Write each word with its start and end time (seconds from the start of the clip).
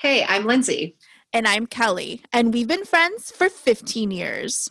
Hey, 0.00 0.24
I'm 0.26 0.46
Lindsay. 0.46 0.96
And 1.30 1.46
I'm 1.46 1.66
Kelly, 1.66 2.22
and 2.32 2.54
we've 2.54 2.66
been 2.66 2.86
friends 2.86 3.30
for 3.30 3.50
15 3.50 4.10
years. 4.10 4.70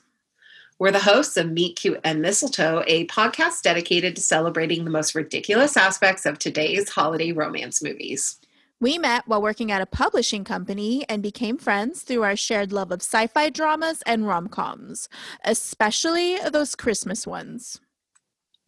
We're 0.79 0.89
the 0.89 0.97
hosts 0.97 1.37
of 1.37 1.51
Meet 1.51 1.75
Cute 1.75 1.99
and 2.03 2.19
Mistletoe, 2.19 2.83
a 2.87 3.05
podcast 3.05 3.61
dedicated 3.61 4.15
to 4.15 4.23
celebrating 4.23 4.85
the 4.85 4.89
most 4.89 5.13
ridiculous 5.13 5.77
aspects 5.77 6.25
of 6.25 6.39
today's 6.39 6.89
holiday 6.89 7.31
romance 7.31 7.83
movies. 7.83 8.39
We 8.81 8.97
met 8.97 9.27
while 9.27 9.39
working 9.39 9.71
at 9.71 9.84
a 9.84 9.86
publishing 9.86 10.43
company 10.43 11.05
and 11.07 11.21
became 11.21 11.59
friends 11.59 12.02
through 12.02 12.23
our 12.23 12.36
shared 12.36 12.71
love 12.71 12.91
of 12.91 13.04
sci 13.04 13.27
fi 13.27 13.52
dramas 13.52 14.02
and 14.07 14.25
rom 14.25 14.48
coms, 14.48 15.09
especially 15.46 16.39
those 16.39 16.73
Christmas 16.73 17.27
ones. 17.27 17.80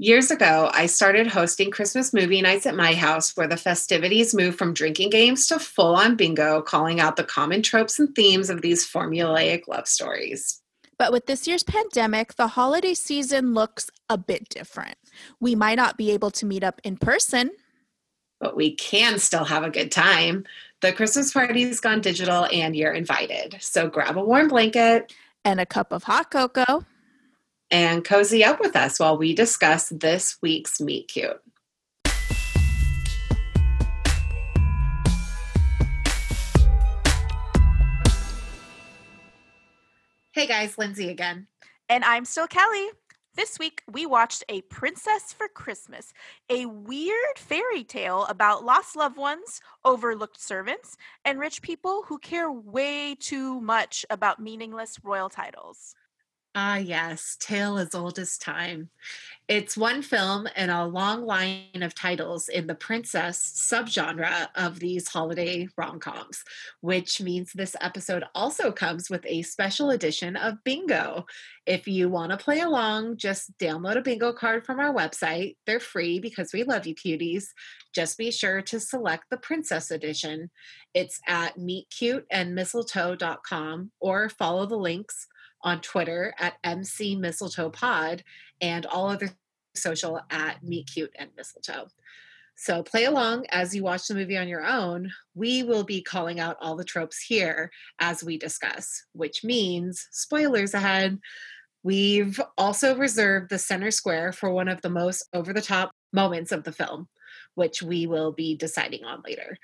Years 0.04 0.32
ago, 0.32 0.68
I 0.74 0.88
started 0.88 1.28
hosting 1.28 1.70
Christmas 1.70 2.12
movie 2.12 2.42
nights 2.42 2.66
at 2.66 2.76
my 2.76 2.96
house 2.96 3.38
where 3.38 3.48
the 3.48 3.56
festivities 3.56 4.34
moved 4.34 4.58
from 4.58 4.74
drinking 4.74 5.12
games 5.12 5.46
to 5.46 5.60
full 5.60 5.96
on 5.96 6.16
bingo, 6.16 6.64
calling 6.64 7.00
out 7.00 7.18
the 7.18 7.24
common 7.24 7.62
tropes 7.62 8.00
and 8.00 8.16
themes 8.16 8.50
of 8.50 8.64
these 8.64 8.84
formulaic 8.84 9.68
love 9.68 9.88
stories. 9.88 10.60
But 10.98 11.12
with 11.12 11.28
this 11.28 11.48
year's 11.48 11.62
pandemic, 11.62 12.34
the 12.34 12.48
holiday 12.48 12.96
season 12.96 13.54
looks 13.54 13.92
a 14.10 14.18
bit 14.18 14.50
different. 14.50 14.96
We 15.40 15.54
might 15.54 15.76
not 15.76 16.00
be 16.00 16.10
able 16.10 16.32
to 16.32 16.48
meet 16.48 16.64
up 16.64 16.82
in 16.84 16.98
person, 16.98 17.52
but 18.40 18.56
we 18.56 18.74
can 18.74 19.20
still 19.20 19.46
have 19.46 19.64
a 19.64 19.70
good 19.70 19.92
time. 19.92 20.46
The 20.82 20.94
Christmas 20.94 21.32
party's 21.32 21.80
gone 21.80 22.02
digital 22.02 22.48
and 22.52 22.76
you're 22.76 22.92
invited. 22.92 23.58
So 23.60 23.88
grab 23.88 24.18
a 24.18 24.26
warm 24.26 24.48
blanket 24.48 25.14
and 25.46 25.60
a 25.60 25.66
cup 25.68 25.92
of 25.92 26.06
hot 26.06 26.32
cocoa 26.32 26.86
and 27.72 28.04
cozy 28.04 28.44
up 28.44 28.60
with 28.60 28.76
us 28.76 29.00
while 29.00 29.18
we 29.18 29.34
discuss 29.34 29.90
this 29.90 30.38
week's 30.42 30.82
Meet 30.82 31.08
Cute. 31.08 31.42
Hey 40.34 40.48
guys, 40.48 40.78
Lindsay 40.78 41.10
again. 41.10 41.48
And 41.88 42.04
I'm 42.04 42.26
still 42.26 42.48
Kelly. 42.48 42.90
This 43.36 43.58
week, 43.60 43.82
we 43.90 44.06
watched 44.06 44.44
A 44.50 44.62
Princess 44.64 45.32
for 45.32 45.48
Christmas, 45.48 46.14
a 46.50 46.66
weird 46.66 47.38
fairy 47.38 47.86
tale 47.86 48.26
about 48.26 48.66
lost 48.66 48.98
loved 48.98 49.18
ones, 49.18 49.62
overlooked 49.86 50.42
servants, 50.42 50.98
and 51.24 51.40
rich 51.40 51.62
people 51.62 52.04
who 52.08 52.18
care 52.18 52.52
way 52.52 53.16
too 53.16 53.62
much 53.62 54.06
about 54.10 54.42
meaningless 54.42 55.00
royal 55.04 55.30
titles. 55.30 55.96
Ah, 56.54 56.76
yes, 56.76 57.38
tale 57.40 57.78
as 57.78 57.96
old 57.96 58.20
as 58.20 58.38
time. 58.38 58.90
It's 59.48 59.78
one 59.78 60.02
film 60.02 60.50
in 60.58 60.70
a 60.70 60.86
long 60.86 61.26
line 61.26 61.82
of 61.82 61.96
titles 61.96 62.50
in 62.50 62.68
the 62.68 62.76
princess 62.76 63.40
subgenre 63.40 64.50
of 64.56 64.80
these 64.80 65.08
holiday 65.08 65.70
rom 65.78 66.02
coms, 66.02 66.44
which 66.82 67.22
means 67.22 67.54
this 67.54 67.74
episode 67.80 68.26
also 68.36 68.70
comes 68.70 69.10
with 69.10 69.26
a 69.26 69.44
special 69.44 69.92
edition 69.92 70.36
of 70.36 70.62
Bingo. 70.66 71.26
If 71.66 71.88
you 71.88 72.10
want 72.10 72.32
to 72.32 72.38
play 72.38 72.60
along, 72.60 73.16
just 73.16 73.58
download 73.58 73.96
a 73.96 74.02
bingo 74.02 74.34
card 74.34 74.66
from 74.66 74.82
our 74.82 74.94
website. 74.94 75.56
They're 75.66 75.80
free 75.80 76.20
because 76.20 76.52
we 76.52 76.64
love 76.64 76.86
you, 76.86 76.96
cuties. 76.96 77.46
Just 77.96 78.18
be 78.18 78.30
sure 78.30 78.62
to 78.64 78.78
select 78.78 79.30
the 79.30 79.38
princess 79.38 79.90
edition. 79.90 80.50
It's 80.94 81.22
at 81.28 81.58
meetcuteandmistletoe.com 81.58 83.92
or 84.02 84.28
follow 84.28 84.66
the 84.66 84.78
links 84.78 85.28
on 85.64 85.82
Twitter 85.82 86.34
at 86.40 86.54
MC 86.64 87.16
Mistletoe 87.16 87.70
Pod 87.70 88.24
and 88.60 88.86
all 88.86 89.10
other 89.10 89.30
social 89.76 90.20
at 90.30 90.64
Meet 90.64 90.90
Cute 90.94 91.16
and 91.18 91.30
Mistletoe. 91.38 91.88
So 92.56 92.84
play 92.84 93.06
along 93.06 93.46
as 93.50 93.74
you 93.74 93.82
watch 93.84 94.08
the 94.08 94.14
movie 94.14 94.38
on 94.38 94.48
your 94.48 94.64
own. 94.64 95.12
We 95.34 95.64
will 95.64 95.84
be 95.84 96.02
calling 96.02 96.40
out 96.40 96.58
all 96.62 96.76
the 96.76 96.84
tropes 96.84 97.20
here 97.20 97.72
as 98.00 98.24
we 98.24 98.38
discuss, 98.38 99.04
which 99.14 99.44
means 99.44 100.08
spoilers 100.12 100.74
ahead. 100.74 101.20
We've 101.84 102.40
also 102.58 102.96
reserved 102.96 103.50
the 103.50 103.58
center 103.58 103.90
square 103.90 104.32
for 104.32 104.52
one 104.52 104.68
of 104.68 104.82
the 104.82 104.90
most 104.90 105.28
over 105.34 105.54
the 105.54 105.62
top 105.62 105.92
moments 106.14 106.52
of 106.52 106.64
the 106.64 106.72
film, 106.72 107.08
which 107.56 107.82
we 107.82 108.06
will 108.06 108.32
be 108.32 108.56
deciding 108.56 109.06
on 109.06 109.24
later. 109.26 109.58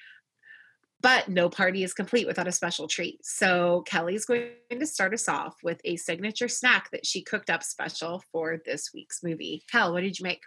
But 1.01 1.29
no 1.29 1.49
party 1.49 1.83
is 1.83 1.93
complete 1.93 2.25
without 2.25 2.47
a 2.47 2.51
special 2.51 2.87
treat. 2.87 3.23
So 3.23 3.83
Kelly's 3.85 4.25
going 4.25 4.49
to 4.71 4.85
start 4.85 5.13
us 5.13 5.29
off 5.29 5.57
with 5.63 5.79
a 5.85 5.95
signature 5.95 6.47
snack 6.47 6.89
that 6.91 7.05
she 7.05 7.21
cooked 7.21 7.49
up 7.51 7.63
special 7.63 8.23
for 8.31 8.59
this 8.65 8.91
week's 8.93 9.23
movie. 9.23 9.63
Kel, 9.71 9.93
what 9.93 10.01
did 10.01 10.17
you 10.17 10.23
make? 10.23 10.41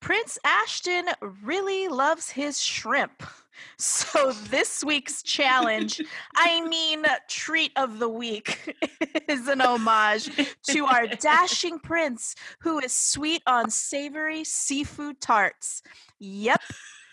Prince 0.00 0.38
Ashton 0.44 1.06
really 1.42 1.88
loves 1.88 2.30
his 2.30 2.60
shrimp. 2.60 3.22
So 3.76 4.30
this 4.50 4.84
week's 4.84 5.20
challenge, 5.20 6.00
I 6.36 6.60
mean 6.60 7.04
treat 7.28 7.72
of 7.74 7.98
the 7.98 8.08
week, 8.08 8.76
is 9.28 9.48
an 9.48 9.60
homage 9.60 10.30
to 10.68 10.86
our 10.86 11.08
dashing 11.08 11.80
prince 11.80 12.36
who 12.60 12.78
is 12.78 12.92
sweet 12.92 13.42
on 13.48 13.68
savory 13.70 14.44
seafood 14.44 15.20
tarts. 15.20 15.82
Yep, 16.20 16.62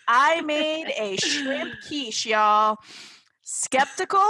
I 0.08 0.40
made 0.42 0.92
a 0.96 1.16
shrimp 1.16 1.74
quiche, 1.86 2.26
y'all. 2.26 2.78
Skeptical? 3.42 4.20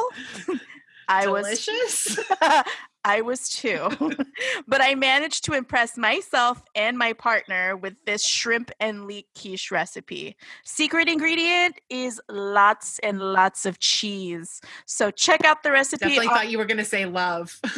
I 1.09 1.29
was 1.29 1.45
Delicious? 1.45 2.19
was 2.41 2.65
I 3.07 3.21
was 3.21 3.49
too. 3.49 3.89
but 4.67 4.83
I 4.83 4.97
managed 4.97 5.45
to 5.45 5.53
impress 5.53 5.97
myself 5.97 6.61
and 6.75 6.99
my 6.99 7.13
partner 7.13 7.77
with 7.77 7.95
this 8.05 8.27
shrimp 8.27 8.73
and 8.81 9.07
leek 9.07 9.29
quiche 9.41 9.71
recipe. 9.71 10.37
Secret 10.65 11.09
ingredient 11.09 11.79
is 11.89 12.21
lots 12.29 12.99
and 13.05 13.21
lots 13.21 13.65
of 13.65 13.79
cheese. 13.79 14.61
So 14.87 15.13
check 15.13 15.45
out 15.45 15.63
the 15.63 15.71
recipe. 15.71 16.01
Definitely 16.01 16.27
on- 16.27 16.35
thought 16.35 16.51
you 16.51 16.59
were 16.59 16.65
going 16.65 16.79
to 16.79 16.85
say 16.85 17.07
love. 17.07 17.61
I 17.65 17.69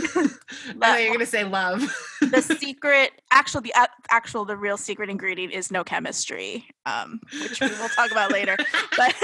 thought 0.80 1.02
you 1.02 1.08
were 1.08 1.16
going 1.16 1.18
to 1.18 1.26
say 1.26 1.44
love. 1.44 1.82
the 2.22 2.40
secret, 2.40 3.12
actual, 3.30 3.60
the 3.60 3.74
actual, 4.08 4.46
the 4.46 4.56
real 4.56 4.78
secret 4.78 5.10
ingredient 5.10 5.52
is 5.52 5.70
no 5.70 5.84
chemistry, 5.84 6.64
um, 6.86 7.20
which 7.42 7.60
we 7.60 7.68
will 7.68 7.90
talk 7.90 8.10
about 8.10 8.32
later. 8.32 8.56
But 8.96 9.14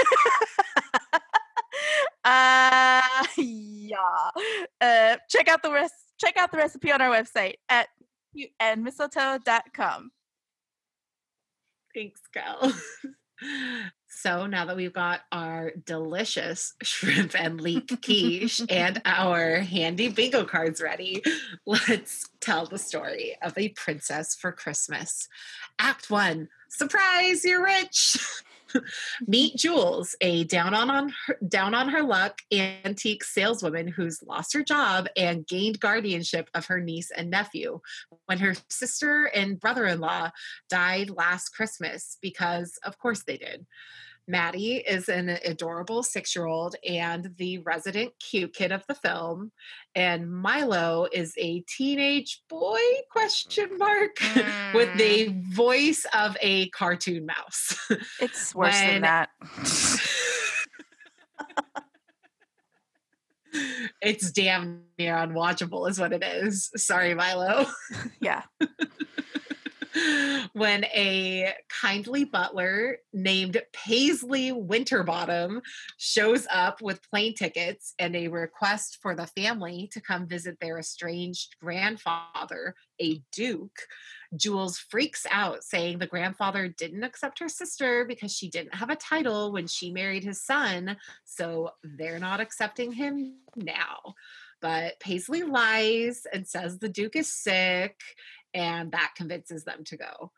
uh 2.23 3.25
yeah. 3.37 4.29
Uh 4.81 5.17
check 5.29 5.47
out 5.47 5.63
the 5.63 5.71
rest 5.71 5.93
check 6.19 6.37
out 6.37 6.51
the 6.51 6.57
recipe 6.57 6.91
on 6.91 7.01
our 7.01 7.09
website 7.09 7.55
at 7.69 7.87
and 8.59 8.83
mistletoe.com 8.83 10.11
thanks 11.93 12.21
gal 12.33 12.73
so 14.09 14.45
now 14.45 14.65
that 14.65 14.75
we've 14.75 14.93
got 14.93 15.21
our 15.31 15.71
delicious 15.85 16.73
shrimp 16.83 17.39
and 17.39 17.61
leek 17.61 18.01
quiche 18.01 18.61
and 18.69 19.01
our 19.05 19.59
handy 19.59 20.07
bingo 20.07 20.45
cards 20.45 20.81
ready 20.81 21.21
let's 21.65 22.29
tell 22.39 22.65
the 22.65 22.77
story 22.77 23.35
of 23.41 23.57
a 23.57 23.69
princess 23.69 24.35
for 24.35 24.51
christmas. 24.51 25.27
Act 25.79 26.09
one 26.09 26.47
surprise 26.69 27.43
you're 27.43 27.63
rich 27.63 28.17
Meet 29.27 29.57
Jules, 29.57 30.15
a 30.21 30.43
down 30.45 30.73
on, 30.73 30.89
on 30.89 31.13
her, 31.27 31.37
down 31.47 31.73
on 31.73 31.89
her 31.89 32.03
luck 32.03 32.39
antique 32.51 33.23
saleswoman 33.23 33.87
who's 33.87 34.23
lost 34.23 34.53
her 34.53 34.63
job 34.63 35.07
and 35.15 35.47
gained 35.47 35.79
guardianship 35.79 36.49
of 36.53 36.65
her 36.67 36.79
niece 36.79 37.11
and 37.11 37.29
nephew 37.29 37.79
when 38.25 38.39
her 38.39 38.55
sister 38.69 39.25
and 39.25 39.59
brother-in-law 39.59 40.31
died 40.69 41.09
last 41.09 41.49
Christmas 41.49 42.17
because 42.21 42.77
of 42.83 42.97
course 42.97 43.23
they 43.23 43.37
did. 43.37 43.65
Maddie 44.27 44.77
is 44.77 45.07
an 45.07 45.29
adorable 45.45 46.01
six 46.01 46.35
year 46.35 46.45
old 46.45 46.75
and 46.87 47.29
the 47.37 47.59
resident 47.59 48.11
cute 48.19 48.53
kid 48.53 48.71
of 48.71 48.83
the 48.87 48.95
film. 48.95 49.51
And 49.93 50.31
Milo 50.31 51.07
is 51.11 51.33
a 51.37 51.59
teenage 51.61 52.41
boy 52.49 52.79
question 53.11 53.77
mark 53.77 54.15
mm. 54.19 54.73
with 54.73 54.97
the 54.97 55.35
voice 55.53 56.05
of 56.13 56.35
a 56.41 56.69
cartoon 56.69 57.27
mouse. 57.27 57.77
It's 58.19 58.55
worse 58.55 58.73
when, 58.73 58.93
than 58.93 59.01
that. 59.03 59.29
it's 64.01 64.31
damn 64.31 64.81
near 64.97 65.15
unwatchable 65.15 65.87
is 65.89 65.99
what 65.99 66.13
it 66.13 66.23
is. 66.23 66.71
Sorry, 66.75 67.13
Milo. 67.13 67.67
yeah 68.19 68.41
when 70.53 70.85
a 70.85 71.53
kindly 71.85 72.23
butler 72.23 72.97
named 73.13 73.61
Paisley 73.71 74.51
Winterbottom 74.51 75.61
shows 75.97 76.47
up 76.51 76.81
with 76.81 77.07
plane 77.11 77.35
tickets 77.35 77.93
and 77.99 78.15
a 78.15 78.27
request 78.27 78.97
for 79.03 79.15
the 79.15 79.27
family 79.27 79.87
to 79.91 80.01
come 80.01 80.27
visit 80.27 80.59
their 80.59 80.79
estranged 80.79 81.55
grandfather, 81.61 82.73
a 82.99 83.21
duke. 83.31 83.77
Jules 84.35 84.79
freaks 84.79 85.27
out, 85.29 85.63
saying 85.63 85.99
the 85.99 86.07
grandfather 86.07 86.67
didn't 86.67 87.03
accept 87.03 87.37
her 87.37 87.47
sister 87.47 88.03
because 88.03 88.35
she 88.35 88.49
didn't 88.49 88.73
have 88.73 88.89
a 88.89 88.95
title 88.95 89.51
when 89.51 89.67
she 89.67 89.91
married 89.91 90.23
his 90.23 90.41
son, 90.41 90.97
so 91.23 91.69
they're 91.83 92.17
not 92.17 92.41
accepting 92.41 92.93
him 92.93 93.35
now. 93.55 94.15
But 94.59 94.99
Paisley 94.99 95.43
lies 95.43 96.25
and 96.33 96.47
says 96.47 96.79
the 96.79 96.89
Duke 96.89 97.15
is 97.15 97.31
sick 97.31 97.99
and 98.55 98.91
that 98.93 99.11
convinces 99.15 99.65
them 99.65 99.83
to 99.83 99.97
go. 99.97 100.31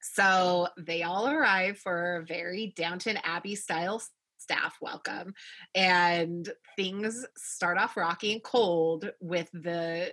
So 0.00 0.68
they 0.78 1.02
all 1.02 1.28
arrive 1.28 1.78
for 1.78 2.16
a 2.16 2.24
very 2.24 2.72
Downton 2.76 3.18
Abbey 3.24 3.54
style 3.54 4.02
staff 4.38 4.76
welcome 4.80 5.34
and 5.74 6.48
things 6.76 7.26
start 7.36 7.78
off 7.78 7.96
rocky 7.96 8.32
and 8.32 8.42
cold 8.44 9.10
with 9.20 9.50
the 9.52 10.12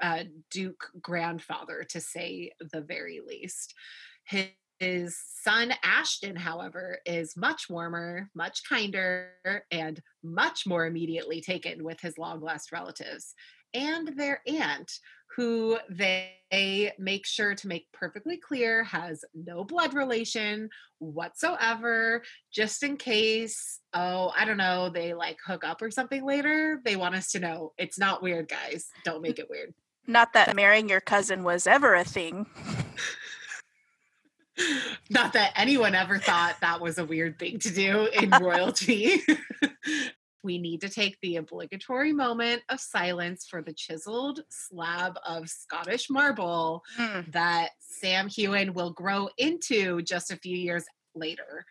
uh, 0.00 0.24
duke 0.50 0.88
grandfather 1.02 1.84
to 1.90 2.00
say 2.00 2.52
the 2.72 2.80
very 2.80 3.20
least. 3.26 3.74
His, 4.24 4.46
his 4.78 5.18
son 5.42 5.72
ashton 5.82 6.36
however 6.36 6.98
is 7.06 7.36
much 7.36 7.70
warmer 7.70 8.28
much 8.34 8.62
kinder 8.68 9.30
and 9.70 10.02
much 10.22 10.66
more 10.66 10.86
immediately 10.86 11.40
taken 11.40 11.82
with 11.82 11.98
his 12.00 12.18
long 12.18 12.40
lost 12.40 12.72
relatives 12.72 13.34
and 13.76 14.08
their 14.16 14.40
aunt 14.46 14.90
who 15.36 15.78
they 15.90 16.92
make 16.98 17.26
sure 17.26 17.54
to 17.54 17.68
make 17.68 17.92
perfectly 17.92 18.38
clear 18.38 18.84
has 18.84 19.22
no 19.34 19.64
blood 19.64 19.92
relation 19.92 20.70
whatsoever, 20.98 22.22
just 22.50 22.82
in 22.82 22.96
case, 22.96 23.80
oh, 23.92 24.32
I 24.34 24.46
don't 24.46 24.56
know, 24.56 24.88
they 24.88 25.12
like 25.12 25.36
hook 25.46 25.62
up 25.62 25.82
or 25.82 25.90
something 25.90 26.24
later. 26.24 26.80
They 26.84 26.96
want 26.96 27.16
us 27.16 27.32
to 27.32 27.40
know 27.40 27.74
it's 27.76 27.98
not 27.98 28.22
weird, 28.22 28.48
guys. 28.48 28.88
Don't 29.04 29.20
make 29.20 29.38
it 29.38 29.50
weird. 29.50 29.74
Not 30.06 30.32
that 30.32 30.56
marrying 30.56 30.88
your 30.88 31.00
cousin 31.00 31.42
was 31.44 31.66
ever 31.66 31.94
a 31.94 32.04
thing. 32.04 32.46
Not 35.10 35.34
that 35.34 35.52
anyone 35.54 35.94
ever 35.94 36.18
thought 36.18 36.56
that 36.62 36.80
was 36.80 36.96
a 36.96 37.04
weird 37.04 37.38
thing 37.38 37.58
to 37.58 37.70
do 37.70 38.06
in 38.06 38.30
royalty 38.30 39.20
we 40.42 40.58
need 40.58 40.80
to 40.82 40.88
take 40.88 41.18
the 41.20 41.36
obligatory 41.36 42.12
moment 42.12 42.62
of 42.68 42.80
silence 42.80 43.46
for 43.48 43.62
the 43.62 43.72
chiseled 43.72 44.40
slab 44.48 45.18
of 45.26 45.48
Scottish 45.48 46.08
marble 46.08 46.82
mm. 46.98 47.30
that 47.32 47.70
Sam 47.80 48.28
Heughan 48.28 48.74
will 48.74 48.90
grow 48.90 49.28
into 49.38 50.02
just 50.02 50.30
a 50.30 50.36
few 50.36 50.56
years 50.56 50.84
later 51.14 51.64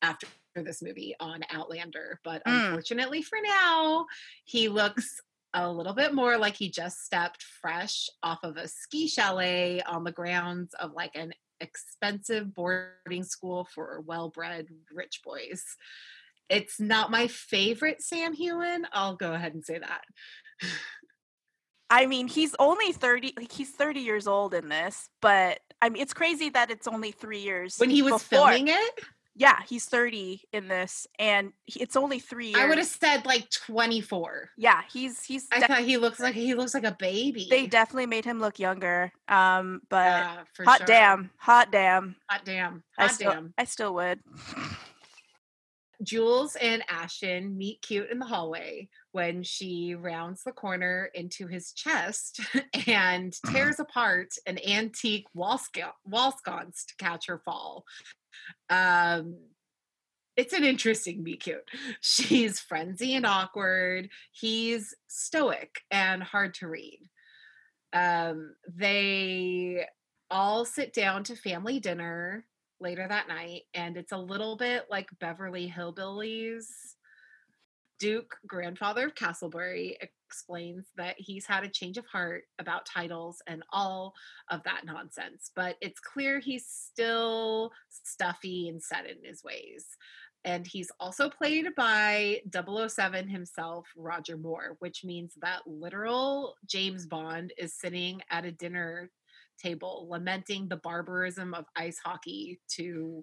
after 0.00 0.26
this 0.56 0.82
movie 0.82 1.14
on 1.20 1.40
Outlander. 1.50 2.20
But 2.24 2.44
mm. 2.44 2.66
unfortunately 2.66 3.22
for 3.22 3.38
now, 3.42 4.06
he 4.44 4.68
looks 4.68 5.20
a 5.54 5.70
little 5.70 5.94
bit 5.94 6.14
more 6.14 6.38
like 6.38 6.56
he 6.56 6.70
just 6.70 7.04
stepped 7.04 7.42
fresh 7.60 8.08
off 8.22 8.38
of 8.42 8.56
a 8.56 8.68
ski 8.68 9.06
chalet 9.06 9.82
on 9.82 10.04
the 10.04 10.12
grounds 10.12 10.74
of 10.80 10.92
like 10.94 11.14
an 11.14 11.32
expensive 11.60 12.54
boarding 12.54 13.22
school 13.22 13.66
for 13.72 14.02
well 14.06 14.28
bred 14.30 14.66
rich 14.92 15.20
boys. 15.24 15.62
It's 16.48 16.80
not 16.80 17.10
my 17.10 17.28
favorite 17.28 18.02
Sam 18.02 18.34
Heughan. 18.34 18.86
I'll 18.92 19.16
go 19.16 19.32
ahead 19.32 19.54
and 19.54 19.64
say 19.64 19.78
that. 19.78 20.02
I 21.92 22.06
mean, 22.06 22.26
he's 22.26 22.54
only 22.58 22.92
30 22.92 23.34
like 23.36 23.52
he's 23.52 23.70
30 23.70 24.00
years 24.00 24.26
old 24.26 24.54
in 24.54 24.70
this, 24.70 25.10
but 25.20 25.60
I 25.82 25.90
mean 25.90 26.02
it's 26.02 26.14
crazy 26.14 26.48
that 26.48 26.70
it's 26.70 26.88
only 26.88 27.12
3 27.12 27.40
years. 27.40 27.76
When 27.76 27.90
he 27.90 28.00
was 28.00 28.14
before. 28.14 28.48
filming 28.48 28.68
it? 28.68 29.00
Yeah, 29.34 29.58
he's 29.68 29.84
30 29.84 30.42
in 30.54 30.68
this 30.68 31.06
and 31.18 31.52
he, 31.64 31.82
it's 31.82 31.94
only 31.94 32.18
3 32.18 32.46
years. 32.46 32.56
I 32.58 32.66
would 32.66 32.78
have 32.78 32.86
said 32.86 33.26
like 33.26 33.50
24. 33.50 34.50
Yeah, 34.56 34.80
he's 34.90 35.22
he's 35.22 35.46
I 35.52 35.60
de- 35.60 35.66
thought 35.66 35.80
he 35.80 35.98
looks 35.98 36.18
like 36.18 36.34
he 36.34 36.54
looks 36.54 36.72
like 36.72 36.84
a 36.84 36.96
baby. 36.98 37.46
They 37.50 37.66
definitely 37.66 38.06
made 38.06 38.24
him 38.24 38.40
look 38.40 38.58
younger. 38.58 39.12
Um 39.28 39.82
but 39.90 40.06
yeah, 40.06 40.44
hot 40.64 40.78
sure. 40.78 40.86
damn, 40.86 41.30
hot 41.36 41.70
damn. 41.70 42.16
Hot 42.30 42.40
damn. 42.46 42.84
Hot 42.96 43.04
I 43.04 43.06
still, 43.08 43.32
damn. 43.32 43.54
I 43.58 43.64
still 43.64 43.94
would. 43.94 44.20
Jules 46.02 46.56
and 46.56 46.82
Ashton 46.88 47.56
meet 47.56 47.82
cute 47.82 48.10
in 48.10 48.18
the 48.18 48.26
hallway 48.26 48.88
when 49.12 49.42
she 49.42 49.94
rounds 49.94 50.42
the 50.42 50.52
corner 50.52 51.10
into 51.14 51.46
his 51.46 51.72
chest 51.72 52.40
and 52.86 53.34
uh-huh. 53.44 53.52
tears 53.52 53.80
apart 53.80 54.28
an 54.46 54.58
antique 54.66 55.26
wall, 55.34 55.58
sc- 55.58 55.78
wall 56.04 56.32
sconce 56.32 56.84
to 56.86 56.96
catch 56.96 57.26
her 57.26 57.38
fall. 57.38 57.84
Um, 58.70 59.36
it's 60.36 60.54
an 60.54 60.64
interesting 60.64 61.22
meet 61.22 61.40
cute. 61.40 61.68
She's 62.00 62.58
frenzy 62.58 63.14
and 63.14 63.26
awkward. 63.26 64.08
He's 64.32 64.94
stoic 65.08 65.80
and 65.90 66.22
hard 66.22 66.54
to 66.54 66.68
read. 66.68 67.00
Um, 67.92 68.54
they 68.74 69.86
all 70.30 70.64
sit 70.64 70.94
down 70.94 71.24
to 71.24 71.36
family 71.36 71.78
dinner 71.78 72.46
later 72.82 73.06
that 73.08 73.28
night, 73.28 73.62
and 73.72 73.96
it's 73.96 74.12
a 74.12 74.18
little 74.18 74.56
bit 74.56 74.86
like 74.90 75.08
Beverly 75.20 75.72
Hillbillies. 75.74 76.66
Duke, 77.98 78.36
grandfather 78.48 79.06
of 79.06 79.14
Castlebury, 79.14 79.96
explains 80.26 80.86
that 80.96 81.14
he's 81.18 81.46
had 81.46 81.62
a 81.62 81.68
change 81.68 81.98
of 81.98 82.06
heart 82.06 82.44
about 82.58 82.84
titles 82.84 83.40
and 83.46 83.62
all 83.72 84.12
of 84.50 84.62
that 84.64 84.84
nonsense, 84.84 85.52
but 85.54 85.76
it's 85.80 86.00
clear 86.00 86.40
he's 86.40 86.66
still 86.66 87.70
stuffy 87.88 88.68
and 88.68 88.82
set 88.82 89.06
in 89.06 89.18
his 89.22 89.44
ways. 89.44 89.86
And 90.44 90.66
he's 90.66 90.90
also 90.98 91.30
played 91.30 91.68
by 91.76 92.40
007 92.52 93.28
himself, 93.28 93.86
Roger 93.96 94.36
Moore, 94.36 94.76
which 94.80 95.04
means 95.04 95.34
that 95.40 95.60
literal 95.66 96.56
James 96.66 97.06
Bond 97.06 97.52
is 97.56 97.74
sitting 97.74 98.20
at 98.30 98.44
a 98.44 98.50
dinner 98.50 99.10
table 99.58 100.06
lamenting 100.10 100.68
the 100.68 100.76
barbarism 100.76 101.54
of 101.54 101.64
ice 101.76 101.98
hockey 102.04 102.60
to 102.76 103.22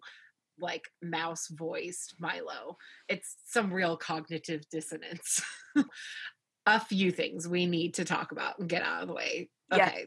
like 0.60 0.90
mouse 1.02 1.48
voiced 1.48 2.16
Milo. 2.20 2.78
It's 3.08 3.38
some 3.46 3.74
real 3.74 3.96
cognitive 3.98 4.68
dissonance. 4.70 5.42
a 6.66 6.80
few 6.80 7.12
things 7.12 7.48
we 7.48 7.66
need 7.66 7.96
to 7.96 8.06
talk 8.06 8.32
about 8.32 8.60
and 8.60 8.70
get 8.70 8.84
out 8.84 9.02
of 9.02 9.08
the 9.08 9.14
way. 9.14 9.50
Okay. 9.72 9.94
Yeah. 10.00 10.06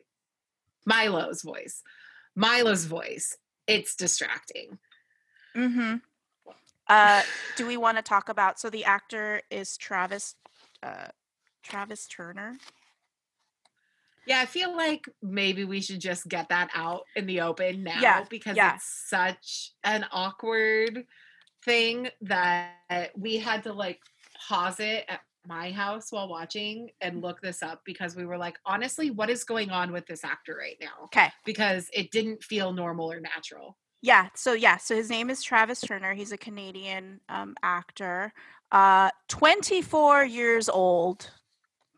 Milo's 0.86 1.42
voice. 1.42 1.82
Milo's 2.36 2.84
voice. 2.84 3.36
It's 3.66 3.96
distracting. 3.96 4.78
Mhm. 5.56 6.00
Uh 6.88 7.22
do 7.56 7.66
we 7.66 7.76
want 7.76 7.96
to 7.96 8.02
talk 8.02 8.28
about 8.28 8.58
so 8.58 8.69
the 8.69 8.84
actor 8.84 9.42
is 9.50 9.76
Travis 9.76 10.34
uh 10.82 11.08
Travis 11.62 12.06
Turner? 12.06 12.56
Yeah, 14.26 14.40
I 14.40 14.46
feel 14.46 14.76
like 14.76 15.06
maybe 15.22 15.64
we 15.64 15.80
should 15.80 16.00
just 16.00 16.28
get 16.28 16.48
that 16.50 16.70
out 16.74 17.02
in 17.16 17.26
the 17.26 17.40
open 17.40 17.82
now 17.82 18.00
yeah, 18.00 18.24
because 18.28 18.56
yeah. 18.56 18.76
it's 18.76 19.08
such 19.08 19.72
an 19.84 20.06
awkward 20.12 21.04
thing 21.64 22.08
that 22.22 23.10
we 23.16 23.38
had 23.38 23.64
to 23.64 23.72
like 23.72 24.00
pause 24.48 24.80
it 24.80 25.04
at 25.08 25.20
my 25.46 25.72
house 25.72 26.12
while 26.12 26.28
watching 26.28 26.90
and 27.00 27.20
look 27.20 27.40
this 27.40 27.62
up 27.62 27.82
because 27.84 28.14
we 28.14 28.24
were 28.24 28.38
like, 28.38 28.58
honestly, 28.64 29.10
what 29.10 29.30
is 29.30 29.44
going 29.44 29.70
on 29.70 29.92
with 29.92 30.06
this 30.06 30.24
actor 30.24 30.56
right 30.58 30.76
now? 30.80 31.04
Okay. 31.04 31.28
Because 31.44 31.88
it 31.92 32.10
didn't 32.10 32.42
feel 32.44 32.72
normal 32.72 33.10
or 33.10 33.20
natural. 33.20 33.76
Yeah. 34.02 34.28
So 34.34 34.52
yeah. 34.52 34.76
So 34.76 34.96
his 34.96 35.10
name 35.10 35.30
is 35.30 35.42
Travis 35.42 35.80
Turner. 35.80 36.14
He's 36.14 36.32
a 36.32 36.36
Canadian 36.36 37.20
um, 37.28 37.54
actor. 37.62 38.32
Uh, 38.70 39.10
24 39.28 40.24
years 40.24 40.69
old. 40.69 41.30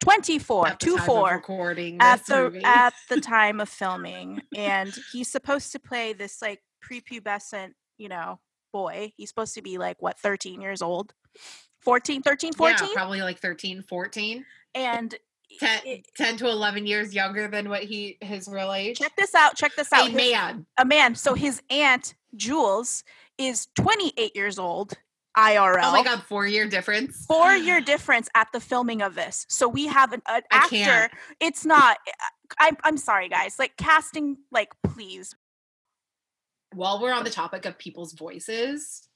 24 0.05 0.69
at 0.69 0.81
two 0.81 0.99
four 0.99 1.33
recording 1.33 1.99
at 2.01 2.25
the 2.27 2.45
movie. 2.45 2.63
at 2.65 2.95
the 3.09 3.21
time 3.21 3.61
of 3.61 3.69
filming 3.69 4.41
and 4.57 4.95
he's 5.13 5.31
supposed 5.31 5.73
to 5.73 5.79
play 5.79 6.13
this 6.13 6.41
like 6.41 6.61
prepubescent 6.85 7.71
you 7.99 8.09
know 8.09 8.39
boy. 8.75 9.13
He's 9.17 9.31
supposed 9.31 9.55
to 9.55 9.63
be 9.63 9.79
like 9.79 9.97
what 10.01 10.19
13 10.19 10.61
years 10.61 10.83
old? 10.83 11.15
14 11.81 12.23
13 12.23 12.53
14 12.53 12.89
yeah, 12.89 12.95
probably 12.95 13.23
like 13.23 13.39
13 13.39 13.83
14 13.83 14.45
and 14.75 15.15
10, 15.61 15.81
it, 15.85 16.07
10, 16.17 16.39
to 16.39 16.49
11 16.49 16.87
years 16.87 17.15
younger 17.15 17.47
than 17.47 17.69
what 17.69 17.85
he 17.85 18.19
his 18.21 18.49
real 18.49 18.73
age. 18.73 18.99
Check 18.99 19.15
this 19.17 19.35
out 19.35 19.57
check 19.57 19.75
this 19.77 19.93
out. 19.93 20.09
A 20.09 20.11
his, 20.11 20.17
man. 20.17 20.67
a 20.77 20.85
man. 20.85 21.15
So 21.15 21.35
his 21.35 21.63
aunt 21.71 22.15
jules 22.35 23.05
is 23.39 23.69
28 23.77 24.35
years 24.35 24.59
old 24.59 24.95
IRL. 25.37 25.81
Oh 25.83 25.93
my 25.93 26.05
god, 26.05 26.23
four 26.23 26.47
year 26.47 26.67
difference. 26.67 27.27
Four 27.27 27.53
year 27.55 27.81
difference 27.81 28.29
at 28.35 28.49
the 28.53 28.61
filming 28.61 29.03
of 29.03 29.15
this. 29.15 29.47
So 29.49 29.69
we 29.69 29.87
have 29.87 30.13
an, 30.13 30.23
an 30.29 30.43
actor. 30.51 31.11
It's 31.41 31.65
not. 31.65 31.99
I'm 32.59 32.77
I'm 32.85 32.97
sorry, 32.97 33.29
guys. 33.29 33.59
Like 33.59 33.77
casting, 33.77 34.37
like 34.53 34.73
please. 34.83 35.35
While 36.73 37.01
we're 37.01 37.13
on 37.13 37.25
the 37.25 37.31
topic 37.31 37.67
of 37.67 37.79
people's 37.79 38.13
voices, 38.15 39.09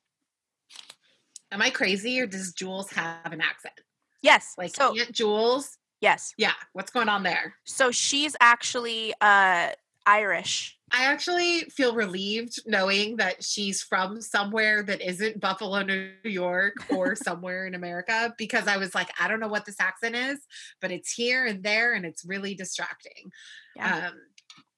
am 1.51 1.63
I 1.63 1.71
crazy 1.71 2.21
or 2.21 2.27
does 2.27 2.53
Jules 2.53 2.91
have 2.93 3.33
an 3.33 3.41
accent? 3.41 3.75
Yes. 4.23 4.55
Like 4.59 4.75
so, 4.75 4.97
Aunt 4.99 5.13
Jules. 5.13 5.79
Yes. 6.01 6.35
Yeah. 6.37 6.53
What's 6.73 6.91
going 6.91 7.09
on 7.09 7.23
there? 7.23 7.55
So 7.65 7.91
she's 7.91 8.37
actually 8.41 9.15
uh 9.21 9.71
Irish. 10.09 10.79
I 10.91 11.05
actually 11.05 11.61
feel 11.65 11.95
relieved 11.95 12.61
knowing 12.67 13.17
that 13.17 13.45
she's 13.45 13.83
from 13.83 14.23
somewhere 14.23 14.83
that 14.85 15.03
isn't 15.03 15.39
Buffalo, 15.39 15.83
New 15.83 16.13
York, 16.25 16.75
or 16.91 17.15
somewhere 17.15 17.67
in 17.67 17.75
America 17.75 18.35
because 18.39 18.67
I 18.67 18.79
was 18.79 18.95
like, 18.95 19.11
I 19.21 19.29
don't 19.29 19.39
know 19.39 19.49
what 19.49 19.67
this 19.67 19.81
accent 19.81 20.17
is, 20.17 20.39
but 20.81 20.91
it's 20.91 21.13
here 21.13 21.45
and 21.45 21.63
there 21.63 21.93
and 21.93 22.07
it's 22.07 22.25
really 22.25 22.55
distracting. 22.55 23.31
Yeah. 23.77 24.09
Um, 24.09 24.15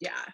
yeah. 0.01 0.25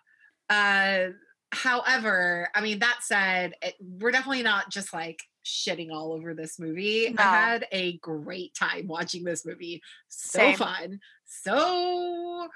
Uh, 0.48 1.12
however, 1.52 2.48
I 2.54 2.62
mean, 2.62 2.78
that 2.78 3.00
said, 3.02 3.52
it, 3.60 3.74
we're 3.80 4.12
definitely 4.12 4.44
not 4.44 4.70
just 4.70 4.94
like 4.94 5.22
shitting 5.44 5.92
all 5.92 6.12
over 6.12 6.32
this 6.32 6.58
movie. 6.58 7.10
No. 7.10 7.22
I 7.22 7.26
had 7.26 7.66
a 7.70 7.98
great 7.98 8.54
time 8.54 8.86
watching 8.86 9.24
this 9.24 9.44
movie. 9.44 9.82
So 10.08 10.38
Same. 10.38 10.56
fun. 10.56 11.00
So 11.26 12.48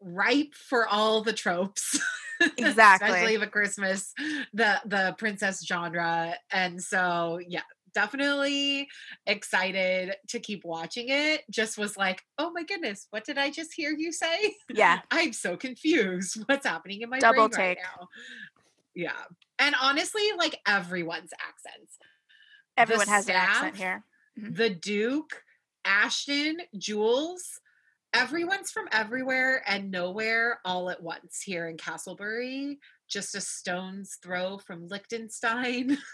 ripe 0.00 0.54
for 0.54 0.86
all 0.86 1.22
the 1.22 1.32
tropes. 1.32 1.98
Exactly. 2.56 3.06
Especially 3.06 3.36
the 3.36 3.46
Christmas, 3.46 4.14
the 4.54 4.80
the 4.86 5.14
princess 5.18 5.62
genre. 5.62 6.34
And 6.50 6.82
so 6.82 7.38
yeah, 7.46 7.60
definitely 7.92 8.88
excited 9.26 10.14
to 10.28 10.40
keep 10.40 10.64
watching 10.64 11.10
it. 11.10 11.42
Just 11.50 11.76
was 11.76 11.98
like, 11.98 12.22
oh 12.38 12.50
my 12.50 12.62
goodness, 12.62 13.06
what 13.10 13.24
did 13.24 13.36
I 13.36 13.50
just 13.50 13.74
hear 13.74 13.94
you 13.96 14.10
say? 14.10 14.54
Yeah. 14.72 15.00
I'm 15.10 15.34
so 15.34 15.56
confused. 15.56 16.42
What's 16.46 16.66
happening 16.66 17.02
in 17.02 17.10
my 17.10 17.18
Double 17.18 17.48
brain 17.50 17.68
right 17.68 17.76
take. 17.76 17.84
now? 17.84 18.08
Yeah. 18.94 19.12
And 19.58 19.74
honestly, 19.80 20.22
like 20.38 20.58
everyone's 20.66 21.32
accents. 21.46 21.98
Everyone 22.76 23.06
has 23.06 23.28
an 23.28 23.36
accent 23.36 23.76
staff, 23.76 23.76
here. 23.76 24.04
Mhm. 24.40 24.56
The 24.56 24.70
Duke, 24.70 25.42
Ashton, 25.84 26.56
Jules, 26.78 27.60
everyone's 28.12 28.70
from 28.70 28.88
everywhere 28.92 29.62
and 29.66 29.90
nowhere 29.90 30.60
all 30.64 30.90
at 30.90 31.02
once 31.02 31.42
here 31.42 31.68
in 31.68 31.76
Castlebury. 31.76 32.78
Just 33.08 33.34
a 33.34 33.40
stone's 33.40 34.18
throw 34.22 34.58
from 34.58 34.86
Liechtenstein. 34.88 35.98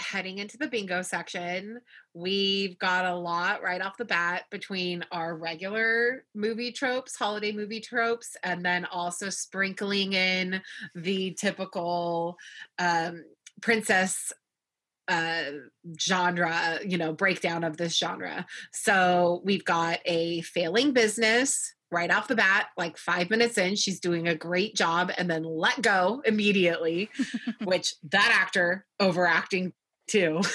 Heading 0.00 0.38
into 0.38 0.58
the 0.58 0.66
bingo 0.66 1.02
section, 1.02 1.80
we've 2.12 2.78
got 2.78 3.04
a 3.04 3.14
lot 3.14 3.62
right 3.62 3.80
off 3.80 3.96
the 3.96 4.04
bat 4.04 4.44
between 4.50 5.04
our 5.12 5.36
regular 5.36 6.24
movie 6.34 6.72
tropes, 6.72 7.14
holiday 7.14 7.52
movie 7.52 7.80
tropes, 7.80 8.36
and 8.42 8.64
then 8.64 8.84
also 8.86 9.28
sprinkling 9.28 10.12
in 10.12 10.60
the 10.94 11.32
typical 11.32 12.36
um, 12.78 13.24
princess 13.60 14.32
uh 15.08 15.44
genre 16.00 16.78
you 16.86 16.96
know 16.98 17.12
breakdown 17.12 17.64
of 17.64 17.76
this 17.76 17.96
genre. 17.96 18.46
So 18.72 19.42
we've 19.44 19.64
got 19.64 19.98
a 20.04 20.42
failing 20.42 20.92
business 20.92 21.74
right 21.90 22.10
off 22.10 22.28
the 22.28 22.34
bat 22.36 22.68
like 22.78 22.96
five 22.96 23.28
minutes 23.28 23.58
in 23.58 23.76
she's 23.76 24.00
doing 24.00 24.26
a 24.26 24.34
great 24.34 24.74
job 24.74 25.12
and 25.18 25.30
then 25.30 25.42
let 25.44 25.82
go 25.82 26.22
immediately 26.24 27.10
which 27.64 27.94
that 28.10 28.30
actor 28.40 28.86
overacting 29.00 29.72
too. 30.08 30.40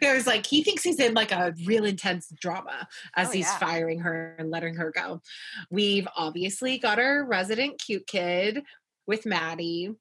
It 0.00 0.14
was 0.14 0.26
like 0.26 0.46
he 0.46 0.62
thinks 0.62 0.82
he's 0.82 0.98
in 0.98 1.14
like 1.14 1.32
a 1.32 1.54
real 1.64 1.84
intense 1.84 2.32
drama 2.40 2.88
as 3.14 3.28
Oh, 3.28 3.30
he's 3.32 3.46
yeah. 3.46 3.58
firing 3.58 4.00
her 4.00 4.34
and 4.38 4.50
letting 4.50 4.74
her 4.76 4.90
go. 4.90 5.22
We've 5.70 6.08
obviously 6.16 6.78
got 6.78 6.98
our 6.98 7.24
resident 7.24 7.80
cute 7.84 8.06
kid 8.06 8.62
with 9.06 9.26
maddie 9.26 9.92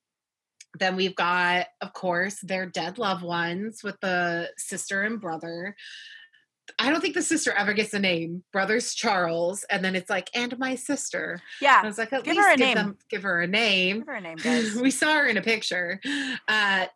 then 0.80 0.96
we've 0.96 1.16
got, 1.16 1.68
of 1.82 1.94
course, 1.94 2.40
their 2.42 2.66
dead 2.66 2.98
loved 2.98 3.24
ones 3.24 3.84
with 3.84 4.00
the 4.02 4.50
sister 4.58 5.04
and 5.04 5.20
brother. 5.22 5.76
I 6.80 6.90
don't 6.90 7.00
think 7.02 7.14
the 7.14 7.22
sister 7.22 7.52
ever 7.52 7.74
gets 7.74 7.94
a 7.94 8.00
name. 8.00 8.44
Brother's 8.52 8.96
Charles, 8.96 9.64
and 9.70 9.86
then 9.86 9.96
it's 9.96 10.10
like, 10.10 10.30
and 10.34 10.58
my 10.58 10.76
sister. 10.76 11.40
Yeah, 11.62 11.76
I 11.76 11.82
Yeah. 11.82 11.88
was 11.88 11.98
like, 11.98 12.12
at 12.12 12.24
Give 12.24 12.36
least 12.36 12.48
her 12.48 12.54
a 12.54 12.58
give 12.58 12.66
name. 12.68 12.76
them, 12.76 12.98
give 13.10 13.24
her 13.24 13.42
a 13.42 13.48
name. 13.48 14.00
Give 14.00 14.08
her 14.08 14.14
a 14.16 14.22
name, 14.22 14.38
guys. 14.38 14.76
we 14.82 14.92
saw 14.92 15.14
her 15.18 15.28
in 15.28 15.38
a 15.38 15.42
picture. 15.42 16.00
Uh, 16.48 16.88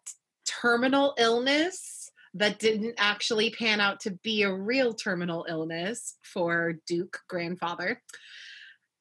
terminal 0.46 1.14
illness 1.20 2.12
that 2.34 2.60
didn't 2.60 2.96
actually 2.98 3.52
pan 3.52 3.80
out 3.80 4.00
to 4.02 4.12
be 4.24 4.44
a 4.44 4.52
real 4.54 4.94
terminal 4.94 5.46
illness 5.48 6.16
for 6.24 6.74
Duke 6.88 7.20
grandfather. 7.28 8.02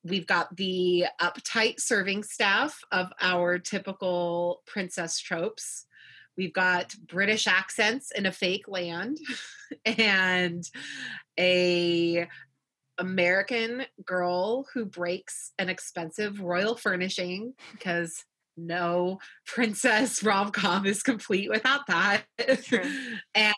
We've 0.08 0.26
got 0.26 0.56
the 0.56 1.06
uptight 1.20 1.80
serving 1.80 2.22
staff 2.22 2.80
of 2.90 3.12
our 3.20 3.58
typical 3.58 4.62
princess 4.66 5.18
tropes. 5.18 5.86
We've 6.36 6.52
got 6.52 6.94
British 7.06 7.46
accents 7.46 8.10
in 8.10 8.26
a 8.26 8.32
fake 8.32 8.68
land 8.68 9.18
and 9.84 10.64
a 11.38 12.28
American 12.98 13.84
girl 14.04 14.66
who 14.72 14.84
breaks 14.84 15.52
an 15.58 15.68
expensive 15.68 16.40
royal 16.40 16.76
furnishing 16.76 17.54
because 17.72 18.24
no 18.58 19.18
princess 19.46 20.22
rom 20.24 20.50
com 20.50 20.86
is 20.86 21.02
complete 21.02 21.48
without 21.48 21.86
that. 21.86 22.24
And 23.34 23.54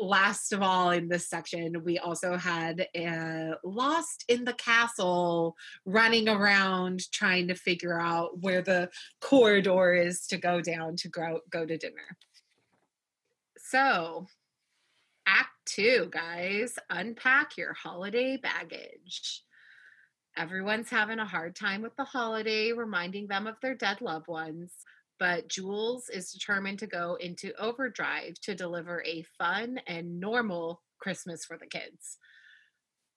last 0.00 0.52
of 0.52 0.62
all, 0.62 0.90
in 0.90 1.08
this 1.08 1.28
section, 1.28 1.84
we 1.84 1.98
also 1.98 2.36
had 2.36 2.86
uh, 2.98 3.56
Lost 3.62 4.24
in 4.26 4.44
the 4.44 4.54
Castle 4.54 5.54
running 5.84 6.28
around 6.28 7.10
trying 7.12 7.48
to 7.48 7.54
figure 7.54 8.00
out 8.00 8.40
where 8.40 8.62
the 8.62 8.88
corridor 9.20 9.92
is 9.92 10.26
to 10.28 10.38
go 10.38 10.62
down 10.62 10.96
to 10.96 11.08
go, 11.08 11.40
go 11.50 11.66
to 11.66 11.76
dinner. 11.76 12.16
So, 13.58 14.26
Act 15.26 15.50
two, 15.66 16.08
guys, 16.12 16.74
unpack 16.88 17.56
your 17.56 17.74
holiday 17.74 18.36
baggage. 18.36 19.42
Everyone's 20.36 20.90
having 20.90 21.18
a 21.18 21.24
hard 21.24 21.56
time 21.56 21.80
with 21.80 21.96
the 21.96 22.04
holiday, 22.04 22.72
reminding 22.72 23.26
them 23.26 23.46
of 23.46 23.56
their 23.62 23.74
dead 23.74 24.02
loved 24.02 24.28
ones. 24.28 24.72
But 25.18 25.48
Jules 25.48 26.10
is 26.10 26.30
determined 26.30 26.78
to 26.80 26.86
go 26.86 27.16
into 27.18 27.54
overdrive 27.58 28.34
to 28.42 28.54
deliver 28.54 29.02
a 29.04 29.24
fun 29.38 29.80
and 29.86 30.20
normal 30.20 30.82
Christmas 30.98 31.44
for 31.46 31.56
the 31.56 31.66
kids. 31.66 32.18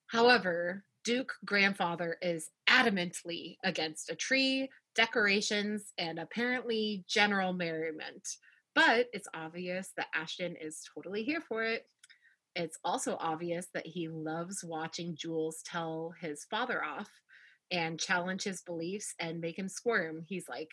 However, 0.08 0.86
Duke 1.04 1.34
grandfather 1.46 2.18
is 2.22 2.50
adamantly 2.70 3.58
against 3.66 4.10
a 4.10 4.16
tree, 4.16 4.70
decorations, 4.96 5.92
and 5.98 6.20
apparently 6.20 7.04
general 7.08 7.52
merriment. 7.52 8.28
But 8.76 9.08
it's 9.12 9.28
obvious 9.34 9.92
that 9.98 10.08
Ashton 10.14 10.56
is 10.56 10.82
totally 10.96 11.24
here 11.24 11.42
for 11.42 11.64
it. 11.64 11.86
It's 12.56 12.78
also 12.84 13.16
obvious 13.20 13.68
that 13.74 13.86
he 13.88 14.08
loves 14.10 14.64
watching 14.64 15.16
Jules 15.16 15.62
tell 15.64 16.14
his 16.20 16.46
father 16.46 16.84
off 16.84 17.10
and 17.72 18.00
challenge 18.00 18.44
his 18.44 18.62
beliefs 18.62 19.14
and 19.20 19.40
make 19.40 19.58
him 19.58 19.70
squirm. 19.70 20.24
He's 20.28 20.50
like, 20.50 20.70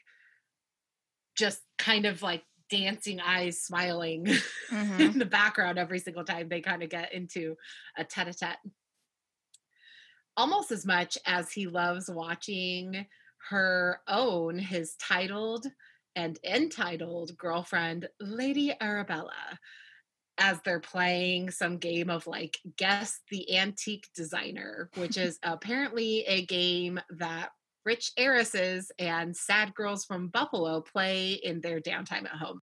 just 1.36 1.62
kind 1.78 2.06
of 2.06 2.22
like 2.22 2.44
dancing 2.70 3.20
eyes, 3.20 3.60
smiling 3.60 4.26
Mhm. 4.70 5.00
in 5.12 5.18
the 5.18 5.26
background 5.26 5.78
every 5.78 5.98
single 5.98 6.24
time 6.24 6.48
they 6.48 6.60
kind 6.60 6.82
of 6.82 6.90
get 6.90 7.12
into 7.12 7.56
a 7.96 8.04
tete 8.04 8.28
a 8.28 8.34
tete. 8.34 8.56
Almost 10.36 10.70
as 10.72 10.84
much 10.84 11.16
as 11.26 11.52
he 11.52 11.66
loves 11.66 12.10
watching 12.10 13.06
her 13.50 14.00
own 14.08 14.58
his 14.58 14.96
titled 14.96 15.66
and 16.14 16.38
entitled 16.44 17.36
girlfriend, 17.36 18.08
Lady 18.20 18.74
Arabella, 18.80 19.58
as 20.38 20.60
they're 20.64 20.80
playing 20.80 21.50
some 21.50 21.78
game 21.78 22.10
of 22.10 22.26
like 22.26 22.58
guess 22.76 23.20
the 23.30 23.56
antique 23.56 24.08
designer, 24.14 24.90
which 24.96 25.16
is 25.16 25.38
apparently 25.42 26.24
a 26.26 26.44
game 26.46 27.00
that 27.10 27.50
rich 27.84 28.12
heiresses 28.16 28.90
and 28.98 29.36
sad 29.36 29.74
girls 29.74 30.04
from 30.04 30.28
Buffalo 30.28 30.80
play 30.80 31.32
in 31.32 31.60
their 31.60 31.80
downtime 31.80 32.24
at 32.24 32.38
home. 32.38 32.60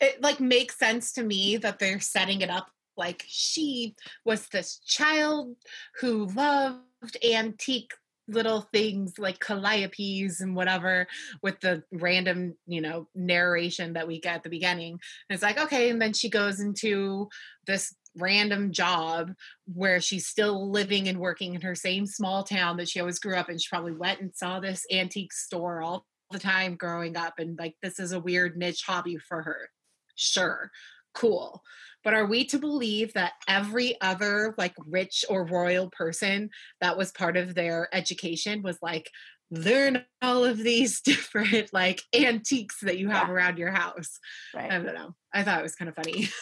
It 0.00 0.22
like 0.22 0.40
makes 0.40 0.78
sense 0.78 1.12
to 1.12 1.24
me 1.24 1.56
that 1.56 1.78
they're 1.78 2.00
setting 2.00 2.42
it 2.42 2.50
up 2.50 2.70
like 2.96 3.24
she 3.26 3.94
was 4.24 4.48
this 4.48 4.78
child 4.78 5.56
who 6.00 6.26
loved 6.26 7.16
antique 7.24 7.92
little 8.28 8.68
things 8.72 9.14
like 9.18 9.38
calliopes 9.38 10.40
and 10.40 10.54
whatever 10.54 11.06
with 11.42 11.58
the 11.60 11.82
random 11.92 12.54
you 12.66 12.80
know 12.80 13.08
narration 13.14 13.94
that 13.94 14.06
we 14.06 14.20
get 14.20 14.36
at 14.36 14.42
the 14.42 14.50
beginning. 14.50 14.92
And 14.92 15.34
it's 15.34 15.42
like 15.42 15.58
okay 15.58 15.90
and 15.90 16.00
then 16.00 16.12
she 16.12 16.28
goes 16.28 16.60
into 16.60 17.28
this 17.66 17.94
random 18.16 18.72
job 18.72 19.32
where 19.72 20.00
she's 20.00 20.26
still 20.26 20.70
living 20.70 21.08
and 21.08 21.20
working 21.20 21.54
in 21.54 21.60
her 21.60 21.74
same 21.74 22.06
small 22.06 22.42
town 22.42 22.76
that 22.78 22.88
she 22.88 23.00
always 23.00 23.18
grew 23.18 23.36
up 23.36 23.48
in. 23.48 23.58
She 23.58 23.68
probably 23.68 23.92
went 23.92 24.20
and 24.20 24.34
saw 24.34 24.60
this 24.60 24.84
antique 24.90 25.32
store 25.32 25.82
all 25.82 26.06
the 26.30 26.38
time 26.38 26.76
growing 26.76 27.16
up 27.16 27.34
and 27.38 27.58
like 27.58 27.74
this 27.82 27.98
is 27.98 28.12
a 28.12 28.20
weird 28.20 28.56
niche 28.56 28.84
hobby 28.86 29.16
for 29.16 29.42
her. 29.42 29.70
Sure 30.14 30.70
cool 31.18 31.62
but 32.04 32.14
are 32.14 32.26
we 32.26 32.44
to 32.44 32.58
believe 32.58 33.12
that 33.14 33.32
every 33.48 34.00
other 34.00 34.54
like 34.56 34.74
rich 34.86 35.24
or 35.28 35.44
royal 35.44 35.90
person 35.90 36.48
that 36.80 36.96
was 36.96 37.10
part 37.12 37.36
of 37.36 37.54
their 37.54 37.88
education 37.92 38.62
was 38.62 38.78
like 38.80 39.10
learn 39.50 40.04
all 40.22 40.44
of 40.44 40.58
these 40.58 41.00
different 41.10 41.72
like 41.72 42.00
antiques 42.14 42.76
that 42.82 42.98
you 42.98 43.08
have 43.08 43.28
Yeah. 43.28 43.34
around 43.34 43.58
your 43.58 43.72
house 43.72 44.18
Right. 44.54 44.70
i 44.70 44.78
don't 44.78 44.94
know 44.94 45.14
i 45.34 45.42
thought 45.42 45.60
it 45.60 45.62
was 45.62 45.74
kind 45.74 45.88
of 45.88 45.96
funny 45.96 46.28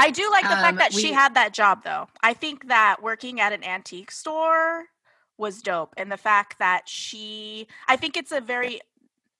I 0.00 0.10
do 0.10 0.30
like 0.30 0.44
the 0.44 0.50
Um, 0.54 0.62
fact 0.62 0.78
that 0.78 0.92
she 0.92 1.12
had 1.12 1.34
that 1.34 1.52
job 1.52 1.82
though. 1.82 2.06
I 2.22 2.32
think 2.32 2.68
that 2.68 3.02
working 3.02 3.40
at 3.40 3.52
an 3.52 3.64
antique 3.64 4.12
store 4.12 4.84
was 5.36 5.60
dope 5.60 5.92
and 5.96 6.10
the 6.10 6.16
fact 6.16 6.58
that 6.60 6.88
she 6.88 7.66
I 7.88 7.96
think 7.96 8.16
it's 8.16 8.30
a 8.32 8.40
very 8.40 8.80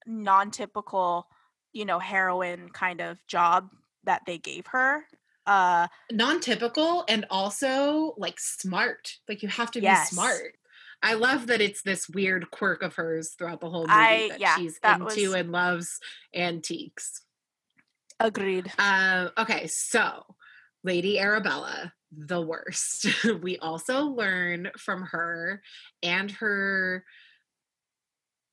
non-typical, 0.06 1.28
you 1.72 1.84
know, 1.84 1.98
heroine 1.98 2.68
kind 2.70 3.00
of 3.00 3.18
job 3.26 3.70
that 4.04 4.22
they 4.26 4.38
gave 4.38 4.66
her. 4.68 5.04
Uh 5.46 5.86
non-typical 6.12 7.04
and 7.08 7.24
also 7.30 8.12
like 8.18 8.38
smart 8.38 9.14
like 9.30 9.42
you 9.42 9.48
have 9.48 9.70
to 9.70 9.80
Yes. 9.80 10.10
be 10.10 10.14
smart 10.16 10.56
i 11.02 11.14
love 11.14 11.46
that 11.46 11.62
it's 11.62 11.80
this 11.80 12.06
weird 12.06 12.50
quirk 12.50 12.82
of 12.82 12.94
hers 12.96 13.30
throughout 13.30 13.58
the 13.62 13.70
whole 13.70 13.86
movie 13.86 13.92
I- 13.98 14.28
that 14.28 14.40
yeah, 14.40 14.56
she's 14.56 14.78
that 14.80 15.00
into 15.00 15.06
was- 15.30 15.34
and 15.34 15.50
loves 15.50 16.00
antiques 16.34 17.22
agreed. 18.20 18.70
Um, 18.78 19.30
okay, 19.38 19.66
so 19.68 20.24
Lady 20.84 21.18
Arabella, 21.18 21.92
the 22.12 22.40
worst. 22.42 23.06
we 23.42 23.58
also 23.58 24.02
learn 24.06 24.70
from 24.76 25.02
her 25.02 25.62
and 26.02 26.30
her 26.32 27.04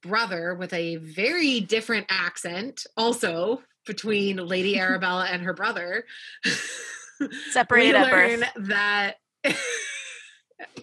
brother 0.06 0.56
with 0.56 0.74
a 0.74 0.98
very 0.98 1.60
different 1.62 2.06
accent, 2.10 2.86
also 2.98 3.62
between 3.86 4.38
Lady 4.38 4.80
Arabella 4.80 5.28
and 5.32 5.44
her 5.44 5.54
brother. 5.54 6.06
Separated 7.52 7.96
at 7.96 8.12
birth. 8.12 8.44
that 8.68 9.16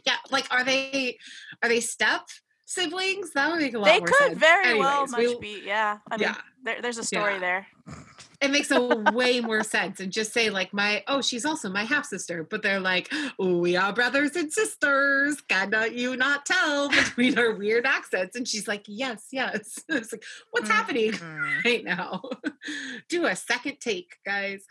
yeah, 0.06 0.16
like 0.30 0.46
are 0.50 0.64
they 0.64 1.18
are 1.62 1.68
they 1.68 1.80
step 1.80 2.22
siblings? 2.66 3.32
That 3.32 3.50
would 3.50 3.60
make 3.60 3.74
a 3.74 3.78
lot 3.78 3.84
They 3.86 3.98
more 3.98 4.06
could 4.06 4.16
sense. 4.28 4.38
very 4.38 4.78
well 4.78 5.06
much 5.08 5.18
we- 5.18 5.38
be. 5.38 5.62
Yeah. 5.64 5.98
I 6.10 6.16
mean, 6.16 6.28
yeah. 6.28 6.36
there, 6.64 6.80
there's 6.82 6.98
a 6.98 7.04
story 7.04 7.34
Yeah. 7.34 7.38
there. 7.40 7.66
It 8.42 8.50
makes 8.50 8.70
a 8.70 8.80
way 9.12 9.40
more 9.40 9.62
sense 9.62 10.00
and 10.00 10.12
just 10.12 10.32
say 10.32 10.50
like 10.50 10.72
my 10.74 11.04
oh 11.06 11.22
she's 11.22 11.44
also 11.44 11.70
my 11.70 11.84
half 11.84 12.04
sister 12.04 12.42
but 12.42 12.62
they're 12.62 12.80
like 12.80 13.10
we 13.38 13.76
are 13.76 13.92
brothers 13.92 14.34
and 14.36 14.52
sisters. 14.52 15.40
Cannot 15.48 15.94
you 15.94 16.16
not 16.16 16.44
tell 16.44 16.88
between 16.88 17.38
our 17.38 17.54
weird 17.54 17.86
accents? 17.86 18.36
And 18.36 18.46
she's 18.46 18.66
like 18.68 18.84
yes 18.86 19.28
yes. 19.32 19.78
It's 19.88 20.12
like 20.12 20.24
what's 20.50 20.68
happening 20.68 21.12
Mhm. 21.12 21.64
right 21.64 21.84
now? 21.84 22.22
Do 23.08 23.26
a 23.26 23.36
second 23.36 23.78
take 23.80 24.16
guys. 24.26 24.64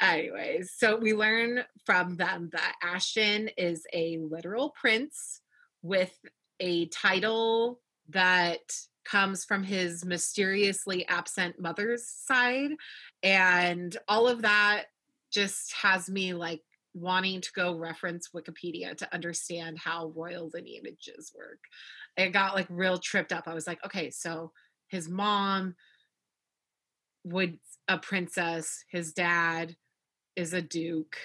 Anyways 0.00 0.72
so 0.76 0.96
we 0.96 1.14
learn 1.14 1.64
from 1.86 2.16
them 2.16 2.50
that 2.52 2.74
ashton 2.82 3.48
is 3.56 3.84
a 3.92 4.18
literal 4.18 4.70
prince 4.70 5.40
with 5.82 6.12
a 6.60 6.86
title 6.86 7.80
that 8.10 8.60
comes 9.04 9.44
from 9.44 9.62
his 9.62 10.04
mysteriously 10.04 11.06
absent 11.08 11.60
mother's 11.60 12.06
side 12.08 12.70
and 13.22 13.96
all 14.08 14.26
of 14.28 14.42
that 14.42 14.84
just 15.30 15.72
has 15.74 16.08
me 16.08 16.32
like 16.32 16.62
wanting 16.94 17.40
to 17.40 17.50
go 17.54 17.76
reference 17.76 18.30
wikipedia 18.34 18.96
to 18.96 19.12
understand 19.12 19.78
how 19.78 20.12
royal 20.14 20.50
lineages 20.54 21.32
work. 21.36 21.58
It 22.16 22.32
got 22.32 22.54
like 22.54 22.68
real 22.70 22.98
tripped 22.98 23.32
up. 23.32 23.48
I 23.48 23.54
was 23.54 23.66
like 23.66 23.84
okay 23.84 24.10
so 24.10 24.52
his 24.88 25.08
mom 25.08 25.74
would 27.24 27.58
a 27.88 27.98
princess 27.98 28.84
his 28.90 29.12
dad 29.12 29.76
is 30.36 30.52
a 30.52 30.62
duke. 30.62 31.16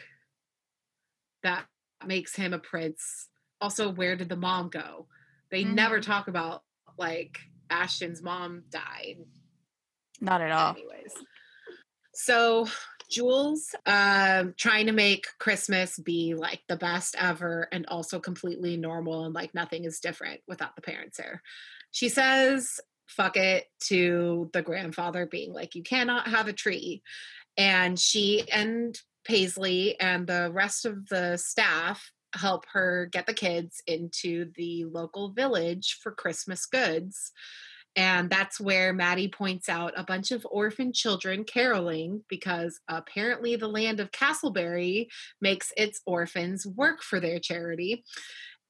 That 1.43 1.65
makes 2.05 2.35
him 2.35 2.53
a 2.53 2.59
prince. 2.59 3.27
Also 3.61 3.89
where 3.89 4.15
did 4.15 4.29
the 4.29 4.35
mom 4.35 4.69
go? 4.69 5.07
They 5.51 5.63
never 5.63 5.99
Mhm. 5.99 6.05
talk 6.05 6.27
about 6.27 6.63
like 6.97 7.37
ashton's 7.69 8.21
mom 8.21 8.63
died. 8.69 9.17
Not 10.21 10.41
at 10.41 10.51
all. 10.51 10.71
anyways. 10.71 11.13
So 12.13 12.67
jules 13.09 13.73
um 13.87 14.53
trying 14.55 14.85
to 14.85 14.91
make 14.91 15.25
christmas 15.39 15.97
be 15.97 16.35
like 16.35 16.61
the 16.67 16.75
best 16.75 17.15
ever 17.17 17.67
and 17.71 17.87
also 17.87 18.19
completely 18.19 18.77
normal 18.77 19.25
and 19.25 19.33
like 19.33 19.55
nothing 19.55 19.83
is 19.83 19.99
different 19.99 20.39
without 20.47 20.75
the 20.75 20.81
parents 20.81 21.17
there. 21.17 21.41
She 21.91 22.09
says 22.09 22.79
fuck 23.07 23.35
it 23.35 23.65
to 23.79 24.49
the 24.53 24.61
grandfather 24.61 25.25
being 25.25 25.51
like 25.51 25.73
you 25.73 25.81
cannot 25.81 26.27
have 26.27 26.47
a 26.47 26.53
tree. 26.53 27.01
And 27.57 27.99
she 27.99 28.47
and 28.51 28.97
paisley 29.25 29.99
and 29.99 30.27
the 30.27 30.51
rest 30.53 30.85
of 30.85 31.07
the 31.09 31.37
staff 31.37 32.11
help 32.33 32.65
her 32.71 33.09
get 33.11 33.25
the 33.25 33.33
kids 33.33 33.81
into 33.87 34.51
the 34.55 34.85
local 34.85 35.29
village 35.29 35.97
for 36.01 36.11
christmas 36.11 36.65
goods 36.65 37.31
and 37.95 38.29
that's 38.29 38.59
where 38.61 38.93
Maddie 38.93 39.27
points 39.27 39.67
out 39.67 39.93
a 39.97 40.03
bunch 40.03 40.31
of 40.31 40.45
orphan 40.49 40.93
children 40.93 41.43
caroling 41.43 42.23
because 42.29 42.79
apparently 42.87 43.55
the 43.55 43.67
land 43.67 43.99
of 43.99 44.11
Castlebury 44.11 45.07
makes 45.41 45.73
its 45.75 45.99
orphans 46.05 46.65
work 46.65 47.01
for 47.01 47.19
their 47.19 47.39
charity. 47.39 48.03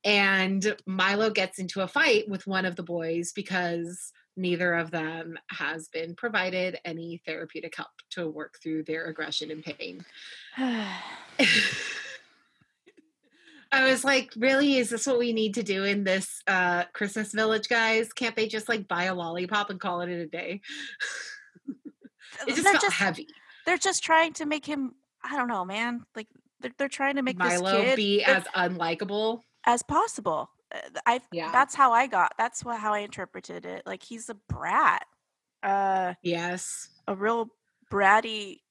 And 0.05 0.75
Milo 0.85 1.29
gets 1.29 1.59
into 1.59 1.81
a 1.81 1.87
fight 1.87 2.29
with 2.29 2.47
one 2.47 2.65
of 2.65 2.77
the 2.77 2.83
boys 2.83 3.33
because 3.35 4.13
neither 4.37 4.73
of 4.73 4.91
them 4.91 5.37
has 5.51 5.89
been 5.89 6.15
provided 6.15 6.79
any 6.85 7.21
therapeutic 7.25 7.75
help 7.75 7.89
to 8.11 8.29
work 8.29 8.55
through 8.63 8.83
their 8.83 9.05
aggression 9.05 9.51
and 9.51 9.63
pain. 9.63 10.05
I 13.71 13.89
was 13.89 14.03
like, 14.03 14.33
really? 14.35 14.77
Is 14.77 14.89
this 14.89 15.05
what 15.05 15.19
we 15.19 15.31
need 15.33 15.53
to 15.55 15.63
do 15.63 15.83
in 15.83 16.03
this 16.03 16.41
uh, 16.47 16.85
Christmas 16.93 17.31
village, 17.31 17.69
guys? 17.69 18.11
Can't 18.11 18.35
they 18.35 18.47
just 18.47 18.67
like 18.67 18.87
buy 18.87 19.05
a 19.05 19.13
lollipop 19.15 19.69
and 19.69 19.79
call 19.79 20.01
it 20.01 20.09
a 20.09 20.25
day? 20.25 20.61
it 21.67 22.47
just 22.47 22.63
they're 22.63 22.73
felt 22.73 22.81
just 22.81 22.95
heavy. 22.95 23.27
they're 23.65 23.77
just 23.77 24.03
trying 24.03 24.33
to 24.33 24.45
make 24.45 24.65
him. 24.65 24.93
I 25.23 25.35
don't 25.37 25.47
know, 25.47 25.65
man. 25.65 26.03
Like 26.15 26.27
they're, 26.61 26.71
they're 26.77 26.87
trying 26.87 27.15
to 27.17 27.21
make 27.21 27.37
Milo 27.37 27.71
this 27.71 27.89
kid 27.89 27.95
be 27.95 28.23
as 28.23 28.43
unlikable. 28.55 29.41
as 29.65 29.83
possible. 29.83 30.49
Uh, 30.73 30.79
I 31.05 31.21
Yeah. 31.31 31.51
that's 31.51 31.75
how 31.75 31.91
I 31.91 32.07
got. 32.07 32.33
That's 32.37 32.65
what 32.65 32.79
how 32.79 32.93
I 32.93 32.99
interpreted 32.99 33.65
it. 33.65 33.83
Like 33.85 34.01
he's 34.01 34.29
a 34.29 34.35
brat, 34.47 35.05
uh, 35.61 36.13
Yes. 36.23 36.89
a 37.07 37.15
real 37.15 37.49
bratty 37.91 38.61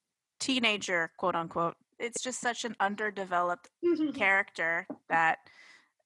teenager, 0.41 1.13
quote 1.19 1.35
unquote. 1.37 1.77
It's 1.99 2.23
just 2.23 2.41
such 2.41 2.65
an 2.65 2.77
underdeveloped 2.81 3.69
character 4.15 4.87
that 5.09 5.39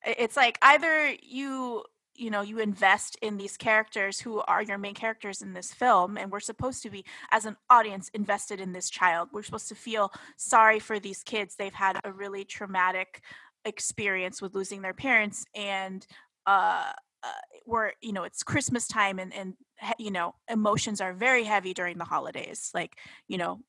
it's 0.04 0.36
like 0.36 0.58
either 0.62 1.14
you 1.22 1.84
you 2.14 2.30
know 2.30 2.42
you 2.42 2.58
invest 2.58 3.16
in 3.22 3.36
these 3.36 3.56
characters 3.56 4.20
who 4.20 4.40
are 4.40 4.62
your 4.62 4.78
main 4.78 4.94
characters 4.94 5.40
in 5.40 5.54
this 5.54 5.72
film 5.72 6.18
and 6.18 6.30
we're 6.30 6.40
supposed 6.40 6.82
to 6.82 6.90
be 6.90 7.04
as 7.30 7.46
an 7.46 7.56
audience 7.70 8.10
invested 8.14 8.60
in 8.60 8.72
this 8.72 8.90
child. 8.90 9.28
We're 9.32 9.42
supposed 9.42 9.68
to 9.68 9.74
feel 9.74 10.12
sorry 10.36 10.78
for 10.78 10.98
these 10.98 11.22
kids. 11.22 11.56
They've 11.56 11.72
had 11.72 11.98
a 12.04 12.12
really 12.12 12.44
traumatic 12.44 13.22
experience 13.64 14.42
with 14.42 14.54
losing 14.54 14.82
their 14.82 14.94
parents 14.94 15.44
and 15.54 16.06
uh, 16.46 16.92
uh 17.22 17.32
we're 17.64 17.92
you 18.00 18.12
know 18.12 18.24
it's 18.24 18.42
christmas 18.42 18.88
time 18.88 19.20
and 19.20 19.32
and 19.32 19.54
you 19.96 20.10
know 20.10 20.34
emotions 20.50 21.00
are 21.00 21.12
very 21.12 21.44
heavy 21.44 21.74
during 21.74 21.98
the 21.98 22.04
holidays. 22.04 22.70
Like 22.74 22.96
you 23.28 23.38
know 23.38 23.60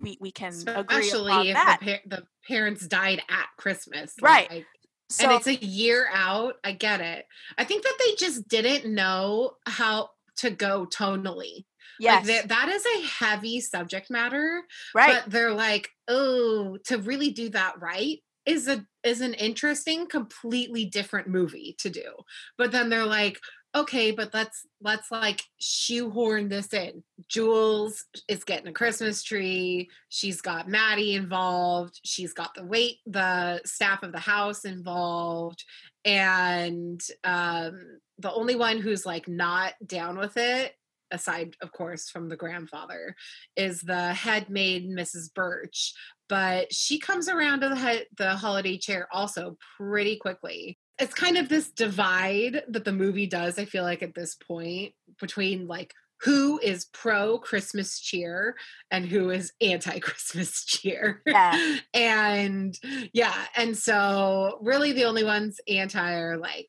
we 0.00 0.18
we 0.20 0.30
can 0.30 0.52
agree 0.52 1.00
Especially 1.08 1.50
if 1.50 1.56
the, 1.56 1.78
pa- 1.86 2.16
the 2.16 2.24
parents 2.46 2.86
died 2.86 3.22
at 3.28 3.46
Christmas. 3.56 4.14
Right. 4.20 4.50
like, 4.50 4.66
so 5.10 5.24
and 5.24 5.32
it's 5.32 5.46
a 5.46 5.54
year 5.54 6.08
out. 6.12 6.54
I 6.64 6.72
get 6.72 7.00
it. 7.00 7.26
I 7.58 7.64
think 7.64 7.82
that 7.84 7.96
they 7.98 8.14
just 8.16 8.48
didn't 8.48 8.92
know 8.92 9.52
how 9.66 10.10
to 10.38 10.50
go 10.50 10.86
tonally. 10.86 11.66
yes 12.00 12.26
Like 12.26 12.48
that, 12.48 12.48
that 12.48 12.68
is 12.70 12.84
a 12.86 13.06
heavy 13.06 13.60
subject 13.60 14.10
matter. 14.10 14.62
right 14.94 15.20
But 15.22 15.30
they're 15.30 15.54
like, 15.54 15.90
oh, 16.08 16.78
to 16.86 16.98
really 16.98 17.30
do 17.30 17.50
that 17.50 17.80
right 17.80 18.18
is 18.46 18.68
a 18.68 18.84
is 19.04 19.20
an 19.20 19.34
interesting, 19.34 20.06
completely 20.06 20.84
different 20.84 21.28
movie 21.28 21.76
to 21.78 21.90
do. 21.90 22.12
But 22.56 22.72
then 22.72 22.88
they're 22.88 23.06
like, 23.06 23.38
okay, 23.74 24.10
but 24.10 24.34
let's 24.34 24.66
let's 24.80 25.10
like 25.10 25.42
shoehorn 25.58 26.48
this 26.48 26.72
in. 26.72 27.02
Jules 27.28 28.04
is 28.28 28.44
getting 28.44 28.68
a 28.68 28.72
Christmas 28.72 29.22
tree. 29.22 29.88
She's 30.08 30.40
got 30.40 30.68
Maddie 30.68 31.14
involved. 31.14 32.00
She's 32.04 32.32
got 32.32 32.54
the 32.54 32.64
wait 32.64 32.98
the 33.06 33.60
staff 33.64 34.02
of 34.02 34.12
the 34.12 34.20
house 34.20 34.64
involved. 34.64 35.64
And 36.04 37.02
um 37.24 38.00
the 38.18 38.32
only 38.32 38.56
one 38.56 38.78
who's 38.78 39.06
like 39.06 39.28
not 39.28 39.74
down 39.84 40.18
with 40.18 40.36
it 40.36 40.74
aside 41.10 41.54
of 41.60 41.70
course 41.72 42.08
from 42.08 42.28
the 42.28 42.36
grandfather 42.36 43.14
is 43.56 43.82
the 43.82 44.14
head 44.14 44.48
maid 44.48 44.88
mrs 44.88 45.32
birch 45.34 45.92
but 46.28 46.72
she 46.72 46.98
comes 46.98 47.28
around 47.28 47.60
to 47.60 47.68
the 47.68 48.06
the 48.16 48.30
holiday 48.30 48.78
chair 48.78 49.06
also 49.12 49.56
pretty 49.76 50.16
quickly 50.16 50.78
it's 50.98 51.14
kind 51.14 51.36
of 51.36 51.48
this 51.48 51.70
divide 51.70 52.62
that 52.68 52.84
the 52.84 52.92
movie 52.92 53.26
does 53.26 53.58
i 53.58 53.64
feel 53.64 53.82
like 53.84 54.02
at 54.02 54.14
this 54.14 54.34
point 54.34 54.92
between 55.20 55.66
like 55.66 55.94
who 56.20 56.58
is 56.60 56.84
pro 56.92 57.38
christmas 57.38 57.98
cheer 57.98 58.54
and 58.90 59.06
who 59.06 59.30
is 59.30 59.52
anti 59.60 59.98
christmas 60.00 60.64
cheer 60.64 61.22
Yeah. 61.26 61.78
and 61.94 62.78
yeah 63.12 63.46
and 63.56 63.76
so 63.76 64.58
really 64.62 64.92
the 64.92 65.04
only 65.04 65.24
ones 65.24 65.60
anti 65.68 66.14
are 66.14 66.36
like 66.36 66.68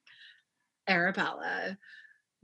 arabella 0.88 1.78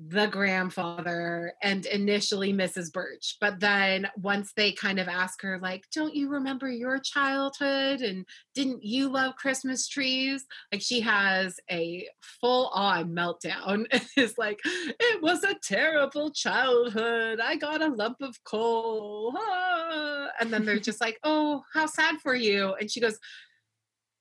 the 0.07 0.27
grandfather 0.27 1.53
and 1.61 1.85
initially 1.85 2.53
Mrs. 2.53 2.91
Birch. 2.91 3.35
But 3.41 3.59
then 3.59 4.07
once 4.15 4.53
they 4.55 4.71
kind 4.71 4.97
of 4.97 5.09
ask 5.09 5.41
her, 5.41 5.59
like, 5.59 5.83
don't 5.93 6.15
you 6.15 6.29
remember 6.29 6.69
your 6.69 6.99
childhood? 6.99 7.99
And 7.99 8.25
didn't 8.55 8.81
you 8.81 9.09
love 9.09 9.35
Christmas 9.35 9.89
trees? 9.89 10.45
Like 10.71 10.81
she 10.81 11.01
has 11.01 11.59
a 11.69 12.07
full 12.21 12.67
on 12.69 13.13
meltdown. 13.13 13.85
It's 14.15 14.37
like, 14.37 14.59
it 14.65 15.21
was 15.21 15.43
a 15.43 15.55
terrible 15.61 16.31
childhood. 16.31 17.39
I 17.39 17.55
got 17.55 17.81
a 17.81 17.87
lump 17.87 18.17
of 18.21 18.35
coal. 18.43 19.33
Ah. 19.37 20.27
And 20.39 20.51
then 20.51 20.65
they're 20.65 20.79
just 20.79 20.99
like, 20.99 21.19
oh, 21.23 21.63
how 21.73 21.85
sad 21.85 22.19
for 22.21 22.35
you. 22.35 22.73
And 22.79 22.89
she 22.89 22.99
goes, 22.99 23.17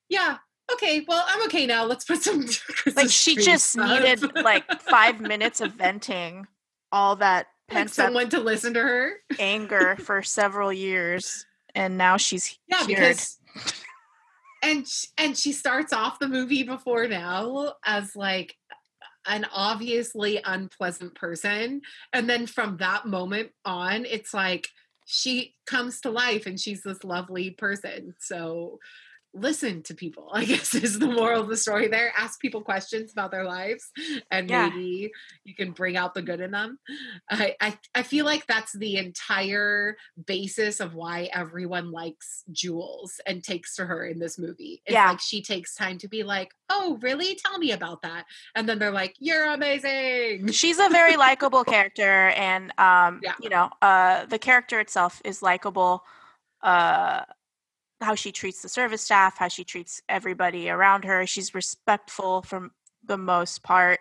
yeah. 0.08 0.38
Okay, 0.72 1.04
well, 1.08 1.24
I'm 1.26 1.42
okay 1.46 1.66
now. 1.66 1.84
Let's 1.84 2.04
put 2.04 2.22
some 2.22 2.42
Christmas 2.46 2.96
like 2.96 3.10
she 3.10 3.36
just 3.36 3.78
up." 3.78 3.88
needed 3.88 4.34
like 4.44 4.80
five 4.82 5.20
minutes 5.20 5.60
of 5.60 5.72
venting 5.72 6.46
all 6.92 7.16
that 7.16 7.46
like 7.72 7.88
someone 7.88 8.28
to 8.30 8.40
listen 8.40 8.74
to 8.74 8.80
her. 8.80 9.12
anger 9.38 9.96
for 10.00 10.22
several 10.22 10.72
years 10.72 11.46
and 11.74 11.98
now 11.98 12.16
she's 12.16 12.58
Yeah, 12.66 12.84
cured. 12.84 12.98
because 12.98 13.38
and 14.62 14.86
and 15.18 15.36
she 15.36 15.52
starts 15.52 15.92
off 15.92 16.18
the 16.18 16.28
movie 16.28 16.62
before 16.62 17.06
now 17.08 17.74
as 17.84 18.16
like 18.16 18.56
an 19.26 19.46
obviously 19.52 20.40
unpleasant 20.44 21.14
person, 21.14 21.82
and 22.14 22.28
then 22.28 22.46
from 22.46 22.78
that 22.78 23.06
moment 23.06 23.50
on, 23.64 24.06
it's 24.06 24.32
like 24.32 24.66
she 25.04 25.54
comes 25.66 26.00
to 26.00 26.10
life 26.10 26.46
and 26.46 26.58
she's 26.58 26.82
this 26.82 27.04
lovely 27.04 27.50
person. 27.50 28.14
So 28.20 28.78
listen 29.40 29.82
to 29.82 29.94
people 29.94 30.28
i 30.32 30.44
guess 30.44 30.74
is 30.86 30.98
the 30.98 31.06
moral 31.06 31.42
of 31.42 31.48
the 31.48 31.56
story 31.56 31.88
there 31.88 32.12
ask 32.16 32.40
people 32.40 32.60
questions 32.60 33.12
about 33.12 33.30
their 33.30 33.44
lives 33.44 33.90
and 34.30 34.48
Yeah. 34.48 34.68
maybe 34.68 35.10
you 35.44 35.54
can 35.54 35.72
bring 35.72 35.96
out 35.96 36.14
the 36.14 36.22
good 36.22 36.40
in 36.40 36.50
them 36.50 36.78
I, 37.30 37.54
I 37.60 37.78
i 37.94 38.02
feel 38.02 38.24
like 38.24 38.46
that's 38.46 38.72
the 38.72 38.96
entire 38.96 39.96
basis 40.26 40.80
of 40.80 40.94
why 40.94 41.28
everyone 41.32 41.90
likes 41.92 42.44
jules 42.52 43.20
and 43.26 43.42
takes 43.42 43.76
to 43.76 43.86
her 43.86 44.04
in 44.04 44.18
this 44.18 44.38
movie 44.38 44.82
it's 44.86 44.94
Yeah. 44.94 45.10
like 45.10 45.20
she 45.20 45.42
takes 45.42 45.74
time 45.74 45.98
to 45.98 46.08
be 46.08 46.22
like 46.22 46.52
oh 46.70 46.98
really 47.02 47.34
tell 47.36 47.58
me 47.58 47.72
about 47.72 48.02
that 48.02 48.24
and 48.54 48.68
then 48.68 48.78
they're 48.78 48.90
like 48.90 49.14
you're 49.18 49.46
amazing 49.52 50.48
she's 50.52 50.78
a 50.78 50.88
very 50.88 51.16
likable 51.16 51.64
character 51.64 52.28
and 52.30 52.72
um 52.78 53.20
Yeah. 53.22 53.34
you 53.40 53.48
know 53.48 53.70
uh 53.82 54.26
the 54.26 54.38
character 54.38 54.80
itself 54.80 55.20
is 55.24 55.42
likable 55.42 56.04
uh 56.62 57.22
how 58.00 58.14
she 58.14 58.32
treats 58.32 58.62
the 58.62 58.68
service 58.68 59.02
staff 59.02 59.38
how 59.38 59.48
she 59.48 59.64
treats 59.64 60.00
everybody 60.08 60.70
around 60.70 61.04
her 61.04 61.26
she's 61.26 61.54
respectful 61.54 62.42
for 62.42 62.70
the 63.04 63.18
most 63.18 63.62
part 63.62 63.98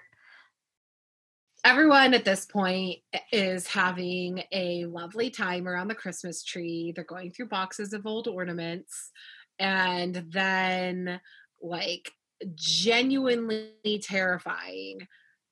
everyone 1.68 2.14
at 2.14 2.24
this 2.24 2.46
point 2.46 3.00
is 3.32 3.68
having 3.68 4.42
a 4.54 4.86
lovely 4.86 5.30
time 5.30 5.68
around 5.68 5.90
the 5.90 5.96
Christmas 5.96 6.42
tree. 6.42 6.94
They're 6.96 7.04
going 7.04 7.32
through 7.32 7.50
boxes 7.50 7.92
of 7.92 8.06
old 8.06 8.30
ornaments. 8.30 9.12
And 9.60 10.24
then, 10.30 11.20
like, 11.62 12.12
genuinely 12.56 14.00
terrifying, 14.02 15.08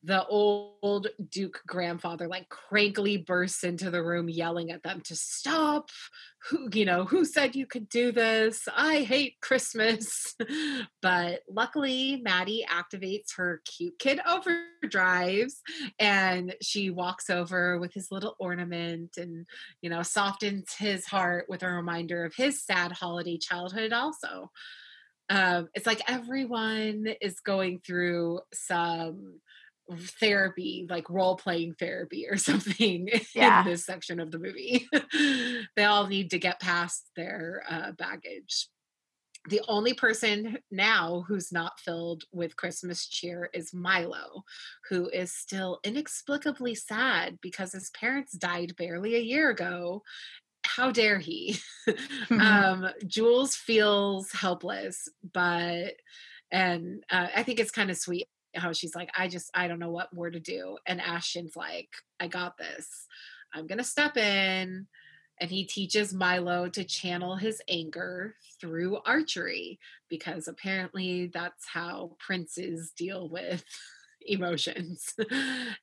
the 0.05 0.25
old 0.27 1.07
Duke 1.29 1.61
grandfather, 1.65 2.27
like, 2.27 2.47
crankily 2.49 3.25
bursts 3.25 3.63
into 3.63 3.89
the 3.89 4.03
room 4.03 4.29
yelling 4.29 4.71
at 4.71 4.83
them 4.83 5.01
to 5.01 5.15
stop. 5.15 5.89
Who, 6.49 6.69
you 6.71 6.85
know, 6.85 7.05
who 7.05 7.25
said 7.25 7.55
you 7.55 7.65
could 7.65 7.89
do 7.89 8.11
this? 8.11 8.67
I 8.75 8.99
hate 8.99 9.41
Christmas. 9.41 10.35
but 11.01 11.41
luckily, 11.49 12.21
Maddie 12.23 12.65
activates 12.69 13.35
her 13.37 13.61
cute 13.65 13.97
kid 13.97 14.19
overdrives 14.27 15.53
and 15.99 16.55
she 16.61 16.91
walks 16.91 17.29
over 17.29 17.79
with 17.79 17.93
his 17.93 18.11
little 18.11 18.35
ornament 18.39 19.17
and 19.17 19.45
you 19.81 19.89
know 19.89 20.03
softens 20.03 20.73
his 20.77 21.05
heart 21.05 21.45
with 21.49 21.63
a 21.63 21.69
reminder 21.69 22.25
of 22.25 22.35
his 22.35 22.63
sad 22.63 22.91
holiday 22.91 23.37
childhood 23.37 23.93
also 23.93 24.51
um 25.29 25.67
it's 25.73 25.87
like 25.87 26.01
everyone 26.07 27.07
is 27.21 27.39
going 27.39 27.79
through 27.79 28.39
some 28.53 29.39
therapy 30.19 30.87
like 30.89 31.09
role 31.09 31.35
playing 31.35 31.73
therapy 31.73 32.25
or 32.29 32.37
something 32.49 33.09
Yeah. 33.33 33.61
in 33.61 33.65
this 33.67 33.85
section 33.85 34.19
of 34.19 34.31
the 34.31 34.39
movie 34.39 34.87
they 35.75 35.83
all 35.83 36.07
need 36.07 36.31
to 36.31 36.39
get 36.39 36.59
past 36.59 37.09
their 37.15 37.63
uh, 37.69 37.91
baggage 37.91 38.67
the 39.47 39.61
only 39.67 39.93
person 39.93 40.57
now 40.71 41.23
who's 41.27 41.51
not 41.51 41.79
filled 41.79 42.23
with 42.31 42.55
Christmas 42.55 43.07
cheer 43.07 43.49
is 43.53 43.73
Milo, 43.73 44.43
who 44.89 45.07
is 45.09 45.33
still 45.33 45.79
inexplicably 45.83 46.73
sad 46.73 47.37
because 47.41 47.71
his 47.71 47.91
parents 47.91 48.33
died 48.33 48.75
barely 48.75 49.15
a 49.15 49.19
year 49.19 49.49
ago. 49.51 50.01
How 50.65 50.91
dare 50.91 51.19
he? 51.19 51.59
um, 52.31 52.87
Jules 53.05 53.55
feels 53.55 54.31
helpless, 54.31 55.07
but, 55.33 55.93
and 56.51 57.03
uh, 57.11 57.27
I 57.35 57.43
think 57.43 57.59
it's 57.59 57.71
kind 57.71 57.91
of 57.91 57.97
sweet 57.97 58.27
how 58.55 58.73
she's 58.73 58.95
like, 58.95 59.09
I 59.17 59.27
just, 59.27 59.49
I 59.53 59.67
don't 59.67 59.79
know 59.79 59.91
what 59.91 60.13
more 60.13 60.29
to 60.29 60.39
do. 60.39 60.77
And 60.85 61.01
Ashton's 61.01 61.55
like, 61.55 61.89
I 62.19 62.27
got 62.27 62.57
this. 62.57 63.07
I'm 63.53 63.67
going 63.67 63.77
to 63.77 63.83
step 63.83 64.17
in. 64.17 64.87
And 65.39 65.51
he 65.51 65.65
teaches 65.65 66.13
Milo 66.13 66.69
to 66.69 66.83
channel 66.85 67.35
his 67.35 67.61
anger 67.69 68.35
through 68.61 68.99
archery 69.05 69.79
because 70.09 70.47
apparently 70.47 71.27
that's 71.27 71.67
how 71.67 72.15
princes 72.25 72.93
deal 72.97 73.27
with 73.29 73.63
emotions. 74.21 75.13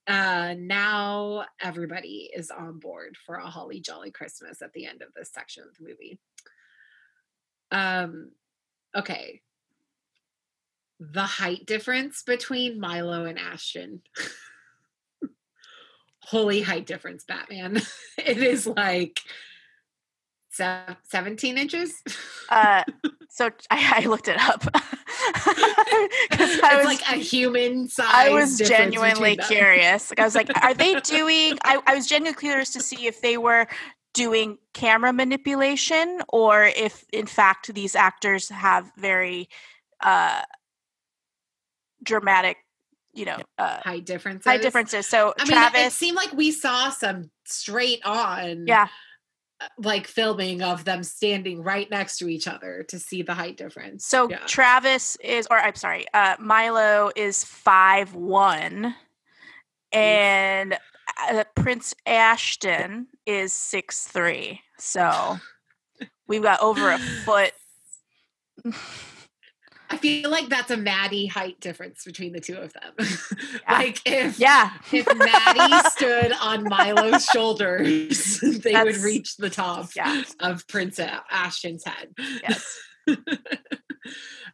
Uh, 0.06 0.54
now 0.58 1.44
everybody 1.60 2.30
is 2.34 2.50
on 2.50 2.78
board 2.78 3.16
for 3.26 3.36
a 3.36 3.46
holly 3.46 3.80
jolly 3.80 4.10
Christmas 4.10 4.62
at 4.62 4.72
the 4.72 4.86
end 4.86 5.02
of 5.02 5.12
this 5.14 5.30
section 5.32 5.64
of 5.64 5.76
the 5.76 5.84
movie. 5.84 6.18
Um, 7.70 8.30
okay. 8.96 9.42
The 11.10 11.22
height 11.22 11.66
difference 11.66 12.22
between 12.22 12.78
Milo 12.78 13.24
and 13.24 13.36
Ashton. 13.36 14.02
Holy 16.22 16.62
height 16.62 16.86
difference, 16.86 17.24
Batman. 17.24 17.82
it 18.18 18.38
is 18.38 18.68
like 18.68 19.18
se- 20.50 20.96
17 21.02 21.58
inches. 21.58 22.02
uh 22.48 22.84
so 23.30 23.50
I, 23.68 24.02
I 24.04 24.06
looked 24.06 24.28
it 24.28 24.40
up. 24.40 24.64
I 24.74 26.08
it's 26.30 26.62
was, 26.62 26.84
like 26.84 27.02
a 27.10 27.18
human 27.18 27.88
size. 27.88 28.06
I 28.08 28.30
was 28.30 28.58
genuinely 28.58 29.36
curious. 29.36 30.10
Like 30.10 30.20
I 30.20 30.24
was 30.24 30.36
like, 30.36 30.50
are 30.62 30.74
they 30.74 31.00
doing? 31.00 31.58
I, 31.64 31.80
I 31.84 31.96
was 31.96 32.06
genuinely 32.06 32.38
curious 32.38 32.72
to 32.74 32.80
see 32.80 33.08
if 33.08 33.20
they 33.22 33.38
were 33.38 33.66
doing 34.14 34.58
camera 34.72 35.12
manipulation 35.12 36.20
or 36.28 36.64
if, 36.64 37.04
in 37.12 37.26
fact, 37.26 37.72
these 37.74 37.96
actors 37.96 38.48
have 38.50 38.92
very 38.96 39.48
uh, 40.02 40.42
dramatic, 42.02 42.56
you 43.14 43.24
know, 43.24 43.38
uh, 43.58 43.78
height 43.82 44.04
differences. 44.06 44.44
high 44.46 44.58
differences. 44.58 45.06
So 45.06 45.34
I 45.38 45.44
mean, 45.44 45.52
it- 45.52 45.56
it 45.56 45.70
Travis, 45.70 45.94
seemed 45.94 46.16
like 46.16 46.32
we 46.32 46.50
saw 46.50 46.90
some 46.90 47.30
straight 47.44 48.00
on, 48.04 48.66
yeah, 48.66 48.88
uh, 49.60 49.66
like 49.78 50.06
filming 50.06 50.62
of 50.62 50.84
them 50.84 51.02
standing 51.02 51.62
right 51.62 51.90
next 51.90 52.18
to 52.18 52.28
each 52.28 52.48
other 52.48 52.84
to 52.88 52.98
see 52.98 53.22
the 53.22 53.34
height 53.34 53.56
difference. 53.56 54.06
so 54.06 54.28
yeah. 54.28 54.38
Travis 54.46 55.16
is, 55.16 55.46
or 55.50 55.58
I'm 55.58 55.74
sorry, 55.74 56.06
uh, 56.14 56.36
Milo 56.40 57.10
is 57.14 57.44
five 57.44 58.14
one, 58.14 58.94
and 59.92 60.78
uh, 61.30 61.44
Prince 61.54 61.94
Ashton 62.06 63.06
is 63.26 63.52
six 63.52 64.06
three. 64.06 64.60
So 64.78 65.38
we've 66.26 66.42
got 66.42 66.60
over 66.60 66.90
a 66.90 66.98
foot. 66.98 67.52
I 69.92 69.98
feel 69.98 70.30
like 70.30 70.48
that's 70.48 70.70
a 70.70 70.76
Maddie 70.76 71.26
height 71.26 71.60
difference 71.60 72.04
between 72.04 72.32
the 72.32 72.40
two 72.40 72.56
of 72.56 72.72
them. 72.72 72.94
like 73.68 74.00
if 74.06 74.38
Yeah, 74.38 74.70
if 74.90 75.06
Maddie 75.14 75.88
stood 75.90 76.32
on 76.40 76.64
Milo's 76.64 77.26
shoulders, 77.26 78.40
they 78.62 78.72
would 78.82 78.96
reach 78.96 79.36
the 79.36 79.50
top 79.50 79.90
yeah, 79.94 80.22
of 80.40 80.66
Prince 80.66 80.98
Ashton's 80.98 81.84
head. 81.84 82.08
yes. 82.42 82.80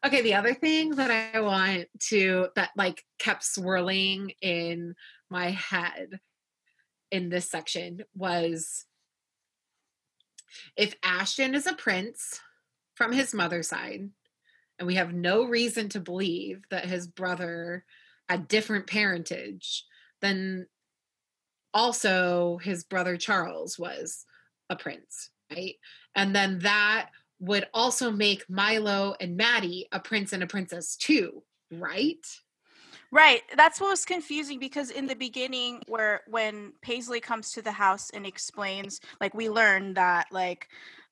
okay, 0.04 0.22
the 0.22 0.34
other 0.34 0.54
thing 0.54 0.90
that 0.96 1.10
I 1.10 1.40
want 1.40 1.86
to 2.08 2.48
that 2.56 2.70
like 2.76 3.04
kept 3.20 3.44
swirling 3.44 4.32
in 4.42 4.96
my 5.30 5.50
head 5.50 6.18
in 7.12 7.28
this 7.28 7.48
section 7.48 8.02
was 8.12 8.86
if 10.76 10.96
Ashton 11.04 11.54
is 11.54 11.68
a 11.68 11.74
prince 11.74 12.40
from 12.96 13.12
his 13.12 13.32
mother's 13.32 13.68
side, 13.68 14.10
and 14.78 14.86
we 14.86 14.94
have 14.94 15.12
no 15.12 15.44
reason 15.44 15.88
to 15.90 16.00
believe 16.00 16.62
that 16.70 16.84
his 16.84 17.06
brother 17.06 17.84
had 18.28 18.48
different 18.48 18.86
parentage, 18.86 19.84
than 20.20 20.66
also 21.72 22.58
his 22.58 22.84
brother 22.84 23.16
Charles 23.16 23.78
was 23.78 24.24
a 24.70 24.76
prince, 24.76 25.30
right? 25.50 25.76
And 26.14 26.34
then 26.34 26.58
that 26.60 27.10
would 27.40 27.66
also 27.72 28.10
make 28.10 28.48
Milo 28.48 29.14
and 29.20 29.36
Maddie 29.36 29.86
a 29.92 30.00
prince 30.00 30.32
and 30.32 30.42
a 30.42 30.46
princess 30.46 30.96
too, 30.96 31.42
right? 31.70 32.26
Right. 33.10 33.42
That's 33.56 33.80
what 33.80 33.90
was 33.90 34.04
confusing 34.04 34.58
because 34.58 34.90
in 34.90 35.06
the 35.06 35.14
beginning, 35.14 35.82
where 35.86 36.22
when 36.26 36.72
Paisley 36.82 37.20
comes 37.20 37.52
to 37.52 37.62
the 37.62 37.72
house 37.72 38.10
and 38.10 38.26
explains, 38.26 39.00
like 39.20 39.34
we 39.34 39.48
learn 39.48 39.94
that 39.94 40.26
like 40.30 40.68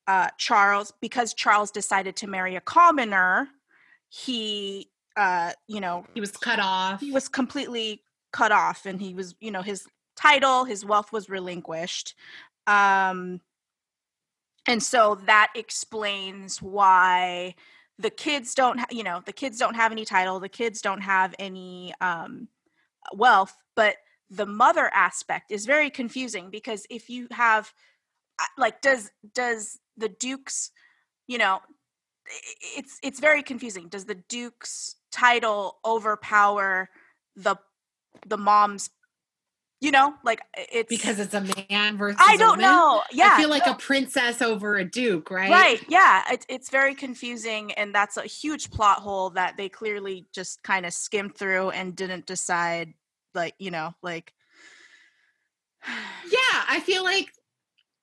uh, 0.07 0.29
Charles, 0.37 0.93
because 1.01 1.33
Charles 1.33 1.71
decided 1.71 2.17
to 2.17 2.27
marry 2.27 2.57
a 2.57 2.61
commoner, 2.61 3.49
he, 4.17 4.89
uh, 5.17 5.53
you 5.67 5.81
know, 5.81 6.07
He 6.15 6.21
was 6.21 6.33
cut 6.33 6.59
off. 6.59 7.01
he 7.01 7.13
was 7.13 7.29
completely 7.29 8.03
cut 8.33 8.53
off, 8.53 8.87
and 8.87 9.01
he 9.01 9.15
was, 9.15 9.35
you 9.41 9.51
know, 9.51 9.63
his 9.63 9.87
title, 10.17 10.65
his 10.65 10.85
wealth 10.85 11.13
was 11.13 11.29
relinquished. 11.29 12.15
Um, 12.67 13.41
and 14.67 14.83
so 14.83 15.17
that 15.27 15.53
explains 15.55 16.61
why 16.63 17.55
the 17.99 18.11
kids 18.11 18.55
don't 18.55 18.79
ha- 18.79 18.87
you 18.91 19.03
know 19.03 19.23
the 19.25 19.33
kids 19.33 19.59
don't 19.59 19.75
have 19.75 19.93
any 19.93 20.05
title 20.05 20.39
the 20.41 20.49
kids 20.49 20.83
don't 20.83 21.01
have 21.01 21.35
any 21.39 21.95
um, 22.01 22.49
wealth 23.15 23.57
but 23.75 23.97
the 24.29 24.45
mother 24.45 24.91
aspect 24.93 25.51
is 25.51 25.65
very 25.67 25.89
confusing 25.89 26.51
because 26.51 26.85
if 26.91 27.09
you 27.09 27.27
have 27.31 27.73
uh, 28.41 28.45
like 28.59 28.81
does 28.83 29.11
does 29.35 29.79
the 29.97 30.09
dukes 30.09 30.73
you 31.27 31.39
know 31.39 31.61
it's 32.77 32.99
it's 33.03 33.21
very 33.21 33.43
confusing 33.43 33.89
does 33.89 34.05
the 34.05 34.15
duke's 34.15 34.97
title 35.11 35.79
overpower 35.85 36.89
the 37.37 37.57
the 38.27 38.37
mom's 38.37 38.91
You 39.81 39.91
know, 39.91 40.15
like 40.25 40.41
it's 40.57 40.89
because 40.89 41.21
it's 41.21 41.35
a 41.35 41.45
man 41.69 41.99
versus. 41.99 42.19
I 42.19 42.39
don't 42.39 42.59
know. 42.59 43.03
Yeah, 43.13 43.35
I 43.35 43.41
feel 43.41 43.51
like 43.51 43.67
a 43.67 43.75
princess 43.75 44.41
over 44.41 44.77
a 44.77 44.85
duke, 44.85 45.31
right? 45.31 45.51
Right. 45.51 45.85
Yeah. 45.87 46.23
It's 46.33 46.47
it's 46.49 46.71
very 46.71 46.95
confusing, 46.95 47.73
and 47.73 47.95
that's 47.95 48.17
a 48.17 48.23
huge 48.23 48.71
plot 48.71 49.01
hole 49.01 49.31
that 49.31 49.59
they 49.59 49.69
clearly 49.69 50.25
just 50.33 50.63
kind 50.63 50.87
of 50.87 50.95
skimmed 50.95 51.37
through 51.37 51.71
and 51.71 51.95
didn't 51.95 52.25
decide. 52.25 52.95
Like 53.35 53.55
you 53.59 53.71
know, 53.71 53.95
like 54.03 54.33
Yeah, 55.87 56.65
I 56.69 56.81
feel 56.81 57.05
like 57.05 57.31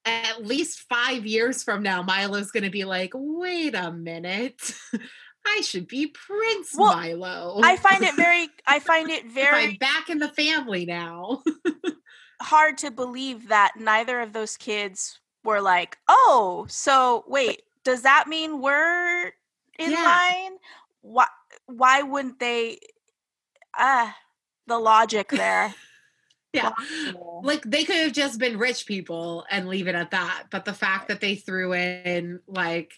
at 0.05 0.45
least 0.45 0.85
five 0.89 1.25
years 1.25 1.63
from 1.63 1.83
now, 1.83 2.01
Milo's 2.03 2.51
going 2.51 2.63
to 2.63 2.69
be 2.69 2.83
like, 2.85 3.11
wait 3.13 3.75
a 3.75 3.91
minute. 3.91 4.73
I 5.45 5.61
should 5.61 5.87
be 5.87 6.07
Prince 6.07 6.73
Well, 6.77 6.95
Milo. 6.95 7.59
I 7.63 7.75
find 7.77 8.03
it 8.03 8.15
very. 8.15 8.49
I 8.67 8.79
find 8.79 9.09
it 9.09 9.25
very. 9.29 9.65
I'm 9.65 9.75
back 9.75 10.09
in 10.09 10.19
the 10.19 10.29
family 10.29 10.85
now. 10.85 11.43
hard 12.41 12.77
to 12.79 12.91
believe 12.91 13.47
that 13.49 13.73
neither 13.77 14.19
of 14.21 14.33
those 14.33 14.57
kids 14.57 15.19
were 15.43 15.61
like, 15.61 15.97
oh, 16.07 16.65
so 16.69 17.23
wait, 17.27 17.61
does 17.83 18.03
that 18.03 18.27
mean 18.27 18.61
we're 18.61 19.27
in 19.79 19.91
Yeah. 19.91 20.03
line? 20.03 20.57
Why? 21.01 21.27
Why 21.65 22.01
wouldn't 22.01 22.39
they? 22.39 22.79
Ah, 23.77 24.15
the 24.67 24.77
logic 24.79 25.29
there. 25.29 25.73
Yeah. 26.53 26.71
Like 27.41 27.63
they 27.63 27.83
could 27.83 27.95
have 27.97 28.13
just 28.13 28.39
been 28.39 28.57
rich 28.57 28.85
people 28.85 29.45
and 29.49 29.67
leave 29.67 29.87
it 29.87 29.95
at 29.95 30.11
that. 30.11 30.45
But 30.51 30.65
the 30.65 30.73
fact 30.73 31.07
that 31.07 31.19
they 31.19 31.35
threw 31.35 31.73
in 31.73 32.39
like 32.47 32.93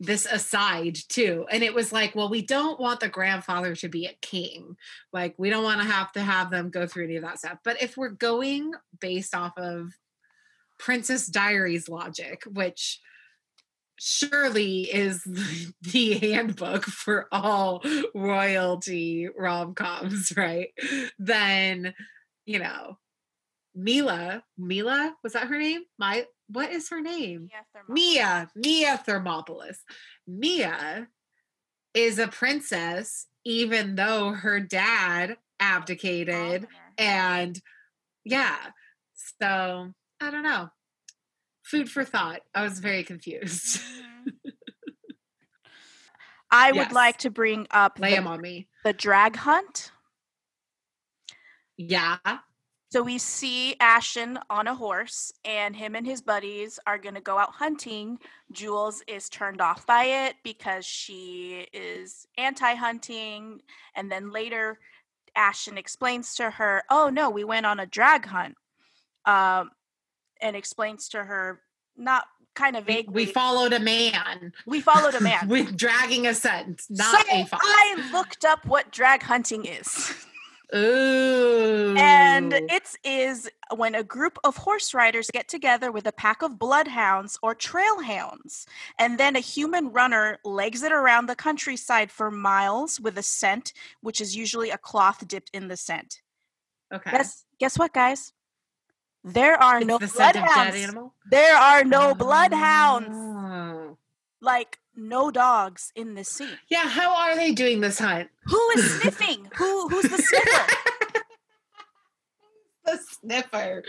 this 0.00 0.24
aside 0.24 0.96
too. 1.08 1.46
And 1.50 1.62
it 1.62 1.74
was 1.74 1.92
like, 1.92 2.14
well, 2.14 2.30
we 2.30 2.40
don't 2.40 2.80
want 2.80 3.00
the 3.00 3.08
grandfather 3.08 3.76
to 3.76 3.88
be 3.88 4.06
a 4.06 4.16
king. 4.22 4.76
Like 5.12 5.34
we 5.36 5.50
don't 5.50 5.62
want 5.62 5.82
to 5.82 5.86
have 5.86 6.10
to 6.12 6.22
have 6.22 6.50
them 6.50 6.70
go 6.70 6.86
through 6.86 7.04
any 7.04 7.16
of 7.16 7.22
that 7.22 7.38
stuff. 7.38 7.58
But 7.62 7.82
if 7.82 7.96
we're 7.96 8.08
going 8.08 8.72
based 8.98 9.34
off 9.34 9.58
of 9.58 9.92
Princess 10.78 11.26
Diaries 11.26 11.88
logic, 11.88 12.44
which 12.50 13.00
surely 13.98 14.82
is 14.82 15.22
the 15.82 16.14
handbook 16.14 16.84
for 16.84 17.28
all 17.30 17.82
royalty 18.14 19.28
rom-coms, 19.36 20.32
right? 20.36 20.70
Then, 21.18 21.94
you 22.46 22.58
know, 22.58 22.98
Mila, 23.74 24.42
Mila, 24.58 25.14
was 25.22 25.34
that 25.34 25.46
her 25.48 25.58
name? 25.58 25.82
My 25.98 26.26
what 26.48 26.72
is 26.72 26.88
her 26.90 27.00
name? 27.00 27.48
Mia, 27.88 28.50
Mia 28.56 29.00
Thermopolis. 29.06 29.76
Mia 30.26 31.06
is 31.94 32.18
a 32.18 32.26
princess, 32.28 33.26
even 33.44 33.94
though 33.94 34.32
her 34.32 34.58
dad 34.60 35.36
abdicated. 35.60 36.34
Honor. 36.64 36.68
And 36.98 37.60
yeah, 38.24 38.56
so 39.14 39.92
I 40.20 40.30
don't 40.30 40.42
know. 40.42 40.70
Food 41.64 41.88
for 41.88 42.04
thought. 42.04 42.40
I 42.54 42.62
was 42.62 42.80
very 42.80 43.04
confused. 43.04 43.80
Mhm. 44.26 44.32
I 46.50 46.72
would 46.72 46.90
like 46.90 47.18
to 47.18 47.30
bring 47.30 47.68
up 47.70 48.00
Lay 48.00 48.16
the, 48.16 48.22
on 48.24 48.40
me. 48.40 48.66
the 48.82 48.92
drag 48.92 49.36
hunt. 49.36 49.92
Yeah. 51.88 52.18
So 52.92 53.02
we 53.02 53.18
see 53.18 53.76
Ashton 53.78 54.38
on 54.50 54.66
a 54.66 54.74
horse, 54.74 55.32
and 55.44 55.76
him 55.76 55.94
and 55.94 56.04
his 56.04 56.20
buddies 56.20 56.80
are 56.88 56.98
going 56.98 57.14
to 57.14 57.20
go 57.20 57.38
out 57.38 57.52
hunting. 57.52 58.18
Jules 58.50 59.02
is 59.06 59.28
turned 59.28 59.60
off 59.60 59.86
by 59.86 60.04
it 60.04 60.34
because 60.42 60.84
she 60.84 61.68
is 61.72 62.26
anti 62.36 62.74
hunting. 62.74 63.60
And 63.94 64.10
then 64.10 64.32
later, 64.32 64.80
Ashton 65.36 65.78
explains 65.78 66.34
to 66.34 66.50
her, 66.50 66.82
Oh, 66.90 67.10
no, 67.10 67.30
we 67.30 67.44
went 67.44 67.64
on 67.64 67.78
a 67.78 67.86
drag 67.86 68.26
hunt. 68.26 68.56
Um, 69.24 69.70
and 70.42 70.56
explains 70.56 71.10
to 71.10 71.22
her, 71.22 71.60
not 71.96 72.24
kind 72.54 72.74
of 72.74 72.86
We, 72.88 72.94
vaguely, 72.94 73.14
we 73.14 73.26
followed 73.26 73.72
a 73.72 73.78
man. 73.78 74.52
we 74.66 74.80
followed 74.80 75.14
a 75.14 75.20
man. 75.22 75.48
with 75.48 75.76
dragging 75.76 76.26
a 76.26 76.34
scent, 76.34 76.82
not 76.90 77.24
so 77.28 77.32
a 77.32 77.44
fox. 77.44 77.64
I 77.64 78.10
looked 78.12 78.44
up 78.44 78.66
what 78.66 78.90
drag 78.90 79.22
hunting 79.22 79.64
is. 79.64 80.26
Ooh. 80.74 81.94
And 81.98 82.52
it 82.52 82.96
is 83.04 83.48
when 83.74 83.94
a 83.94 84.02
group 84.02 84.38
of 84.44 84.56
horse 84.56 84.94
riders 84.94 85.28
get 85.32 85.48
together 85.48 85.92
with 85.92 86.06
a 86.06 86.12
pack 86.12 86.42
of 86.42 86.58
bloodhounds 86.58 87.38
or 87.42 87.54
trail 87.54 88.00
hounds, 88.02 88.66
and 88.98 89.18
then 89.18 89.36
a 89.36 89.40
human 89.40 89.92
runner 89.92 90.38
legs 90.44 90.82
it 90.82 90.92
around 90.92 91.26
the 91.26 91.36
countryside 91.36 92.10
for 92.10 92.30
miles 92.30 93.00
with 93.00 93.18
a 93.18 93.22
scent, 93.22 93.72
which 94.00 94.20
is 94.20 94.36
usually 94.36 94.70
a 94.70 94.78
cloth 94.78 95.26
dipped 95.28 95.50
in 95.52 95.68
the 95.68 95.76
scent. 95.76 96.22
okay. 96.92 97.10
Guess, 97.12 97.44
guess 97.60 97.78
what, 97.78 97.92
guys? 97.92 98.32
There 99.22 99.62
are 99.62 99.78
It's 99.78 99.86
no 99.86 99.98
the 99.98 100.08
scent 100.08 100.36
of 100.36 100.44
dead 100.44 100.54
bloodhounds. 100.54 101.10
There 101.30 101.56
are 101.56 101.84
no 101.84 102.14
bloodhounds, 102.14 103.08
Oh. 103.12 103.98
like 104.40 104.78
no 104.96 105.30
dogs 105.30 105.92
in 105.94 106.14
this 106.14 106.28
scene. 106.28 106.58
Yeah, 106.68 106.88
how 106.88 107.14
are 107.14 107.36
they 107.36 107.52
doing 107.52 107.80
this 107.80 107.98
hunt? 107.98 108.28
Who 108.44 108.70
is 108.76 108.90
sniffing? 109.00 109.48
Who 109.56 109.88
who's 109.88 110.04
the 110.04 110.18
sniffer? 110.18 110.72
the 112.84 112.98
sniffer. 113.20 113.82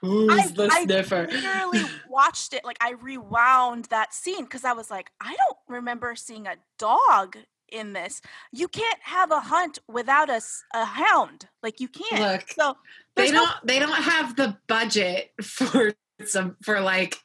Who's 0.00 0.30
I- 0.32 0.48
the 0.48 0.68
I 0.72 0.84
sniffer? 0.84 1.28
I 1.30 1.64
literally 1.66 1.90
watched 2.08 2.52
it 2.54 2.64
like 2.64 2.78
I 2.80 2.92
rewound 2.92 3.86
that 3.86 4.14
scene 4.14 4.44
because 4.44 4.64
I 4.64 4.72
was 4.72 4.90
like, 4.90 5.10
I 5.20 5.34
don't 5.36 5.58
remember 5.68 6.14
seeing 6.16 6.46
a 6.46 6.56
dog 6.78 7.36
in 7.70 7.94
this. 7.94 8.20
You 8.52 8.68
can't 8.68 8.98
have 9.02 9.30
a 9.30 9.40
hunt 9.40 9.78
without 9.88 10.28
a, 10.28 10.40
a 10.74 10.84
hound. 10.84 11.48
Like 11.62 11.80
you 11.80 11.88
can't. 11.88 12.20
Look, 12.20 12.50
so 12.50 12.76
they 13.16 13.30
don't 13.30 13.50
they 13.64 13.78
don't 13.78 13.90
have 13.90 14.36
the 14.36 14.56
budget 14.68 15.30
for 15.42 15.94
some 16.26 16.56
for 16.62 16.80
like 16.80 17.18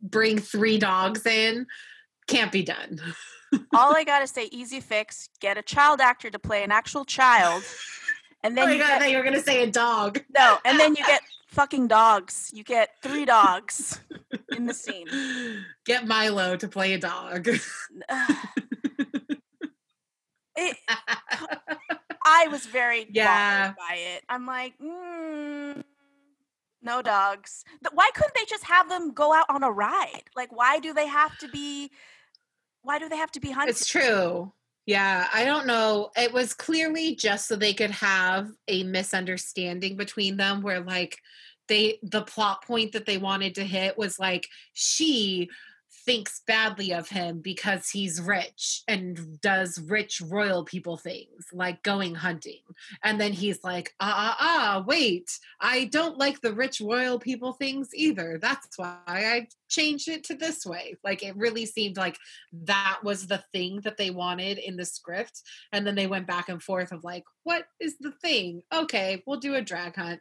bring 0.00 0.38
three 0.38 0.78
dogs 0.78 1.26
in. 1.26 1.66
Can't 2.30 2.52
be 2.52 2.62
done. 2.62 3.00
all 3.74 3.94
I 3.94 4.04
gotta 4.04 4.26
say, 4.26 4.48
easy 4.52 4.80
fix, 4.80 5.28
get 5.40 5.58
a 5.58 5.62
child 5.62 6.00
actor 6.00 6.30
to 6.30 6.38
play 6.38 6.62
an 6.64 6.70
actual 6.70 7.04
child. 7.04 7.62
And 8.42 8.56
oh 8.58 8.62
then 8.62 8.68
my 8.68 8.74
you 8.74 8.80
god, 8.80 9.00
get, 9.00 9.10
you 9.10 9.16
were 9.18 9.24
gonna 9.24 9.42
say 9.42 9.62
a 9.62 9.70
dog. 9.70 10.22
no, 10.34 10.58
and 10.64 10.78
then 10.78 10.94
you 10.94 11.04
get 11.04 11.22
fucking 11.48 11.88
dogs. 11.88 12.50
You 12.54 12.62
get 12.64 12.90
three 13.02 13.24
dogs 13.24 14.00
in 14.56 14.66
the 14.66 14.74
scene. 14.74 15.66
Get 15.86 16.06
Milo 16.06 16.56
to 16.56 16.68
play 16.68 16.92
a 16.94 16.98
dog. 16.98 17.48
it, 17.48 17.60
I 22.24 22.48
was 22.48 22.66
very 22.66 23.06
Yeah. 23.10 23.68
bothered 23.72 23.76
by 23.76 23.94
it. 23.96 24.22
I'm 24.28 24.46
like, 24.46 24.74
mm, 24.78 25.82
no 26.82 27.02
dogs. 27.02 27.64
Why 27.92 28.10
couldn't 28.14 28.34
they 28.34 28.44
just 28.44 28.64
have 28.64 28.88
them 28.88 29.12
go 29.12 29.32
out 29.32 29.46
on 29.48 29.62
a 29.64 29.70
ride? 29.70 30.24
Like, 30.36 30.54
why 30.56 30.78
do 30.78 30.92
they 30.92 31.06
have 31.06 31.36
to 31.38 31.48
be? 31.48 31.90
Why 32.82 32.98
do 32.98 33.08
they 33.08 33.16
have 33.16 33.32
to 33.32 33.40
be 33.40 33.50
hunted? 33.50 33.70
It's 33.70 33.86
true. 33.86 34.52
Yeah, 34.86 35.28
I 35.32 35.44
don't 35.44 35.66
know. 35.66 36.10
It 36.16 36.32
was 36.32 36.54
clearly 36.54 37.14
just 37.14 37.46
so 37.46 37.56
they 37.56 37.74
could 37.74 37.90
have 37.90 38.50
a 38.66 38.82
misunderstanding 38.82 39.96
between 39.96 40.36
them 40.36 40.62
where 40.62 40.80
like 40.80 41.18
they 41.68 41.98
the 42.02 42.22
plot 42.22 42.64
point 42.64 42.92
that 42.92 43.06
they 43.06 43.18
wanted 43.18 43.54
to 43.56 43.64
hit 43.64 43.96
was 43.96 44.18
like 44.18 44.48
she 44.72 45.48
thinks 46.10 46.40
badly 46.44 46.92
of 46.92 47.08
him 47.08 47.38
because 47.40 47.88
he's 47.88 48.20
rich 48.20 48.82
and 48.88 49.40
does 49.40 49.80
rich 49.80 50.20
royal 50.20 50.64
people 50.64 50.96
things 50.96 51.46
like 51.52 51.80
going 51.84 52.16
hunting. 52.16 52.62
And 53.04 53.20
then 53.20 53.32
he's 53.32 53.62
like, 53.62 53.94
"Ah 54.00 54.16
ah 54.16 54.36
ah, 54.40 54.84
wait. 54.84 55.38
I 55.60 55.84
don't 55.84 56.18
like 56.18 56.40
the 56.40 56.52
rich 56.52 56.80
royal 56.80 57.20
people 57.20 57.52
things 57.52 57.90
either. 57.94 58.38
That's 58.42 58.76
why 58.76 58.98
I 59.06 59.46
changed 59.68 60.08
it 60.08 60.24
to 60.24 60.34
this 60.34 60.66
way." 60.66 60.96
Like 61.04 61.22
it 61.22 61.36
really 61.36 61.64
seemed 61.64 61.96
like 61.96 62.18
that 62.52 62.98
was 63.04 63.28
the 63.28 63.44
thing 63.52 63.80
that 63.84 63.96
they 63.96 64.10
wanted 64.10 64.58
in 64.58 64.76
the 64.76 64.84
script 64.84 65.42
and 65.72 65.86
then 65.86 65.94
they 65.94 66.08
went 66.08 66.26
back 66.26 66.48
and 66.48 66.60
forth 66.60 66.90
of 66.90 67.04
like 67.04 67.24
what 67.44 67.66
is 67.78 67.96
the 67.98 68.12
thing 68.22 68.62
okay 68.72 69.22
we'll 69.26 69.38
do 69.38 69.54
a 69.54 69.62
drag 69.62 69.94
hunt 69.94 70.20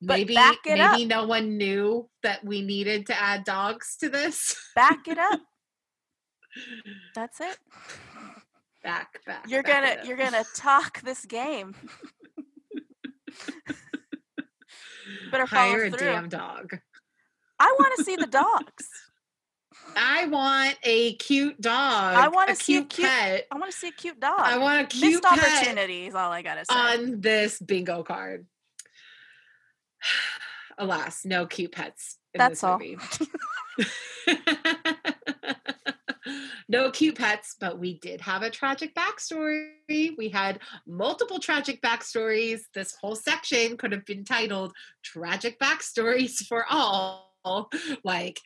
Maybe 0.00 0.36
maybe 0.64 1.04
no 1.06 1.26
one 1.26 1.56
knew 1.56 2.08
that 2.22 2.44
we 2.44 2.62
needed 2.62 3.06
to 3.06 3.20
add 3.20 3.44
dogs 3.44 3.96
to 4.00 4.08
this 4.08 4.54
Back 4.76 5.08
it 5.08 5.18
up. 5.18 5.40
That's 7.14 7.40
it. 7.40 7.56
back 8.82 9.20
back 9.26 9.44
You're 9.48 9.62
back 9.62 9.96
gonna 9.98 10.06
you're 10.08 10.16
gonna 10.16 10.44
talk 10.54 11.00
this 11.02 11.24
game. 11.24 11.74
Better 15.30 15.46
follow 15.46 15.70
hire 15.72 15.84
a 15.84 15.90
through. 15.90 15.98
damn 16.06 16.28
dog 16.28 16.78
I 17.58 17.74
want 17.78 17.92
to 17.96 18.04
see 18.04 18.16
the 18.16 18.26
dogs. 18.26 18.88
i 19.96 20.26
want 20.26 20.76
a 20.84 21.14
cute 21.16 21.60
dog 21.60 22.14
I 22.16 22.28
wanna 22.28 22.52
a 22.52 22.56
see 22.56 22.76
a 22.76 22.80
cute 22.80 22.90
cute- 22.90 23.08
pet 23.08 23.46
I 23.50 23.58
want 23.58 23.70
to 23.72 23.76
see 23.76 23.88
a 23.88 23.92
cute 23.92 24.20
dog. 24.20 24.40
i 24.40 24.58
want 24.58 24.82
a 24.82 24.86
cute 24.86 25.22
Missed 25.22 25.22
pet 25.24 25.38
opportunity 25.38 26.06
is 26.06 26.14
all 26.14 26.30
I 26.30 26.42
gotta 26.42 26.64
say. 26.64 26.74
on 26.74 27.20
this 27.20 27.58
bingo 27.60 28.02
card 28.02 28.46
alas 30.78 31.24
no 31.24 31.46
cute 31.46 31.72
pets 31.72 32.18
in 32.34 32.38
That's 32.38 32.60
this 32.60 32.64
all. 32.64 32.78
no 36.68 36.90
cute 36.90 37.16
pets, 37.16 37.56
but 37.58 37.78
we 37.78 37.98
did 37.98 38.20
have 38.20 38.42
a 38.42 38.50
tragic 38.50 38.94
backstory. 38.94 39.70
We 39.88 40.28
had 40.28 40.60
multiple 40.86 41.38
tragic 41.38 41.80
backstories. 41.82 42.60
This 42.74 42.96
whole 43.00 43.16
section 43.16 43.76
could 43.76 43.92
have 43.92 44.04
been 44.04 44.24
titled 44.24 44.72
Tragic 45.02 45.58
Backstories 45.58 46.46
for 46.46 46.64
All. 46.68 47.24
Like, 48.04 48.40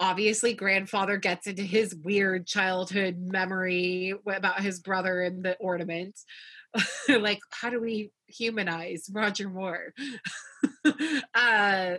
obviously, 0.00 0.54
grandfather 0.54 1.16
gets 1.16 1.46
into 1.46 1.62
his 1.62 1.94
weird 1.94 2.46
childhood 2.46 3.18
memory 3.18 4.14
about 4.26 4.60
his 4.60 4.80
brother 4.80 5.22
and 5.22 5.44
the 5.44 5.56
ornament. 5.58 6.18
like, 7.08 7.40
how 7.50 7.70
do 7.70 7.80
we 7.80 8.12
humanize 8.26 9.08
Roger 9.12 9.48
Moore? 9.48 9.92
uh, 11.34 11.96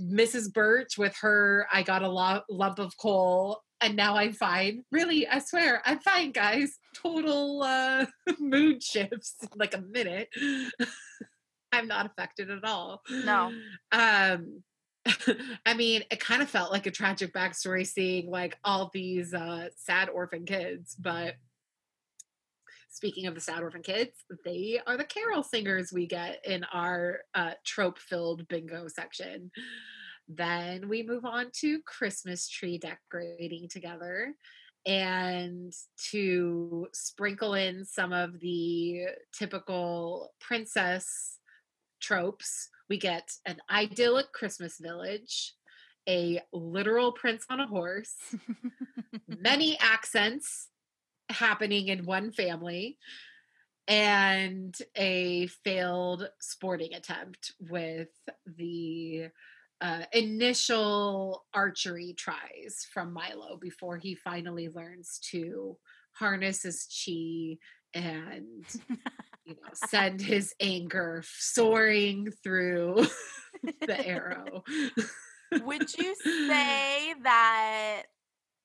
Mrs. 0.00 0.52
Birch 0.52 0.96
with 0.98 1.16
her, 1.20 1.66
I 1.72 1.82
got 1.82 2.02
a 2.02 2.08
lo- 2.08 2.42
lump 2.48 2.78
of 2.78 2.96
coal 2.96 3.62
and 3.80 3.96
now 3.96 4.16
I'm 4.16 4.32
fine. 4.32 4.84
Really, 4.92 5.26
I 5.26 5.38
swear, 5.38 5.82
I'm 5.84 6.00
fine, 6.00 6.32
guys. 6.32 6.78
Total 6.94 7.62
uh, 7.62 8.06
mood 8.38 8.82
shifts 8.82 9.36
in 9.42 9.48
like 9.56 9.74
a 9.74 9.80
minute. 9.80 10.28
I'm 11.72 11.88
not 11.88 12.06
affected 12.06 12.50
at 12.50 12.64
all. 12.64 13.02
No. 13.08 13.52
Um, 13.92 14.62
I 15.64 15.74
mean, 15.74 16.04
it 16.10 16.20
kind 16.20 16.42
of 16.42 16.50
felt 16.50 16.72
like 16.72 16.86
a 16.86 16.90
tragic 16.90 17.32
backstory 17.32 17.86
seeing 17.86 18.30
like 18.30 18.58
all 18.64 18.90
these 18.92 19.32
uh, 19.32 19.68
sad 19.76 20.08
orphan 20.10 20.44
kids, 20.44 20.94
but 20.98 21.36
speaking 22.90 23.26
of 23.26 23.34
the 23.34 23.40
sad 23.40 23.62
orphan 23.62 23.82
kids, 23.82 24.24
they 24.44 24.80
are 24.86 24.96
the 24.96 25.04
carol 25.04 25.42
singers 25.42 25.92
we 25.92 26.06
get 26.06 26.40
in 26.44 26.64
our 26.72 27.20
uh, 27.34 27.52
trope 27.64 27.98
filled 27.98 28.46
bingo 28.48 28.88
section. 28.88 29.50
Then 30.28 30.88
we 30.88 31.02
move 31.02 31.24
on 31.24 31.46
to 31.60 31.80
Christmas 31.82 32.48
tree 32.48 32.78
decorating 32.78 33.68
together 33.68 34.34
and 34.86 35.72
to 36.10 36.86
sprinkle 36.92 37.54
in 37.54 37.84
some 37.84 38.12
of 38.12 38.40
the 38.40 39.06
typical 39.36 40.30
princess 40.40 41.38
tropes. 42.00 42.68
We 42.88 42.98
get 42.98 43.30
an 43.46 43.58
idyllic 43.70 44.32
Christmas 44.32 44.78
village, 44.80 45.54
a 46.08 46.40
literal 46.52 47.12
prince 47.12 47.44
on 47.50 47.60
a 47.60 47.66
horse, 47.66 48.14
many 49.28 49.78
accents 49.80 50.69
happening 51.30 51.88
in 51.88 52.04
one 52.04 52.30
family, 52.30 52.98
and 53.88 54.76
a 54.96 55.46
failed 55.64 56.28
sporting 56.40 56.94
attempt 56.94 57.52
with 57.58 58.10
the 58.56 59.28
uh, 59.80 60.02
initial 60.12 61.44
archery 61.54 62.14
tries 62.16 62.86
from 62.92 63.12
Milo 63.12 63.56
before 63.56 63.96
he 63.96 64.14
finally 64.14 64.68
learns 64.68 65.18
to 65.30 65.76
harness 66.12 66.62
his 66.62 66.86
chi 66.86 67.56
and 67.94 68.64
you 69.44 69.54
know 69.54 69.70
send 69.72 70.20
his 70.20 70.54
anger 70.60 71.22
soaring 71.26 72.30
through 72.42 73.06
the 73.86 74.06
arrow. 74.06 74.62
Would 75.52 75.96
you 75.96 76.14
say 76.22 77.14
that 77.22 78.02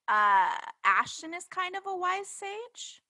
uh, 0.07 0.51
Ashton 0.83 1.33
is 1.33 1.45
kind 1.45 1.75
of 1.75 1.83
a 1.87 1.95
wise 1.95 2.27
sage? 2.27 3.01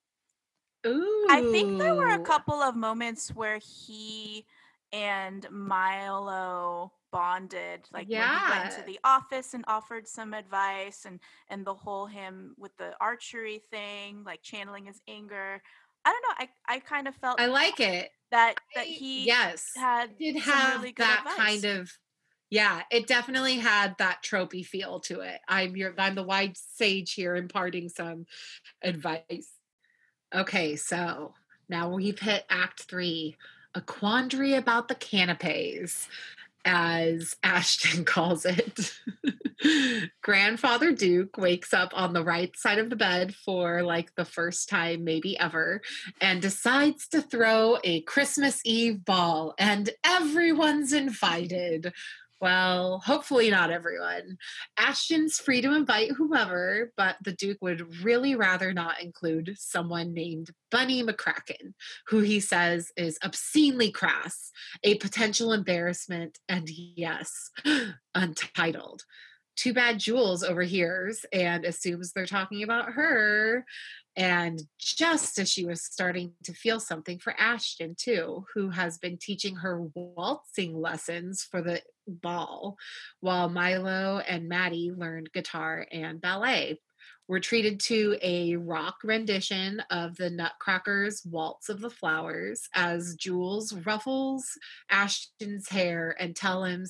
Ooh. 0.87 1.27
I 1.29 1.41
think 1.41 1.79
there 1.79 1.95
were 1.95 2.09
a 2.13 2.19
couple 2.19 2.61
of 2.61 2.75
moments 2.75 3.29
where 3.29 3.57
he 3.59 4.45
and 4.93 5.45
Milo 5.51 6.91
bonded 7.11 7.87
like 7.93 8.07
when 8.09 8.17
he 8.21 8.49
went 8.59 8.71
to 8.71 8.83
the 8.85 8.99
office 9.03 9.53
and 9.53 9.63
offered 9.67 10.05
some 10.07 10.33
advice 10.33 11.05
and 11.05 11.19
and 11.49 11.65
the 11.65 11.73
whole 11.73 12.05
him 12.05 12.53
with 12.57 12.75
the 12.77 12.91
archery 12.99 13.61
thing 13.71 14.21
like 14.25 14.41
channeling 14.43 14.85
his 14.85 14.99
anger 15.07 15.61
i 16.03 16.11
don't 16.11 16.21
know 16.23 16.45
i 16.67 16.75
i 16.75 16.79
kind 16.79 17.07
of 17.07 17.15
felt 17.15 17.39
I 17.39 17.45
like 17.47 17.79
it. 17.79 18.09
that 18.31 18.55
that 18.75 18.81
I- 18.81 18.83
he 18.83 19.25
yes 19.25 19.63
had 19.77 20.17
did 20.17 20.35
have 20.39 20.81
really 20.81 20.91
good 20.91 21.05
that 21.05 21.19
advice. 21.19 21.35
kind 21.37 21.65
of 21.65 21.89
yeah 22.55 22.83
it 22.89 23.05
definitely 23.05 23.57
had 23.57 23.97
that 23.97 24.23
tropey 24.23 24.65
feel 24.65 25.01
to 25.01 25.19
it. 25.19 25.41
I'm 25.45 25.75
your 25.75 25.93
i'm 25.97 26.15
the 26.15 26.23
wise 26.23 26.63
sage 26.75 27.13
here 27.13 27.35
imparting 27.35 27.89
some 27.89 28.27
advice. 28.81 29.51
Okay 30.33 30.77
so 30.77 31.33
now 31.67 31.93
we've 31.93 32.17
hit 32.17 32.45
act 32.49 32.83
three 32.83 33.35
a 33.73 33.81
quandary 33.81 34.53
about 34.53 34.87
the 34.87 34.95
canapes 34.95 36.07
as 36.63 37.35
ashton 37.43 38.05
calls 38.15 38.45
it. 38.45 38.93
Grandfather 40.23 40.93
duke 40.93 41.37
wakes 41.37 41.73
up 41.73 41.91
on 41.93 42.13
the 42.13 42.23
right 42.23 42.55
side 42.55 42.79
of 42.79 42.89
the 42.89 42.95
bed 42.95 43.35
for 43.35 43.83
like 43.83 44.15
the 44.15 44.23
first 44.23 44.69
time 44.69 45.03
maybe 45.03 45.37
ever 45.37 45.81
and 46.21 46.41
decides 46.41 47.07
to 47.09 47.21
throw 47.21 47.77
a 47.83 47.99
Christmas 48.01 48.61
Eve 48.63 49.03
ball, 49.03 49.55
and 49.59 49.89
everyone's 50.05 50.93
invited. 50.93 51.91
Well, 52.41 53.01
hopefully 53.05 53.49
not 53.49 53.71
everyone. 53.71 54.37
Ashton's 54.77 55.39
free 55.39 55.61
to 55.61 55.73
invite 55.73 56.11
whomever, 56.11 56.91
but 56.97 57.15
the 57.23 57.31
Duke 57.31 57.59
would 57.61 58.03
really 58.03 58.35
rather 58.35 58.73
not 58.73 59.01
include 59.01 59.55
someone 59.57 60.13
named 60.13 60.49
Bunny 60.69 61.01
McCracken, 61.01 61.73
who 62.07 62.19
he 62.19 62.41
says 62.41 62.91
is 62.97 63.17
obscenely 63.23 63.91
crass, 63.91 64.51
a 64.83 64.95
potential 64.95 65.53
embarrassment, 65.53 66.39
and 66.49 66.67
yes, 66.69 67.51
untitled. 68.15 69.03
Too 69.55 69.73
bad 69.73 69.99
Jules 69.99 70.43
overhears 70.43 71.25
and 71.31 71.65
assumes 71.65 72.11
they're 72.11 72.25
talking 72.25 72.63
about 72.63 72.93
her. 72.93 73.65
And 74.17 74.61
just 74.79 75.39
as 75.39 75.51
she 75.51 75.65
was 75.65 75.83
starting 75.83 76.33
to 76.43 76.53
feel 76.53 76.79
something 76.79 77.19
for 77.19 77.33
Ashton, 77.37 77.95
too, 77.97 78.45
who 78.53 78.69
has 78.69 78.97
been 78.97 79.17
teaching 79.17 79.57
her 79.57 79.81
waltzing 79.93 80.79
lessons 80.79 81.43
for 81.43 81.61
the 81.61 81.81
ball, 82.07 82.77
while 83.19 83.49
Milo 83.49 84.19
and 84.19 84.47
Maddie 84.47 84.91
learned 84.95 85.31
guitar 85.33 85.85
and 85.91 86.21
ballet. 86.21 86.79
We're 87.27 87.39
treated 87.39 87.79
to 87.81 88.17
a 88.21 88.55
rock 88.55 88.97
rendition 89.03 89.81
of 89.89 90.15
the 90.15 90.29
Nutcrackers' 90.29 91.23
Waltz 91.25 91.69
of 91.69 91.81
the 91.81 91.89
Flowers 91.89 92.69
as 92.75 93.15
Jules 93.15 93.73
ruffles 93.73 94.45
Ashton's 94.91 95.67
hair 95.67 96.15
and 96.19 96.35
tell 96.35 96.63
him, 96.63 96.85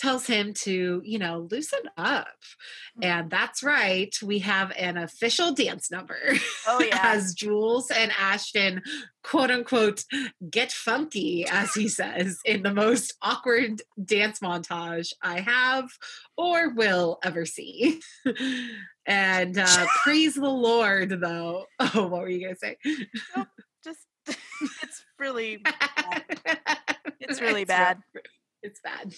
tells 0.00 0.26
him 0.26 0.54
to, 0.54 1.02
you 1.04 1.18
know, 1.18 1.46
loosen 1.50 1.82
up. 1.96 2.26
And 3.02 3.30
that's 3.30 3.62
right, 3.62 4.14
we 4.22 4.38
have 4.40 4.72
an 4.76 4.96
official 4.96 5.52
dance 5.52 5.90
number. 5.90 6.18
Oh, 6.66 6.80
yeah. 6.86 6.98
as 7.02 7.34
Jules 7.34 7.90
and 7.90 8.10
Ashton, 8.18 8.82
quote 9.22 9.50
unquote, 9.50 10.04
get 10.50 10.72
funky, 10.72 11.46
as 11.46 11.74
he 11.74 11.86
says, 11.88 12.40
in 12.44 12.62
the 12.62 12.72
most 12.72 13.14
awkward 13.20 13.82
dance 14.02 14.40
montage 14.40 15.12
I 15.22 15.40
have 15.40 15.90
or 16.36 16.70
will 16.70 17.18
ever 17.22 17.44
see. 17.44 18.00
and 19.06 19.58
uh, 19.58 19.86
praise 20.02 20.34
the 20.34 20.48
Lord, 20.48 21.10
though. 21.20 21.66
Oh, 21.92 22.06
what 22.06 22.22
were 22.22 22.28
you 22.28 22.40
going 22.40 22.54
to 22.54 22.58
say? 22.58 22.76
just 23.82 24.06
it's 24.26 25.04
really 25.18 25.56
bad. 25.56 26.24
It's 27.18 27.40
really 27.40 27.64
bad. 27.64 27.98
It's 28.62 28.80
bad. 28.80 29.12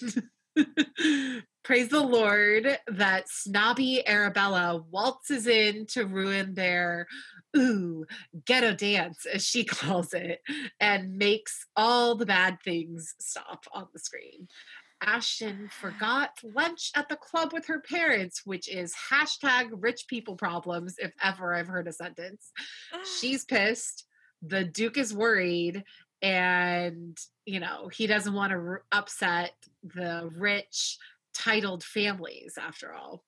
Praise 1.63 1.87
the 1.89 2.03
Lord 2.03 2.77
that 2.87 3.29
snobby 3.29 4.05
Arabella 4.07 4.83
waltzes 4.91 5.47
in 5.47 5.85
to 5.87 6.05
ruin 6.05 6.53
their 6.53 7.07
ooh 7.55 8.05
ghetto 8.45 8.73
dance, 8.73 9.25
as 9.25 9.45
she 9.45 9.63
calls 9.63 10.13
it, 10.13 10.41
and 10.79 11.17
makes 11.17 11.65
all 11.75 12.15
the 12.15 12.25
bad 12.25 12.57
things 12.63 13.15
stop 13.19 13.65
on 13.73 13.87
the 13.93 13.99
screen. 13.99 14.47
Ashton 15.01 15.69
forgot 15.69 16.31
lunch 16.43 16.91
at 16.95 17.09
the 17.09 17.15
club 17.15 17.51
with 17.51 17.67
her 17.67 17.81
parents, 17.81 18.41
which 18.45 18.69
is 18.69 18.93
hashtag 19.11 19.69
rich 19.71 20.05
people 20.07 20.35
problems, 20.35 20.95
if 20.97 21.13
ever 21.21 21.53
I've 21.53 21.67
heard 21.67 21.87
a 21.87 21.93
sentence. 21.93 22.51
Ah. 22.93 22.99
She's 23.19 23.43
pissed. 23.43 24.05
The 24.41 24.63
Duke 24.63 24.97
is 24.97 25.13
worried. 25.13 25.83
And, 26.21 27.17
you 27.45 27.59
know, 27.59 27.89
he 27.89 28.07
doesn't 28.07 28.33
want 28.33 28.51
to 28.51 28.57
r- 28.57 28.83
upset 28.93 29.53
the 29.83 30.29
rich, 30.35 30.97
titled 31.33 31.83
families 31.83 32.57
after 32.59 32.93
all. 32.93 33.23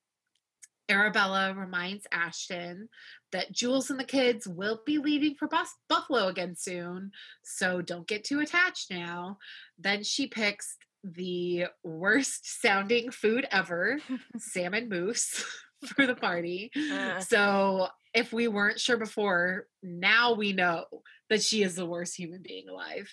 Arabella 0.88 1.52
reminds 1.54 2.06
Ashton 2.12 2.88
that 3.32 3.50
Jules 3.50 3.90
and 3.90 3.98
the 3.98 4.04
kids 4.04 4.46
will 4.46 4.80
be 4.86 4.98
leaving 4.98 5.34
for 5.34 5.48
Bus- 5.48 5.74
Buffalo 5.88 6.28
again 6.28 6.54
soon, 6.56 7.10
so 7.42 7.82
don't 7.82 8.06
get 8.06 8.22
too 8.24 8.38
attached 8.40 8.90
now. 8.90 9.38
Then 9.78 10.04
she 10.04 10.28
picks 10.28 10.76
the 11.02 11.66
worst 11.82 12.60
sounding 12.62 13.10
food 13.10 13.46
ever 13.50 13.98
salmon 14.38 14.88
mousse 14.88 15.44
for 15.86 16.06
the 16.06 16.14
party. 16.14 16.70
Uh, 16.92 17.20
So 17.20 17.88
if 18.16 18.32
we 18.32 18.48
weren't 18.48 18.80
sure 18.80 18.96
before, 18.96 19.66
now 19.82 20.32
we 20.32 20.52
know 20.52 20.86
that 21.28 21.42
she 21.42 21.62
is 21.62 21.74
the 21.74 21.84
worst 21.86 22.16
human 22.16 22.40
being 22.42 22.68
alive. 22.68 23.12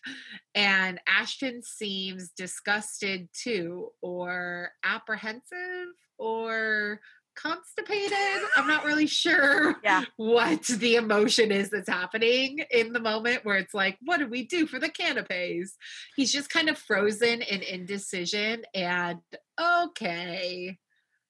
And 0.56 1.00
Ashton 1.08 1.62
seems 1.62 2.30
disgusted 2.30 3.28
too, 3.34 3.90
or 4.02 4.72
apprehensive, 4.84 5.90
or 6.18 7.02
constipated. 7.36 8.14
I'm 8.56 8.68
not 8.68 8.86
really 8.86 9.08
sure 9.08 9.76
Yeah. 9.84 10.04
what 10.18 10.64
the 10.64 10.96
emotion 10.96 11.52
is 11.52 11.70
that's 11.70 11.90
happening 11.90 12.64
in 12.72 12.94
the 12.94 13.00
moment 13.00 13.44
where 13.44 13.58
it's 13.58 13.74
like, 13.74 13.98
what 14.04 14.18
do 14.20 14.28
we 14.28 14.46
do 14.46 14.68
for 14.68 14.80
the 14.80 14.90
canapes? 14.90 15.76
He's 16.16 16.32
just 16.32 16.50
kind 16.50 16.70
of 16.70 16.78
frozen 16.78 17.42
in 17.42 17.62
indecision 17.62 18.64
and 18.74 19.20
okay. 19.60 20.78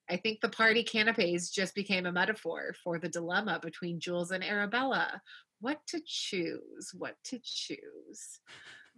I 0.09 0.17
think 0.17 0.41
the 0.41 0.49
party 0.49 0.83
canapes 0.83 1.49
just 1.49 1.75
became 1.75 2.05
a 2.05 2.11
metaphor 2.11 2.75
for 2.83 2.99
the 2.99 3.09
dilemma 3.09 3.59
between 3.61 3.99
Jules 3.99 4.31
and 4.31 4.43
Arabella. 4.43 5.21
What 5.61 5.79
to 5.87 6.01
choose? 6.05 6.91
What 6.93 7.15
to 7.25 7.39
choose? 7.43 8.39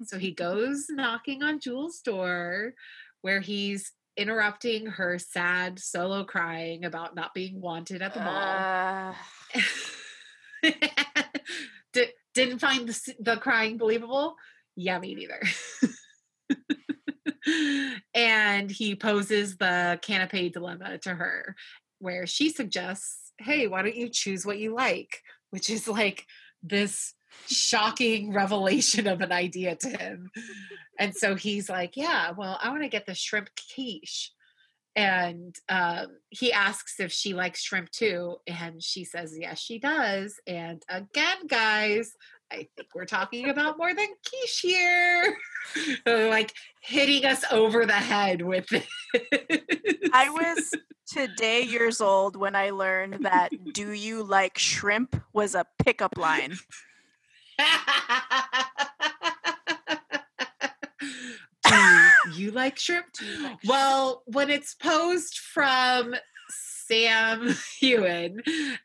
So 0.03 0.18
he 0.18 0.32
goes 0.36 0.88
knocking 0.89 1.43
on 1.43 1.60
Jules' 1.60 2.01
door 2.01 2.74
where 3.22 3.39
he's 3.39 3.91
interrupting 4.18 4.86
her 4.86 5.20
sad 5.20 5.80
solo 5.80 6.24
crying 6.24 6.86
about 6.86 7.16
not 7.16 7.34
being 7.34 7.60
wanted 7.60 8.01
at 8.01 8.14
the 8.14 8.22
mall. 8.22 9.14
Uh, 10.64 10.72
Di- 11.93 12.14
didn't 12.34 12.60
find 12.60 12.88
the, 12.88 13.14
the 13.20 13.38
crying 13.38 13.78
believable? 13.78 14.36
Yeah, 14.76 14.99
me 14.99 15.16
neither. 15.16 15.41
and 18.16 18.72
he 18.72 18.95
poses 18.95 19.57
the 19.57 19.99
canapé 20.01 20.51
dilemma 20.51 20.97
to 20.99 21.13
her, 21.13 21.55
where 21.99 22.26
she 22.26 22.49
suggests, 22.49 23.34
Hey, 23.38 23.68
why 23.68 23.82
don't 23.82 23.95
you 23.95 24.09
choose 24.09 24.45
what 24.45 24.57
you 24.57 24.74
like? 24.74 25.22
Which 25.49 25.70
is 25.70 25.88
like 25.88 26.26
this 26.63 27.13
shocking 27.47 28.34
revelation 28.34 29.05
of 29.07 29.20
an 29.20 29.34
idea 29.34 29.76
to 29.76 29.89
him. 29.89 30.30
And 30.97 31.13
so 31.13 31.36
he's 31.36 31.70
like, 31.70 31.97
Yeah, 31.97 32.32
well, 32.32 32.57
I 32.61 32.70
want 32.70 32.84
to 32.84 32.89
get 32.89 33.05
the 33.05 33.13
shrimp 33.13 33.49
quiche. 33.74 34.32
And 34.95 35.53
um, 35.68 36.07
he 36.30 36.53
asks 36.53 37.01
if 37.01 37.11
she 37.11 37.34
likes 37.34 37.61
shrimp 37.61 37.91
too. 37.91 38.38
And 38.47 38.82
she 38.82 39.03
says, 39.03 39.36
Yes, 39.38 39.59
she 39.59 39.78
does. 39.78 40.39
And 40.47 40.82
again, 40.88 41.47
guys, 41.47 42.13
I 42.51 42.67
think 42.75 42.89
we're 42.93 43.05
talking 43.05 43.49
about 43.49 43.77
more 43.77 43.93
than 43.93 44.07
quiche 44.27 44.59
here. 44.61 45.37
Like 46.05 46.53
hitting 46.81 47.25
us 47.25 47.43
over 47.51 47.87
the 47.87 47.93
head 47.93 48.43
with 48.43 48.67
it. 48.71 48.85
I 50.13 50.29
was 50.29 50.71
today 51.07 51.63
years 51.63 51.99
old 52.01 52.35
when 52.35 52.55
I 52.55 52.69
learned 52.69 53.23
that 53.25 53.49
"Do 53.73 53.91
you 53.91 54.23
like 54.23 54.59
shrimp?" 54.59 55.19
was 55.33 55.55
a 55.55 55.65
pickup 55.83 56.17
line. 56.19 56.57
Do 61.67 61.75
you 62.33 62.51
like 62.51 62.77
shrimp? 62.77 63.11
Do 63.13 63.25
you 63.25 63.43
like 63.43 63.57
Well, 63.65 64.21
when 64.25 64.51
it's 64.51 64.75
posed 64.75 65.39
from 65.39 66.15
Sam 66.49 67.47
Heughan 67.81 68.41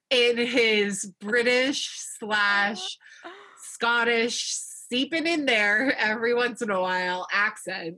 in 0.08 0.36
his 0.38 1.12
British 1.20 1.90
slash 2.18 2.98
shrimp? 3.20 3.36
Scottish 3.81 4.45
seeping 4.91 5.26
in 5.26 5.47
there 5.47 5.95
every 5.99 6.35
once 6.35 6.61
in 6.61 6.68
a 6.70 6.78
while 6.78 7.26
accent, 7.33 7.97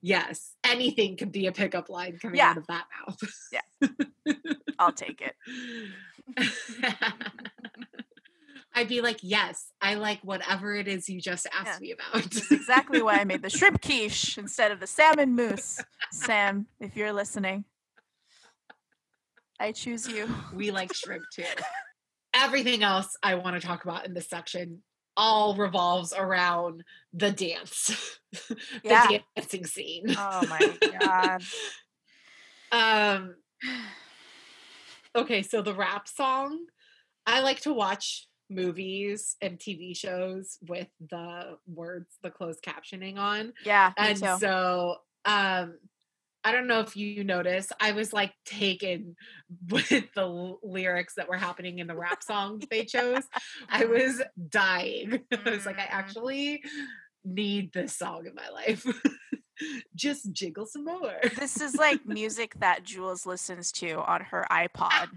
yes, 0.00 0.54
anything 0.64 1.18
could 1.18 1.30
be 1.30 1.46
a 1.46 1.52
pickup 1.52 1.90
line 1.90 2.18
coming 2.22 2.38
Yeah. 2.38 2.50
out 2.52 2.56
of 2.56 2.66
that 2.68 2.84
mouth. 3.06 3.18
Yeah. 3.52 3.88
I'll 4.78 4.92
take 4.92 5.20
it. 5.20 5.36
I'd 8.74 8.88
be 8.88 9.02
like, 9.02 9.18
yes, 9.22 9.72
I 9.82 9.94
like 9.94 10.20
whatever 10.22 10.74
it 10.74 10.88
is 10.88 11.06
you 11.10 11.20
just 11.20 11.46
asked 11.52 11.82
me 11.82 11.92
about. 11.92 12.22
That's 12.22 12.50
exactly 12.50 13.02
why 13.02 13.16
I 13.16 13.24
made 13.24 13.42
the 13.42 13.50
shrimp 13.50 13.82
quiche 13.82 14.38
instead 14.38 14.70
of 14.70 14.80
the 14.80 14.86
salmon 14.86 15.34
mousse. 15.36 15.84
Sam, 16.12 16.66
if 16.80 16.96
you're 16.96 17.12
listening, 17.12 17.64
I 19.58 19.72
choose 19.72 20.08
you. 20.08 20.34
we 20.54 20.70
like 20.70 20.94
shrimp 20.94 21.24
too. 21.34 21.42
Everything 22.32 22.82
else 22.84 23.16
I 23.22 23.34
want 23.34 23.60
to 23.60 23.66
talk 23.66 23.84
about 23.84 24.06
in 24.06 24.14
this 24.14 24.30
section 24.30 24.82
all 25.20 25.54
revolves 25.54 26.14
around 26.16 26.82
the 27.12 27.30
dance, 27.30 28.18
the 28.32 28.56
Yeah. 28.82 29.18
dancing 29.36 29.66
scene. 29.66 30.06
Oh 30.16 30.46
my 30.46 30.80
god. 30.90 31.42
Um, 32.72 33.34
okay, 35.14 35.42
so 35.42 35.60
the 35.60 35.74
rap 35.74 36.08
song, 36.08 36.64
I 37.26 37.40
like 37.40 37.60
to 37.60 37.74
watch 37.74 38.28
movies 38.48 39.36
and 39.42 39.58
TV 39.58 39.94
shows 39.94 40.56
with 40.66 40.88
the 41.10 41.58
words, 41.66 42.16
the 42.22 42.30
closed 42.30 42.64
captioning 42.64 43.18
on. 43.18 43.52
Yeah, 43.62 43.92
and 43.98 44.18
so 44.18 44.96
um 45.26 45.74
i 46.44 46.52
don't 46.52 46.66
know 46.66 46.80
if 46.80 46.96
you 46.96 47.22
noticed 47.24 47.72
i 47.80 47.92
was 47.92 48.12
like 48.12 48.32
taken 48.44 49.16
with 49.68 49.88
the 50.14 50.20
l- 50.22 50.58
lyrics 50.62 51.14
that 51.16 51.28
were 51.28 51.36
happening 51.36 51.78
in 51.78 51.86
the 51.86 51.96
rap 51.96 52.22
song 52.22 52.62
they 52.70 52.84
chose 52.84 53.24
i 53.68 53.84
was 53.96 54.22
dying 54.48 55.20
i 55.46 55.50
was 55.50 55.66
like 55.66 55.78
i 55.78 55.82
Mhm. 55.82 55.88
actually 55.90 56.62
need 57.24 57.72
this 57.72 57.94
song 57.96 58.26
in 58.26 58.34
my 58.34 58.48
life 58.48 58.86
just 59.94 60.32
jiggle 60.32 60.64
some 60.64 60.86
more 60.86 61.16
This 61.38 61.60
is 61.60 61.76
like 61.76 62.06
music 62.06 62.54
that 62.60 62.82
Jules 62.82 63.26
listens 63.26 63.70
to 63.72 64.00
on 64.00 64.22
her 64.22 64.46
iPod. 64.50 65.08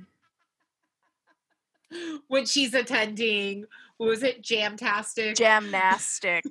when 2.27 2.45
she's 2.45 2.73
attending 2.73 3.63
what 3.97 4.09
was 4.09 4.21
it 4.23 4.43
jamtastic 4.43 5.35
Jamnastic. 5.37 6.41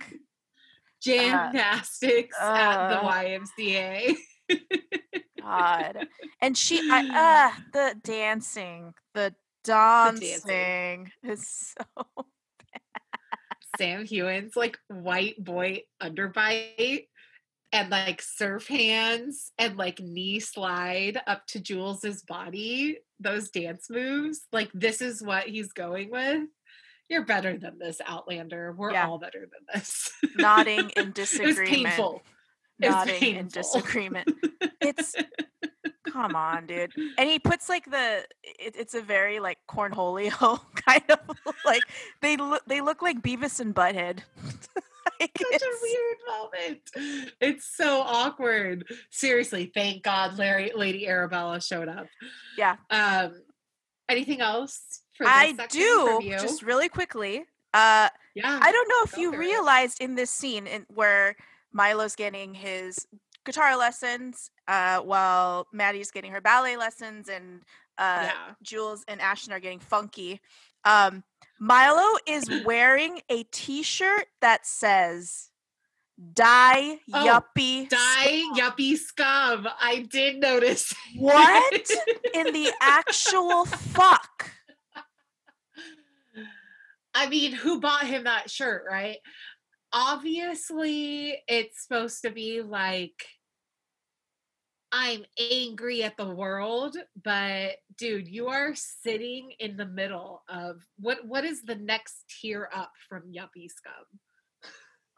gymnastics 1.03 2.37
at 2.41 2.89
the 2.89 2.99
uh. 2.99 3.13
ymca 3.13 4.17
God. 5.41 6.07
And 6.41 6.57
she 6.57 6.89
I 6.91 7.53
uh 7.55 7.61
the 7.73 7.95
dancing, 8.03 8.95
the 9.15 9.35
dancing 9.65 11.11
is 11.23 11.75
so 11.79 12.07
Sam 13.79 14.05
Heughan's 14.07 14.57
like 14.57 14.79
white 14.89 15.43
boy 15.43 15.83
underbite 16.01 17.09
and 17.73 17.91
like 17.91 18.21
surf 18.21 18.67
hands 18.69 19.51
and 19.59 19.77
like 19.77 19.99
knee 19.99 20.41
slide 20.41 21.19
up 21.27 21.47
to 21.49 21.61
Jules's 21.61 22.23
body, 22.23 22.99
those 23.19 23.51
dance 23.51 23.89
moves. 23.89 24.43
Like 24.53 24.71
this 24.75 25.01
is 25.01 25.23
what 25.23 25.45
he's 25.49 25.73
going 25.73 26.11
with. 26.11 26.43
You're 27.09 27.25
better 27.25 27.59
than 27.59 27.79
this, 27.79 28.01
Outlander. 28.07 28.73
We're 28.77 28.93
Yeah. 28.93 29.07
all 29.09 29.19
better 29.19 29.41
than 29.41 29.67
this. 29.75 30.11
nodding 30.37 30.91
in 30.91 31.13
disagreement. 31.13 31.59
it 31.59 31.63
was 31.63 31.69
painful. 31.69 32.23
Nodding 32.91 33.37
in 33.37 33.49
disagreement. 33.49 34.29
It's 34.81 35.15
come 36.13 36.37
on, 36.37 36.67
dude. 36.67 36.93
And 37.19 37.29
he 37.29 37.39
puts 37.39 37.69
like 37.69 37.91
the 37.91 38.25
it, 38.43 38.77
it's 38.77 38.95
a 38.95 39.01
very 39.03 39.41
like 39.41 39.59
cornholio 39.69 40.61
kind 40.75 41.03
of 41.09 41.21
like 41.65 41.83
they 42.21 42.37
look 42.37 42.63
they 42.67 42.81
look 42.81 43.03
like 43.03 43.23
Beavis 43.23 43.61
and 43.61 43.75
Butthead. 43.75 44.21
Like, 45.21 45.37
Such 45.39 45.63
a 45.63 45.67
weird 45.83 46.17
moment. 46.29 47.31
It's 47.41 47.65
so 47.77 48.01
awkward. 48.01 48.85
Seriously, 49.11 49.71
thank 49.75 50.03
God 50.03 50.37
Larry 50.39 50.73
Lady 50.75 51.07
Arabella 51.09 51.61
showed 51.61 51.89
up. 51.89 52.07
Yeah. 52.59 52.77
Um 52.91 53.33
anything 54.09 54.41
else 54.41 54.81
for 55.17 55.25
this 55.25 55.33
I 55.33 55.67
do 55.69 56.21
just 56.41 56.63
really 56.63 56.89
quickly. 56.89 57.45
Uh 57.73 58.09
yeah. 58.35 58.59
I 58.61 58.73
don't 58.73 58.89
know 58.89 59.05
if 59.05 59.15
Go 59.15 59.21
you 59.21 59.31
for 59.31 59.37
it. 59.37 59.41
realized 59.41 60.01
in 60.01 60.15
this 60.15 60.31
scene 60.31 60.67
in, 60.67 60.87
where 60.89 61.37
Milo's 61.73 62.17
getting 62.17 62.55
his 62.55 63.07
guitar 63.45 63.77
lessons, 63.77 64.51
uh, 64.69 65.01
while 65.01 65.67
Maddie's 65.73 66.11
getting 66.11 66.33
her 66.33 66.41
ballet 66.41 66.77
lessons, 66.77 67.29
and 67.29 67.63
uh, 67.99 68.29
yeah. 68.31 68.55
Jules 68.63 69.05
and 69.09 69.21
Ashton 69.21 69.53
are 69.53 69.61
getting 69.61 69.81
funky. 69.81 70.41
Um, 70.85 71.25
Milo 71.59 72.19
is 72.27 72.49
wearing 72.65 73.21
a 73.29 73.45
T-shirt 73.45 74.27
that 74.41 74.67
says 74.67 75.51
"Die 76.35 76.99
Oh, 77.13 77.43
Yuppie." 77.57 77.89
Die 77.89 78.45
yuppie 78.57 78.97
scum. 78.97 79.69
I 79.81 80.07
did 80.11 80.41
notice. 80.41 80.95
What 81.17 81.91
in 82.35 82.53
the 82.53 82.73
actual 82.81 83.65
fuck? 83.65 84.51
I 87.15 87.29
mean, 87.29 87.53
who 87.53 87.81
bought 87.81 88.07
him 88.07 88.25
that 88.25 88.51
shirt, 88.51 88.85
right? 88.91 89.19
Obviously, 89.93 91.43
it's 91.49 91.83
supposed 91.83 92.23
to 92.23 92.31
be 92.31 92.63
like 92.63 93.25
I'm 94.95 95.25
angry 95.39 96.03
at 96.03 96.19
the 96.19 96.29
world, 96.35 96.97
but 97.25 97.77
dude, 97.97 98.29
you 98.29 98.49
are 98.49 98.75
sitting 98.75 99.53
in 99.59 99.77
the 99.79 99.87
middle 99.87 100.43
of 100.51 100.83
what 100.99 101.27
what 101.27 101.45
is 101.45 101.63
the 101.63 101.77
next 101.77 102.25
tier 102.41 102.69
up 102.75 102.93
from 103.09 103.23
yuppie 103.33 103.71
scum? 103.71 104.05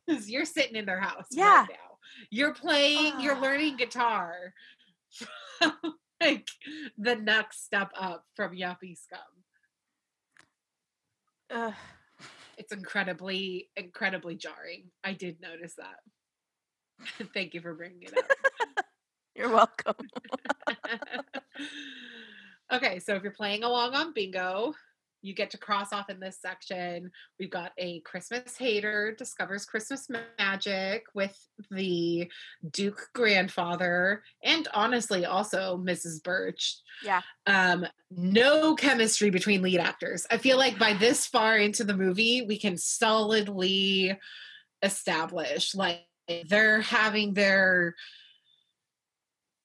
Because 0.07 0.29
you're 0.31 0.45
sitting 0.45 0.77
in 0.77 0.85
their 0.85 1.01
house 1.01 1.27
Yeah. 1.31 1.61
right 1.61 1.69
now. 1.71 1.97
You're 2.31 2.53
playing, 2.53 3.21
you're 3.21 3.41
learning 3.41 3.79
guitar. 3.79 4.53
like 6.21 6.47
the 6.99 7.17
next 7.17 7.65
step 7.65 7.91
up 7.99 8.25
from 8.37 8.53
yuppie 8.55 8.99
scum. 8.99 9.21
Ugh. 11.51 11.75
It's 12.59 12.73
incredibly, 12.73 13.71
incredibly 13.77 14.37
jarring. 14.37 14.91
I 15.03 15.13
did 15.13 15.41
notice 15.41 15.75
that. 15.77 16.01
Thank 17.35 17.55
you 17.55 17.61
for 17.61 17.75
bringing 17.75 18.03
it 18.03 18.17
up. 18.17 18.25
You're 19.35 19.51
welcome. 19.51 19.95
Okay, 22.73 22.99
so 22.99 23.15
if 23.15 23.23
you're 23.23 23.31
playing 23.31 23.63
along 23.63 23.95
on 23.95 24.13
bingo, 24.15 24.75
you 25.25 25.35
get 25.35 25.51
to 25.51 25.59
cross 25.59 25.93
off 25.93 26.11
in 26.11 26.21
this 26.21 26.39
section. 26.41 27.11
We've 27.41 27.51
got 27.51 27.73
a 27.79 28.01
Christmas 28.01 28.59
hater 28.59 29.15
discovers 29.17 29.65
Christmas 29.65 30.07
magic 30.39 31.05
with 31.15 31.35
the 31.71 32.31
Duke 32.71 33.09
grandfather, 33.15 34.23
and 34.43 34.69
honestly, 34.75 35.25
also 35.25 35.79
Mrs. 35.79 36.23
Birch. 36.23 36.77
Yeah. 37.03 37.23
Um, 37.47 37.87
no 38.11 38.75
chemistry 38.75 39.31
between 39.31 39.63
lead 39.63 39.81
actors. 39.81 40.27
I 40.31 40.37
feel 40.37 40.59
like 40.59 40.79
by 40.79 40.93
this 40.93 41.27
far 41.27 41.57
into 41.57 41.85
the 41.85 41.97
movie, 41.97 42.43
we 42.47 42.59
can 42.59 42.77
solidly 42.77 44.19
establish 44.83 45.75
like 45.75 46.03
they're 46.49 46.83
having 46.83 47.33
their 47.33 47.95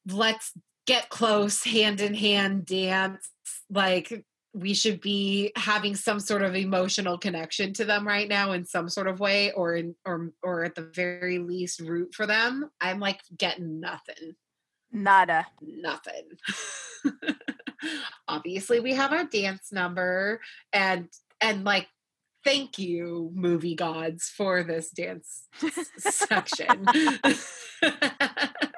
let's 0.08 0.54
get 0.88 1.10
close 1.10 1.64
hand 1.64 2.00
in 2.00 2.14
hand 2.16 2.66
dance 2.66 3.30
like 3.70 4.26
we 4.54 4.74
should 4.74 5.00
be 5.00 5.52
having 5.56 5.96
some 5.96 6.20
sort 6.20 6.42
of 6.42 6.56
emotional 6.56 7.18
connection 7.18 7.72
to 7.74 7.86
them 7.86 8.08
right 8.08 8.28
now 8.28 8.52
in 8.52 8.66
some 8.66 8.90
sort 8.90 9.08
of 9.08 9.20
way 9.20 9.52
or 9.52 9.76
in 9.76 9.96
or 10.06 10.32
or 10.42 10.64
at 10.64 10.76
the 10.76 10.90
very 10.96 11.38
least 11.38 11.80
root 11.80 12.14
for 12.14 12.26
them 12.26 12.70
i'm 12.82 13.00
like 13.00 13.20
getting 13.38 13.80
nothing. 13.80 14.36
Nada. 14.92 15.46
nothing. 15.62 16.24
Obviously 18.28 18.80
we 18.80 18.94
have 18.96 19.14
our 19.14 19.24
dance 19.24 19.72
number 19.72 20.42
and 20.74 21.08
and 21.40 21.64
like 21.64 21.88
thank 22.44 22.80
you 22.80 23.32
movie 23.34 23.76
gods 23.76 24.30
for 24.36 24.64
this 24.64 24.90
dance 24.90 25.44
section 25.98 26.86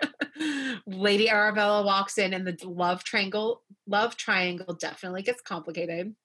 lady 0.85 1.29
arabella 1.29 1.83
walks 1.83 2.17
in 2.17 2.33
and 2.33 2.45
the 2.47 2.57
love 2.67 3.03
triangle 3.03 3.63
love 3.87 4.15
triangle 4.15 4.73
definitely 4.73 5.21
gets 5.21 5.41
complicated. 5.41 6.15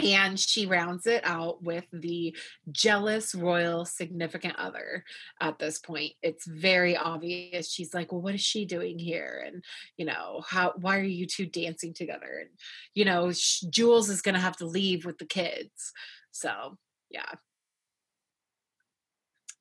And 0.00 0.38
she 0.38 0.64
rounds 0.64 1.08
it 1.08 1.22
out 1.24 1.60
with 1.60 1.84
the 1.92 2.36
jealous 2.70 3.34
royal 3.34 3.84
significant 3.84 4.54
other 4.54 5.02
at 5.40 5.58
this 5.58 5.80
point. 5.80 6.12
It's 6.22 6.46
very 6.46 6.96
obvious. 6.96 7.72
She's 7.72 7.92
like 7.92 8.12
well 8.12 8.20
what 8.20 8.34
is 8.34 8.40
she 8.40 8.64
doing 8.64 8.98
here? 8.98 9.42
And 9.44 9.64
you 9.96 10.06
know 10.06 10.42
how 10.46 10.74
why 10.80 10.98
are 10.98 11.02
you 11.02 11.26
two 11.26 11.46
dancing 11.46 11.94
together? 11.94 12.38
And 12.40 12.50
you 12.94 13.04
know 13.04 13.32
jules 13.70 14.08
is 14.08 14.22
going 14.22 14.36
to 14.36 14.40
have 14.40 14.56
to 14.58 14.66
leave 14.66 15.04
with 15.04 15.18
the 15.18 15.26
kids. 15.26 15.92
So 16.30 16.78
yeah 17.10 17.34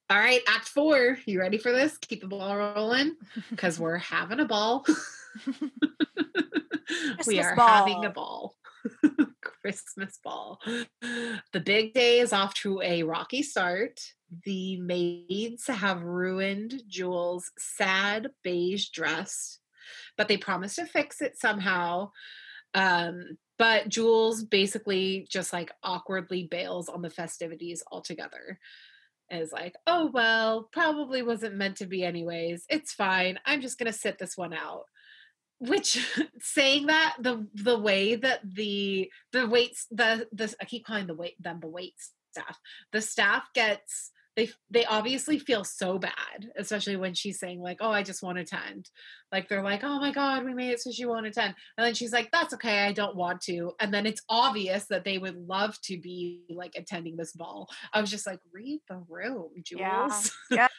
all 0.10 0.18
right 0.18 0.42
act 0.48 0.70
four. 0.70 1.18
You 1.26 1.40
ready 1.40 1.58
for 1.58 1.72
this? 1.72 1.98
Keep 1.98 2.22
the 2.22 2.28
ball 2.28 2.58
rolling 2.58 3.16
because 3.50 3.80
we're 3.80 3.98
having 3.98 4.40
a 4.40 4.46
ball. 4.46 4.86
We 7.28 7.40
are 7.42 7.56
ball. 7.56 7.68
having 7.68 8.06
a 8.06 8.10
ball. 8.10 8.56
Christmas 9.42 10.18
ball. 10.24 10.62
The 11.02 11.60
big 11.60 11.94
day 11.94 12.20
is 12.20 12.32
off 12.32 12.54
to 12.62 12.82
a 12.82 13.04
rocky 13.04 13.44
start. 13.44 14.00
The 14.46 14.80
maids 14.80 15.68
have 15.68 16.04
ruined 16.04 16.84
jules 16.88 17.52
sad 17.58 18.30
beige 18.44 18.90
dress 18.90 19.60
but 20.18 20.28
they 20.28 20.38
promise 20.38 20.76
to 20.76 20.86
fix 20.86 21.22
it 21.22 21.38
somehow. 21.38 22.12
Um 22.74 23.38
but 23.58 23.90
jules 23.90 24.44
basically 24.44 25.28
just 25.30 25.52
like 25.52 25.72
awkwardly 25.84 26.44
bails 26.44 26.90
on 26.90 27.02
the 27.02 27.10
festivities 27.10 27.84
altogether 27.92 28.60
is 29.32 29.52
like, 29.52 29.76
oh 29.86 30.10
well, 30.14 30.70
probably 30.72 31.22
wasn't 31.22 31.56
meant 31.56 31.78
to 31.78 31.86
be 31.86 32.04
anyways. 32.04 32.66
It's 32.70 32.94
fine. 32.94 33.40
I'm 33.46 33.62
just 33.62 33.78
gonna 33.78 33.94
sit 33.94 34.18
this 34.18 34.38
one 34.38 34.54
out. 34.54 34.84
Which 35.60 36.06
saying 36.40 36.88
that 36.88 37.16
the 37.20 37.48
the 37.54 37.78
way 37.78 38.16
that 38.16 38.42
the 38.44 39.12
the 39.32 39.48
waits 39.48 39.88
the 39.92 40.28
the 40.32 40.54
I 40.62 40.66
keep 40.66 40.86
calling 40.86 41.08
the 41.08 41.16
wait 41.16 41.42
them 41.42 41.60
the 41.60 41.68
wait 41.68 41.96
staff. 42.32 42.60
The 42.92 43.02
staff 43.02 43.44
gets 43.54 44.12
they 44.38 44.50
they 44.70 44.86
obviously 44.86 45.40
feel 45.40 45.64
so 45.64 45.98
bad, 45.98 46.52
especially 46.56 46.96
when 46.96 47.16
she's 47.16 47.40
saying 47.40 47.60
like, 47.60 47.80
"Oh, 47.82 47.90
I 47.90 48.04
just 48.04 48.22
want 48.22 48.38
to 48.38 48.44
attend." 48.44 48.90
Like 49.32 49.50
they're 49.50 49.64
like, 49.64 49.84
"Oh 49.84 50.00
my 50.00 50.12
god, 50.12 50.46
we 50.46 50.54
made 50.54 50.70
it 50.70 50.80
so 50.80 50.92
she 50.92 51.06
won't 51.06 51.26
attend," 51.26 51.56
and 51.78 51.86
then 51.86 51.96
she's 51.96 52.14
like, 52.14 52.30
"That's 52.32 52.54
okay, 52.54 52.86
I 52.86 52.92
don't 52.94 53.16
want 53.16 53.42
to." 53.42 53.74
And 53.80 53.92
then 53.92 54.06
it's 54.06 54.22
obvious 54.30 54.86
that 54.86 55.04
they 55.04 55.18
would 55.18 55.36
love 55.36 55.82
to 55.86 56.00
be 56.00 56.44
like 56.50 56.74
attending 56.76 57.18
this 57.18 57.34
ball. 57.34 57.68
I 57.94 58.00
was 58.00 58.12
just 58.12 58.28
like, 58.28 58.40
"Read 58.54 58.80
the 58.88 59.04
room, 59.10 59.50
Jules." 59.64 60.32
Yeah. 60.52 60.68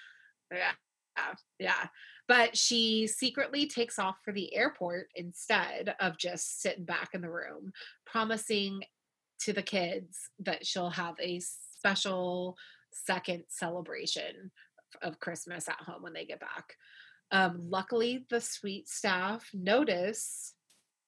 Yeah. 0.50 0.72
yeah, 1.14 1.34
yeah. 1.58 1.86
But 2.26 2.56
she 2.56 3.06
secretly 3.06 3.66
takes 3.66 3.98
off 3.98 4.16
for 4.24 4.32
the 4.32 4.54
airport 4.54 5.08
instead 5.14 5.94
of 6.00 6.16
just 6.16 6.62
sitting 6.62 6.86
back 6.86 7.10
in 7.12 7.20
the 7.20 7.30
room, 7.30 7.72
promising 8.06 8.84
to 9.40 9.52
the 9.52 9.62
kids 9.62 10.30
that 10.38 10.66
she'll 10.66 10.88
have 10.88 11.16
a 11.20 11.40
special 11.40 12.56
second 13.04 13.44
celebration 13.48 14.50
of 15.02 15.20
Christmas 15.20 15.68
at 15.68 15.80
home 15.80 16.02
when 16.02 16.12
they 16.12 16.24
get 16.24 16.40
back. 16.40 16.74
Um, 17.30 17.66
luckily, 17.68 18.24
the 18.30 18.40
sweet 18.40 18.88
staff 18.88 19.48
notice 19.52 20.54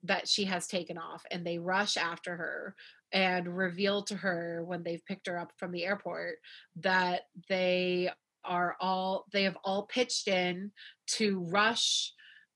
that 0.02 0.28
she 0.28 0.44
has 0.44 0.66
taken 0.66 0.98
off 0.98 1.24
and 1.30 1.46
they 1.46 1.58
rush 1.58 1.96
after 1.96 2.36
her 2.36 2.74
and 3.12 3.56
reveal 3.56 4.02
to 4.04 4.16
her 4.16 4.62
when 4.64 4.82
they've 4.82 5.04
picked 5.06 5.26
her 5.26 5.38
up 5.38 5.52
from 5.56 5.72
the 5.72 5.84
airport 5.84 6.36
that 6.76 7.22
they 7.48 8.10
are 8.44 8.76
all 8.80 9.26
they 9.32 9.42
have 9.42 9.58
all 9.64 9.82
pitched 9.82 10.26
in 10.28 10.70
to 11.06 11.40
rush 11.50 12.12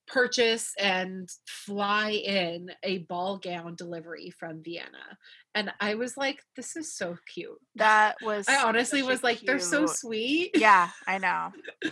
purchase 0.06 0.72
and 0.78 1.28
fly 1.46 2.10
in 2.10 2.70
a 2.82 2.98
ball 2.98 3.38
gown 3.38 3.74
delivery 3.74 4.30
from 4.38 4.62
Vienna. 4.62 5.18
And 5.54 5.72
I 5.80 5.94
was 5.94 6.16
like, 6.16 6.42
this 6.56 6.76
is 6.76 6.92
so 6.92 7.16
cute. 7.32 7.60
That 7.76 8.16
was. 8.22 8.48
I 8.48 8.62
honestly 8.64 9.02
was 9.02 9.22
like, 9.22 9.40
they're 9.40 9.58
so 9.58 9.86
sweet. 9.86 10.50
Yeah, 10.54 10.90
I 11.06 11.18
know. 11.18 11.52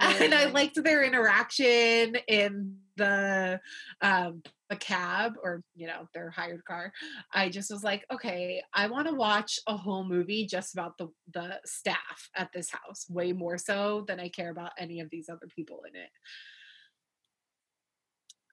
and 0.00 0.34
I 0.34 0.46
liked 0.46 0.82
their 0.82 1.04
interaction 1.04 2.16
in 2.26 2.76
the 2.96 3.60
um 4.02 4.42
the 4.68 4.76
cab 4.76 5.34
or 5.42 5.62
you 5.74 5.86
know 5.86 6.06
their 6.12 6.30
hired 6.30 6.62
car 6.64 6.92
i 7.32 7.48
just 7.48 7.70
was 7.70 7.82
like 7.82 8.04
okay 8.12 8.62
i 8.74 8.86
want 8.86 9.06
to 9.06 9.14
watch 9.14 9.58
a 9.66 9.76
whole 9.76 10.04
movie 10.04 10.46
just 10.46 10.74
about 10.74 10.96
the 10.98 11.08
the 11.32 11.58
staff 11.64 12.28
at 12.36 12.50
this 12.52 12.70
house 12.70 13.06
way 13.08 13.32
more 13.32 13.56
so 13.56 14.04
than 14.08 14.20
i 14.20 14.28
care 14.28 14.50
about 14.50 14.72
any 14.78 15.00
of 15.00 15.08
these 15.10 15.30
other 15.30 15.48
people 15.56 15.80
in 15.88 15.98
it 15.98 16.10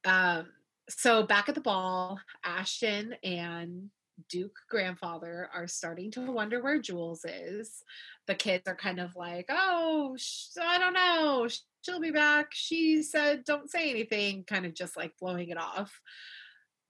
um 0.06 0.47
so 0.89 1.24
back 1.24 1.50
at 1.50 1.56
the 1.56 1.62
ball 1.62 2.20
ashton 2.43 3.14
and 3.24 3.89
duke 4.28 4.58
grandfather 4.70 5.50
are 5.54 5.68
starting 5.68 6.12
to 6.12 6.32
wonder 6.32 6.62
where 6.62 6.80
jules 6.80 7.24
is. 7.26 7.84
The 8.28 8.36
kids 8.36 8.68
are 8.68 8.76
kind 8.76 9.00
of 9.00 9.16
like 9.16 9.45
oh 9.50 10.16
sh- 10.18 10.58
i 10.62 10.78
don't 10.78 10.93
know. 10.93 11.47
Sh- 11.47 11.60
she'll 11.82 12.02
be 12.02 12.12
back. 12.12 12.47
She 12.52 13.02
said 13.04 13.43
don't 13.45 13.70
say 13.70 13.89
anything 13.89 14.43
kind 14.43 14.66
of 14.66 14.74
just 14.74 14.97
like 14.97 15.14
blowing 15.20 15.50
it 15.50 15.58
off. 15.58 16.00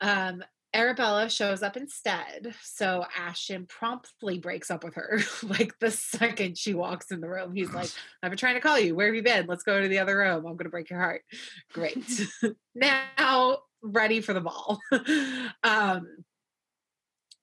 Um 0.02 0.44
arabella 0.74 1.30
shows 1.30 1.64
up 1.64 1.76
instead 1.76 2.54
so 2.62 3.04
ashton 3.18 3.66
promptly 3.66 4.38
breaks 4.38 4.70
up 4.70 4.84
with 4.84 4.94
her 4.94 5.20
like 5.44 5.78
the 5.80 5.90
second 5.90 6.58
she 6.58 6.74
walks 6.74 7.12
in 7.12 7.22
the 7.22 7.30
room 7.30 7.54
he's 7.54 7.72
like 7.72 7.90
i've 8.24 8.30
been 8.30 8.38
trying 8.38 8.56
to 8.56 8.62
call 8.62 8.80
you 8.80 8.96
where 8.96 9.08
have 9.08 9.16
you 9.16 9.24
been? 9.24 9.48
Let's 9.48 9.64
go 9.64 9.82
to 9.82 9.88
the 9.88 10.00
other 10.00 10.18
room 10.18 10.46
i'm 10.46 10.56
gonna 10.56 10.70
break 10.70 10.90
your 10.90 11.00
heart. 11.00 11.22
Great. 11.74 12.04
Now 12.76 13.60
ready 13.82 14.22
for 14.22 14.34
the 14.34 14.42
ball. 14.42 14.80
Um 15.64 16.08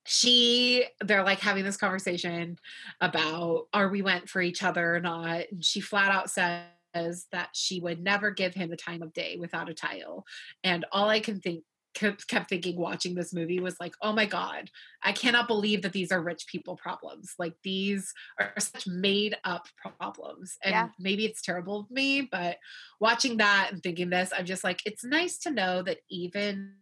she 0.05 0.87
they're 1.01 1.25
like 1.25 1.41
having 1.41 1.65
this 1.65 1.77
conversation 1.77 2.59
about 3.01 3.67
are 3.73 3.89
we 3.89 4.03
went 4.03 4.29
for 4.29 4.41
each 4.41 4.63
other 4.63 4.95
or 4.95 5.01
not? 5.01 5.43
And 5.51 5.65
she 5.65 5.81
flat 5.81 6.13
out 6.13 6.31
says 6.31 7.27
that 7.33 7.51
she 7.53 7.81
would 7.81 8.01
never 8.01 8.31
give 8.31 8.55
him 8.55 8.71
the 8.71 8.77
time 8.77 9.03
of 9.03 9.13
day 9.13 9.37
without 9.39 9.69
a 9.69 9.75
title 9.75 10.25
and 10.65 10.87
all 10.93 11.11
i 11.11 11.21
can 11.21 11.41
think 11.41 11.63
kept, 11.97 12.29
kept 12.29 12.51
thinking 12.51 12.77
watching 12.77 13.15
this 13.15 13.33
movie 13.33 13.59
was 13.59 13.81
like 13.81 13.95
oh 14.03 14.13
my 14.13 14.27
god 14.27 14.71
i 15.03 15.13
cannot 15.13 15.49
believe 15.49 15.83
that 15.83 15.93
these 15.93 16.13
are 16.13 16.21
rich 16.21 16.47
people 16.47 16.77
problems 16.77 17.35
like 17.39 17.55
these 17.65 18.13
are 18.39 18.53
such 18.59 18.87
made 18.87 19.35
up 19.45 19.67
problems 19.99 20.57
and 20.63 20.73
Yeah. 20.73 20.89
maybe 20.99 21.25
it's 21.25 21.41
terrible 21.41 21.81
of 21.81 21.91
me 21.91 22.29
but 22.31 22.59
watching 23.01 23.39
that 23.39 23.71
and 23.73 23.83
thinking 23.83 24.11
this 24.11 24.31
i'm 24.37 24.45
just 24.45 24.63
like 24.63 24.83
it's 24.85 25.05
nice 25.05 25.39
to 25.39 25.51
know 25.51 25.83
that 25.83 25.99
even 26.11 26.75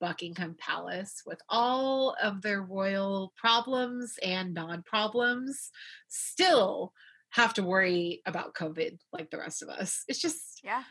Buckingham 0.00 0.56
Palace 0.58 1.22
with 1.24 1.40
all 1.48 2.16
of 2.20 2.42
their 2.42 2.60
royal 2.60 3.32
problems 3.36 4.18
and 4.20 4.52
non 4.52 4.82
problems 4.82 5.70
still 6.08 6.92
have 7.30 7.54
to 7.54 7.62
worry 7.62 8.20
about 8.26 8.54
COVID 8.54 8.98
like 9.12 9.30
the 9.30 9.38
rest 9.38 9.62
of 9.62 9.68
us. 9.68 10.02
It's 10.08 10.18
just 10.18 10.60
Yeah. 10.64 10.82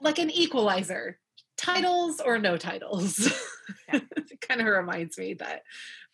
like 0.00 0.18
an 0.18 0.30
equalizer 0.30 1.18
titles 1.56 2.20
or 2.20 2.38
no 2.38 2.56
titles. 2.56 3.32
Yeah. 3.92 3.98
kind 4.40 4.60
of 4.60 4.66
reminds 4.68 5.18
me 5.18 5.34
that 5.34 5.62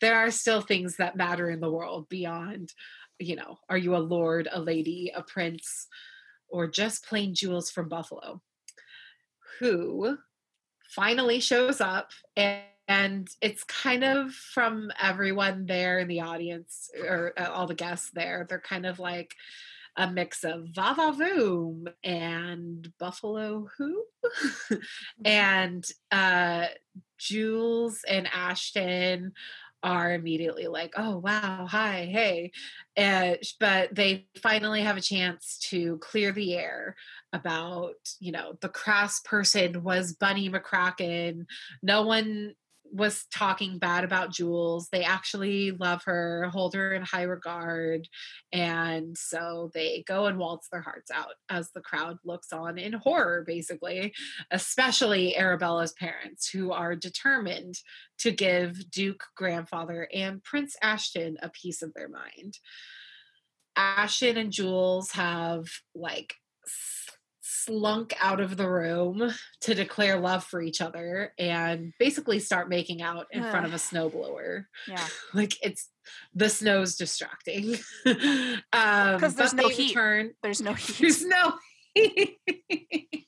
there 0.01 0.16
are 0.16 0.30
still 0.30 0.62
things 0.62 0.97
that 0.97 1.16
matter 1.16 1.51
in 1.51 1.61
the 1.61 1.70
world 1.70 2.09
beyond, 2.09 2.72
you 3.18 3.36
know, 3.36 3.59
are 3.68 3.76
you 3.76 3.95
a 3.95 3.99
lord, 3.99 4.49
a 4.51 4.59
lady, 4.59 5.12
a 5.14 5.22
prince, 5.22 5.86
or 6.49 6.66
just 6.66 7.07
plain 7.07 7.34
Jules 7.34 7.70
from 7.70 7.90
Buffalo, 7.90 8.40
who 9.59 10.16
finally 10.88 11.40
shows 11.40 11.80
up 11.80 12.12
and, 12.36 12.62
and 12.88 13.28
it's 13.40 13.64
kind 13.64 14.03
of 14.03 14.32
from 14.32 14.90
everyone 15.01 15.66
there 15.66 15.99
in 15.99 16.09
the 16.09 16.20
audience 16.20 16.90
or 17.01 17.32
uh, 17.38 17.51
all 17.51 17.66
the 17.66 17.74
guests 17.74 18.11
there. 18.12 18.47
They're 18.49 18.61
kind 18.61 18.86
of 18.86 18.99
like 18.99 19.34
a 19.97 20.11
mix 20.11 20.45
of 20.45 20.68
Vava 20.74 21.12
Voom 21.12 21.86
and 22.03 22.93
Buffalo 22.99 23.68
Who. 23.76 24.05
and 25.24 25.84
uh, 26.11 26.66
Jules 27.18 28.01
and 28.09 28.28
Ashton 28.32 29.32
are 29.82 30.12
immediately 30.12 30.68
like, 30.68 30.95
oh, 30.97 31.18
wow, 31.18 31.66
hi, 31.68 32.09
hey. 32.11 32.53
Uh, 32.97 33.34
but 33.59 33.95
they 33.95 34.26
finally 34.40 34.82
have 34.82 34.97
a 34.97 35.01
chance 35.01 35.59
to 35.70 35.99
clear 35.99 36.30
the 36.32 36.55
air 36.55 36.95
about, 37.32 37.95
you 38.20 38.30
know, 38.30 38.57
the 38.61 38.68
crass 38.68 39.20
person 39.20 39.82
was 39.82 40.14
Bunny 40.14 40.49
McCracken. 40.49 41.47
No 41.82 42.03
one 42.03 42.55
was 42.93 43.24
talking 43.32 43.78
bad 43.78 44.05
about 44.05 44.32
Jules. 44.32 44.88
They 44.93 45.03
actually 45.03 45.70
love 45.70 46.03
her, 46.05 46.51
hold 46.53 46.74
her 46.74 46.93
in 46.93 47.03
high 47.03 47.22
regard. 47.22 48.07
And 48.53 49.16
so 49.16 49.70
they 49.72 50.05
go 50.07 50.26
and 50.26 50.38
waltz 50.38 50.68
their 50.68 50.82
hearts 50.82 51.11
out 51.11 51.34
as 51.49 51.70
the 51.70 51.80
crowd 51.80 52.18
looks 52.24 52.53
on 52.53 52.78
in 52.78 52.93
horror, 52.93 53.45
basically, 53.47 54.12
especially 54.51 55.36
Arabella's 55.36 55.93
parents, 55.93 56.51
who 56.51 56.72
are 56.72 56.95
determined 56.95 57.76
to 58.18 58.30
give 58.30 58.90
Duke 58.90 59.24
grandfather 59.36 60.07
and 60.12 60.45
Prince 60.45 60.76
Ashton 60.82 61.38
a 61.43 61.49
piece 61.49 61.80
of 61.80 61.95
their 61.95 62.09
mind. 62.09 62.59
Ashton 63.74 64.36
and 64.36 64.53
Jules 64.53 65.12
have 65.12 65.64
like 65.95 66.34
slunk 67.65 68.15
out 68.21 68.41
of 68.41 68.57
the 68.57 68.69
room 68.69 69.33
to 69.63 69.75
declare 69.75 70.19
love 70.19 70.45
for 70.45 70.61
each 70.63 70.81
other 70.81 71.33
and 71.39 71.93
basically 71.99 72.39
start 72.39 72.69
making 72.69 73.03
out 73.03 73.27
in 73.31 73.43
front 73.45 73.67
of 73.67 73.73
a 73.73 73.77
snowblower. 73.89 74.65
Yeah. 74.89 75.07
like 75.35 75.55
it's 75.63 75.89
the 76.35 76.49
snow's 76.49 76.97
distracting. 76.97 77.75
um 78.07 79.15
Because 79.17 79.35
there's 79.35 79.55
no 79.55 79.69
heat. 79.69 79.91
return- 79.91 80.35
There's 80.43 80.61
no 80.61 80.75
heat. 80.75 80.99
There's 81.01 81.25
no 81.25 81.55
heat. 81.95 82.39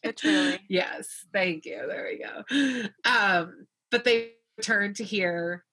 Literally. 0.04 0.60
Yes, 0.68 1.08
thank 1.32 1.64
you. 1.64 1.84
There 1.88 2.08
we 2.10 2.24
go. 2.24 2.88
Um, 3.10 3.66
but 3.90 4.04
they 4.04 4.32
return 4.58 4.94
to 4.94 5.04
hear 5.04 5.64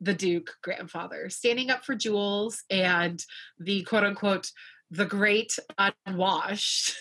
the 0.00 0.14
Duke 0.14 0.54
grandfather 0.62 1.28
standing 1.28 1.70
up 1.70 1.84
for 1.84 1.94
Jules 1.94 2.62
and 2.70 3.22
the 3.58 3.82
quote 3.82 4.04
unquote 4.04 4.50
the 4.90 5.04
great 5.04 5.58
unwashed, 6.06 6.94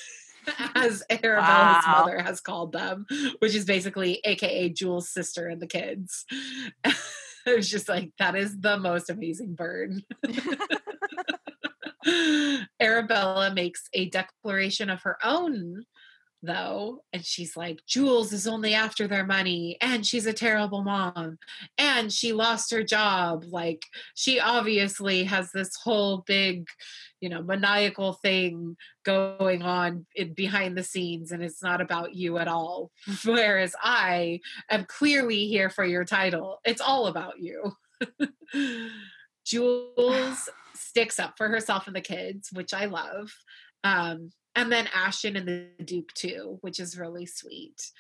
as 0.76 1.04
Arabella's 1.10 1.84
Wow. 1.86 2.04
mother 2.06 2.20
has 2.20 2.39
called 2.41 2.72
them, 2.72 3.06
which 3.39 3.56
is 3.56 3.66
basically 3.66 4.22
AKA 4.24 4.70
Jules' 4.70 5.10
sister 5.10 5.47
and 5.47 5.62
the 5.62 5.68
kids. 5.68 6.26
it 6.86 7.56
was 7.56 7.70
just 7.70 7.89
like 7.89 8.12
that 8.20 8.36
is 8.36 8.60
the 8.60 8.78
most 8.78 9.10
amazing 9.10 9.56
bird. 9.56 10.04
Arabella 12.82 13.54
makes 13.54 13.84
a 13.93 14.10
declaration 14.10 14.89
of 14.89 15.02
her 15.04 15.18
own, 15.24 15.84
though, 16.41 17.03
and 17.11 17.25
she's 17.25 17.57
like, 17.57 17.79
Jules 17.85 18.31
is 18.31 18.47
only 18.47 18.73
after 18.73 19.07
their 19.07 19.25
money, 19.25 19.77
and 19.81 20.05
she's 20.05 20.25
a 20.25 20.33
terrible 20.33 20.83
mom, 20.83 21.37
and 21.77 22.11
she 22.11 22.33
lost 22.33 22.71
her 22.71 22.83
job. 22.83 23.43
Like, 23.47 23.83
she 24.15 24.39
obviously 24.39 25.23
has 25.25 25.51
this 25.51 25.75
whole 25.75 26.23
big, 26.25 26.67
you 27.19 27.29
know, 27.29 27.41
maniacal 27.41 28.13
thing 28.13 28.77
going 29.03 29.61
on 29.61 30.05
in, 30.15 30.33
behind 30.33 30.77
the 30.77 30.83
scenes, 30.83 31.31
and 31.31 31.43
it's 31.43 31.61
not 31.61 31.81
about 31.81 32.15
you 32.15 32.37
at 32.37 32.47
all. 32.47 32.91
Whereas 33.25 33.75
I 33.81 34.39
am 34.69 34.85
clearly 34.85 35.47
here 35.47 35.69
for 35.69 35.83
your 35.83 36.05
title, 36.05 36.59
it's 36.63 36.81
all 36.81 37.07
about 37.07 37.39
you. 37.39 37.73
Jules 39.45 40.49
sticks 40.75 41.19
up 41.19 41.33
for 41.37 41.49
herself 41.49 41.87
and 41.87 41.95
the 41.95 42.01
kids, 42.01 42.49
which 42.53 42.73
I 42.73 42.85
love. 42.85 43.31
Um, 43.83 44.31
and 44.60 44.70
then 44.70 44.89
Ashton 44.93 45.38
and 45.38 45.47
the 45.47 45.84
Duke 45.84 46.14
too, 46.14 46.57
which 46.60 46.82
is 46.82 46.99
really 46.99 47.26
sweet. 47.26 47.91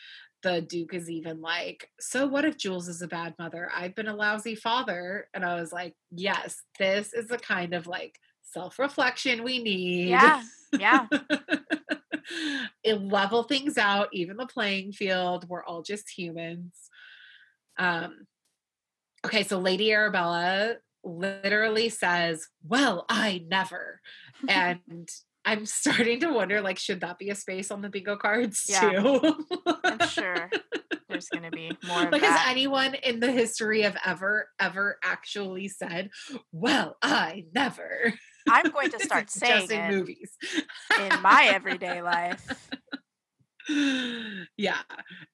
The 0.43 0.61
Duke 0.61 0.93
is 0.93 1.09
even 1.09 1.41
like, 1.41 1.89
So 2.01 2.27
what 2.27 2.43
if 2.43 2.57
Jules 2.57 2.89
is 2.89 3.01
a 3.01 3.07
bad 3.07 3.33
mother? 3.39 3.71
I've 3.73 3.95
been 3.95 4.09
a 4.09 4.15
lousy 4.15 4.55
father. 4.55 5.27
And 5.33 5.45
I 5.45 5.55
was 5.59 5.71
like, 5.71 5.95
Yes, 6.11 6.61
this 6.77 7.13
is 7.13 7.27
the 7.27 7.37
kind 7.37 7.73
of 7.73 7.87
like 7.87 8.19
self 8.43 8.77
reflection 8.77 9.43
we 9.43 9.63
need. 9.63 10.09
Yeah. 10.09 10.43
Yeah. 10.77 11.07
it 12.83 13.01
level 13.01 13.43
things 13.43 13.77
out, 13.77 14.09
even 14.11 14.35
the 14.35 14.45
playing 14.45 14.91
field. 14.91 15.47
We're 15.47 15.63
all 15.63 15.81
just 15.81 16.09
humans. 16.09 16.73
Um, 17.77 18.27
okay, 19.25 19.43
so 19.43 19.59
Lady 19.59 19.93
Arabella 19.93 20.75
literally 21.05 21.87
says, 21.87 22.49
Well, 22.67 23.05
I 23.07 23.45
never. 23.47 24.01
And 24.47 25.09
I'm 25.45 25.65
starting 25.65 26.19
to 26.21 26.31
wonder, 26.33 26.61
like, 26.61 26.77
should 26.77 27.01
that 27.01 27.17
be 27.17 27.29
a 27.29 27.35
space 27.35 27.71
on 27.71 27.81
the 27.81 27.89
bingo 27.89 28.17
cards 28.17 28.65
Yeah. 28.69 28.89
too? 28.91 29.45
I'm 29.83 30.07
sure 30.07 30.49
there's 31.09 31.29
going 31.29 31.43
to 31.43 31.51
be 31.51 31.71
more 31.87 32.03
of 32.05 32.11
like, 32.11 32.21
that. 32.21 32.39
has 32.39 32.51
anyone 32.51 32.93
in 32.95 33.19
the 33.19 33.31
history 33.31 33.83
of 33.83 33.95
ever, 34.05 34.49
ever 34.59 34.99
actually 35.03 35.67
said, 35.69 36.09
Well, 36.51 36.97
I 37.01 37.45
never? 37.55 38.13
I'm 38.49 38.69
going 38.71 38.91
to 38.91 38.99
start 39.03 39.29
saying 39.29 39.61
just 39.61 39.71
in 39.71 39.79
it 39.81 39.91
movies. 39.91 40.31
in 40.99 41.21
my 41.21 41.49
everyday 41.53 42.01
life. 42.01 42.69
yeah. 44.57 44.77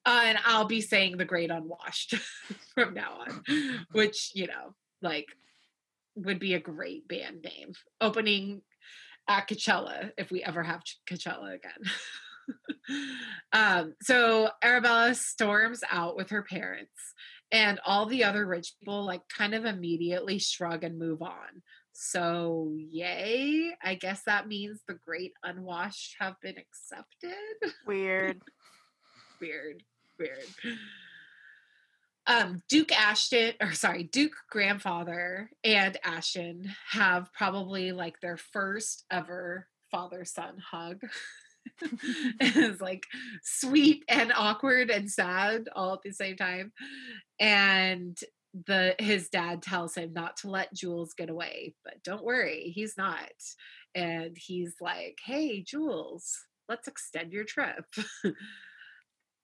Uh, 0.06 0.22
and 0.26 0.38
I'll 0.46 0.66
be 0.66 0.82
saying 0.82 1.18
the 1.18 1.26
great 1.26 1.50
unwashed 1.52 2.16
from 2.74 2.94
now 2.94 3.20
on, 3.28 3.44
which, 3.92 4.32
you 4.36 4.48
know, 4.48 4.76
like 5.02 5.28
would 6.16 6.40
be 6.40 6.54
a 6.54 6.60
great 6.60 7.08
band 7.08 7.42
name. 7.44 7.74
Opening 8.02 8.62
at 9.28 9.48
Coachella 9.48 10.12
if 10.18 10.32
we 10.32 10.44
ever 10.44 10.64
have 10.64 10.84
Ch- 10.84 11.00
Coachella 11.10 11.56
again. 11.56 13.10
um, 13.54 13.94
so 14.02 14.50
Arabella 14.64 15.16
storms 15.16 15.82
out 15.90 16.16
with 16.16 16.30
her 16.30 16.44
parents, 16.44 16.92
and 17.52 17.80
all 17.86 18.06
the 18.06 18.24
other 18.24 18.46
rich 18.46 18.74
people 18.80 19.06
like 19.06 19.22
kind 19.30 19.54
of 19.54 19.66
immediately 19.66 20.40
shrug 20.40 20.84
and 20.84 21.00
move 21.00 21.22
on. 21.22 21.62
So, 21.98 22.74
yay. 22.76 23.72
I 23.82 23.96
guess 23.96 24.24
that 24.26 24.50
means 24.50 24.82
the 24.86 24.98
great 25.06 25.32
unwashed 25.44 26.16
have 26.20 26.36
been 26.42 26.56
accepted. 26.58 27.72
Weird. 27.88 28.42
weird, 29.42 29.82
weird. 30.20 30.76
Um, 32.28 32.64
Duke 32.70 32.92
Ashton, 32.92 33.54
or 33.62 33.74
sorry, 33.74 34.04
Duke 34.04 34.36
grandfather 34.50 35.50
and 35.64 35.98
Ashton 36.04 36.74
have 36.90 37.32
probably 37.34 37.92
like 37.92 38.20
their 38.20 38.38
first 38.38 39.06
ever 39.12 39.68
father 39.92 40.26
son 40.26 40.58
hug. 40.58 41.02
it's 42.40 42.82
like 42.82 43.06
sweet 43.44 44.04
and 44.08 44.32
awkward 44.36 44.90
and 44.90 45.10
sad 45.10 45.70
all 45.76 45.94
at 45.94 46.02
the 46.04 46.12
same 46.12 46.36
time. 46.36 46.72
And 47.40 48.18
the 48.68 48.96
his 49.00 49.30
dad 49.30 49.62
tells 49.62 49.96
him 49.96 50.14
not 50.14 50.38
to 50.38 50.50
let 50.50 50.74
Jules 50.74 51.14
get 51.14 51.30
away, 51.30 51.76
but 51.84 52.04
don't 52.04 52.24
worry, 52.24 52.72
he's 52.74 52.98
not. 52.98 53.32
And 53.94 54.38
he's 54.38 54.76
like, 54.80 55.20
"Hey, 55.24 55.62
Jules, 55.62 56.38
let's 56.70 56.88
extend 56.88 57.34
your 57.34 57.44
trip." 57.44 57.86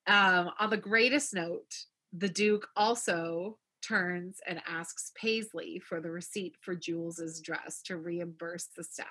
um, 0.07 0.51
on 0.59 0.69
the 0.69 0.77
greatest 0.77 1.33
note, 1.33 1.73
the 2.13 2.29
Duke 2.29 2.67
also 2.75 3.57
turns 3.81 4.39
and 4.47 4.61
asks 4.67 5.11
Paisley 5.15 5.79
for 5.79 5.99
the 5.99 6.11
receipt 6.11 6.55
for 6.61 6.75
Jules's 6.75 7.41
dress 7.41 7.81
to 7.83 7.97
reimburse 7.97 8.67
the 8.75 8.83
staff. 8.83 9.07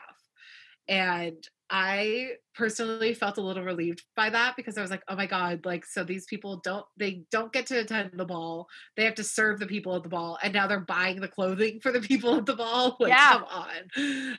And 0.89 1.37
I 1.69 2.31
personally 2.55 3.15
felt 3.15 3.39
a 3.39 3.41
little 3.41 3.63
relieved 3.63 4.03
by 4.17 4.29
that 4.31 4.57
because 4.57 4.77
I 4.77 4.83
was 4.83 4.91
like, 4.91 5.05
oh 5.07 5.15
my 5.15 5.27
God, 5.27 5.65
like, 5.65 5.85
so 5.87 6.03
these 6.03 6.27
people 6.27 6.57
don't, 6.65 6.85
they 6.97 7.23
don't 7.31 7.53
get 7.53 7.67
to 7.67 7.79
attend 7.79 8.11
the 8.15 8.25
ball. 8.25 8.67
They 8.97 9.05
have 9.05 9.15
to 9.17 9.23
serve 9.25 9.61
the 9.61 9.67
people 9.67 9.95
at 9.95 10.03
the 10.03 10.09
ball. 10.09 10.37
And 10.43 10.53
now 10.53 10.67
they're 10.67 10.81
buying 10.81 11.21
the 11.21 11.29
clothing 11.29 11.79
for 11.81 11.93
the 11.93 12.01
people 12.01 12.37
at 12.39 12.47
the 12.47 12.57
ball. 12.57 12.97
Like, 13.01 13.11
Yeah. 13.11 13.39
come 13.39 13.45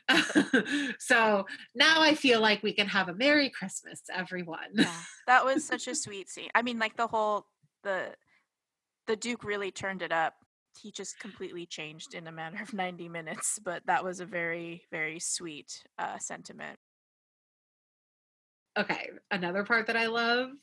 on. 0.09 0.93
so 0.99 1.45
now 1.73 2.01
I 2.01 2.15
feel 2.15 2.41
like 2.41 2.63
we 2.63 2.73
can 2.73 2.87
have 2.87 3.07
a 3.07 3.13
Merry 3.13 3.49
Christmas, 3.49 4.01
everyone. 4.13 4.59
Yeah. 4.73 4.93
That 5.27 5.45
was 5.45 5.63
such 5.63 5.87
a 5.87 5.95
sweet 6.05 6.29
scene. 6.29 6.49
I 6.53 6.63
mean, 6.63 6.79
like 6.79 6.97
the 6.97 7.07
whole 7.07 7.45
the 7.83 8.07
the 9.11 9.17
Duke 9.17 9.43
really 9.43 9.71
turned 9.71 10.01
it 10.01 10.13
up. 10.13 10.35
He 10.81 10.89
just 10.89 11.19
completely 11.19 11.65
changed 11.65 12.13
in 12.13 12.27
a 12.27 12.31
matter 12.31 12.63
of 12.63 12.73
90 12.73 13.09
minutes, 13.09 13.59
but 13.61 13.85
that 13.87 14.05
was 14.05 14.21
a 14.21 14.25
very, 14.25 14.83
very 14.89 15.19
sweet 15.19 15.83
uh, 15.99 16.17
sentiment. 16.17 16.79
okay 18.79 19.09
another 19.31 19.65
part 19.65 19.85
that 19.87 19.97
i 19.97 20.05
loved 20.07 20.53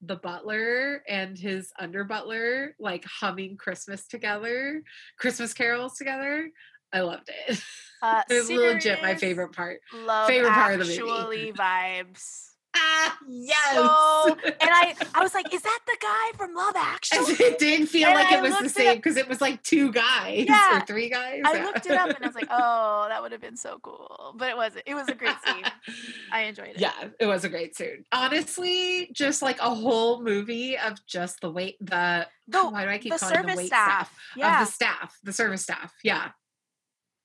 the 0.00 0.16
butler 0.16 1.02
and 1.06 1.36
his 1.38 1.70
under 1.78 2.02
butler 2.02 2.74
like 2.80 3.04
humming 3.04 3.54
christmas 3.58 4.06
together 4.06 4.82
christmas 5.18 5.52
carols 5.52 5.98
together 5.98 6.48
i 6.94 7.00
loved 7.00 7.28
it 7.48 7.60
Uh, 8.00 8.22
it 8.30 8.36
was 8.36 8.50
legit 8.50 9.02
my 9.02 9.14
favorite 9.14 9.52
part 9.52 9.80
Love 9.92 10.26
favorite 10.26 10.52
part 10.54 10.72
of 10.80 10.86
the 10.86 10.86
movie. 10.86 11.10
actually 11.10 11.52
vibes. 11.58 12.47
yes. 13.28 13.74
So, 13.74 14.36
and 14.44 14.54
I, 14.70 14.94
I 15.14 15.22
was 15.22 15.34
like, 15.34 15.52
is 15.52 15.62
that 15.62 15.78
the 15.86 15.96
guy 16.00 16.36
from 16.36 16.54
Love 16.54 16.74
Actually? 16.76 17.34
it 17.34 17.58
didn't 17.58 17.86
feel 17.86 18.08
And 18.08 18.14
like 18.16 18.32
I 18.32 18.38
it 18.38 18.42
was 18.42 18.58
the 18.58 18.68
same 18.68 18.96
because 18.96 19.16
it 19.16 19.28
was 19.28 19.40
like 19.40 19.62
two 19.62 19.90
guys 19.92 20.46
Yeah. 20.48 20.78
or 20.78 20.86
three 20.86 21.08
guys. 21.08 21.42
I 21.44 21.56
Yeah. 21.56 21.64
looked 21.64 21.86
it 21.86 21.92
up 21.92 22.08
and 22.08 22.18
I 22.22 22.26
was 22.26 22.34
like, 22.34 22.48
oh, 22.50 23.06
that 23.08 23.22
would 23.22 23.32
have 23.32 23.40
been 23.40 23.56
so 23.56 23.78
cool. 23.82 24.34
But 24.36 24.50
it 24.50 24.56
wasn't. 24.56 24.84
It 24.86 24.94
was 24.94 25.08
a 25.08 25.14
great 25.14 25.36
scene. 25.46 25.64
I 26.32 26.42
enjoyed 26.42 26.68
it. 26.68 26.78
yeah, 26.80 26.92
it 27.18 27.26
was 27.26 27.44
a 27.44 27.48
great 27.48 27.76
scene. 27.76 28.04
Honestly, 28.12 29.10
just 29.12 29.42
like 29.42 29.58
a 29.60 29.74
whole 29.74 30.22
movie 30.22 30.76
of 30.78 31.04
just 31.06 31.40
the 31.40 31.50
wait 31.50 31.76
the 31.80 32.26
The, 32.48 32.62
why 32.64 32.84
do 32.84 32.90
I 32.90 32.98
keep 32.98 33.12
the 33.12 33.18
calling 33.18 33.34
service 33.36 33.56
wait 33.56 33.66
staff. 33.68 34.14
Yeah. 34.36 34.62
of 34.62 34.66
the 34.68 34.72
staff, 34.72 35.18
the 35.22 35.32
service 35.32 35.62
staff. 35.62 35.92
Yeah. 36.04 36.30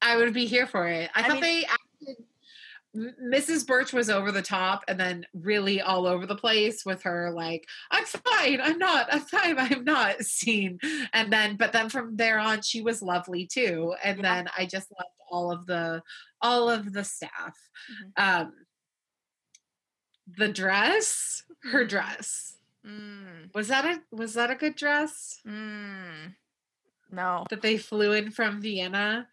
I 0.02 0.18
would 0.18 0.34
be 0.34 0.46
here 0.48 0.68
for 0.68 0.88
it. 0.88 1.10
I, 1.16 1.20
I 1.22 1.24
thought 1.28 1.34
mean- 1.34 1.42
they 1.42 1.66
Mrs. 2.96 3.66
Birch 3.66 3.92
was 3.92 4.10
over 4.10 4.32
the 4.32 4.42
top 4.44 4.84
and 4.88 5.00
then 5.00 5.26
really 5.34 5.82
all 5.82 6.06
over 6.06 6.28
the 6.28 6.36
place 6.36 6.86
with 6.86 7.02
her 7.04 7.32
like, 7.32 7.68
I'm 7.90 8.06
fine, 8.06 8.62
I'm 8.62 8.78
not, 8.78 9.12
I'm 9.12 9.22
fine, 9.22 9.58
I'm 9.58 9.84
not 9.84 10.22
scene. 10.22 10.80
And 11.12 11.34
then 11.34 11.58
but 11.58 11.74
then 11.74 11.90
from 11.90 12.16
there 12.18 12.38
on 12.40 12.62
she 12.62 12.82
was 12.82 13.02
lovely 13.02 13.48
too. 13.48 13.96
And 14.04 14.18
Yeah. 14.20 14.22
then 14.22 14.50
I 14.58 14.66
just 14.68 14.92
loved 14.92 15.10
all 15.32 15.52
of 15.52 15.66
the 15.66 16.04
all 16.42 16.70
of 16.70 16.94
the 16.94 17.04
staff. 17.04 17.58
Mhm. 17.92 18.12
Um 18.18 18.54
the 20.28 20.50
dress, 20.50 21.44
her 21.64 21.86
Mhm. 21.86 21.90
dress. 21.90 22.58
Mm, 22.86 23.54
Was 23.54 23.70
that 23.70 23.86
a 23.86 24.04
was 24.16 24.34
that 24.36 24.52
a 24.52 24.56
good 24.56 24.76
dress? 24.76 25.40
mm. 25.46 26.36
No. 27.12 27.46
That 27.50 27.62
they 27.62 27.78
flew 27.78 28.12
in 28.14 28.32
from 28.32 28.62
Vienna? 28.62 29.28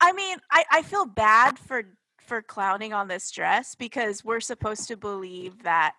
I 0.00 0.12
mean, 0.12 0.38
I, 0.50 0.64
I 0.70 0.82
feel 0.82 1.06
bad 1.06 1.58
for 1.58 1.84
for 2.32 2.40
clowning 2.40 2.94
on 2.94 3.08
this 3.08 3.30
dress 3.30 3.74
because 3.74 4.24
we're 4.24 4.40
supposed 4.40 4.88
to 4.88 4.96
believe 4.96 5.64
that 5.64 5.96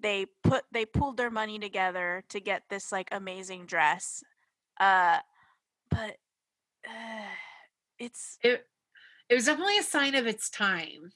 they 0.00 0.26
put 0.44 0.64
they 0.70 0.84
pulled 0.84 1.16
their 1.16 1.30
money 1.30 1.58
together 1.58 2.22
to 2.28 2.40
get 2.40 2.64
this 2.68 2.92
like 2.92 3.08
amazing 3.10 3.64
dress. 3.64 4.22
Uh 4.78 5.16
but 5.88 6.18
uh, 6.86 7.32
it's 7.98 8.36
it 8.42 8.66
it 9.30 9.34
was 9.34 9.46
definitely 9.46 9.78
a 9.78 9.82
sign 9.82 10.14
of 10.14 10.26
its 10.26 10.50
time 10.50 11.10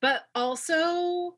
but 0.00 0.22
also 0.36 1.34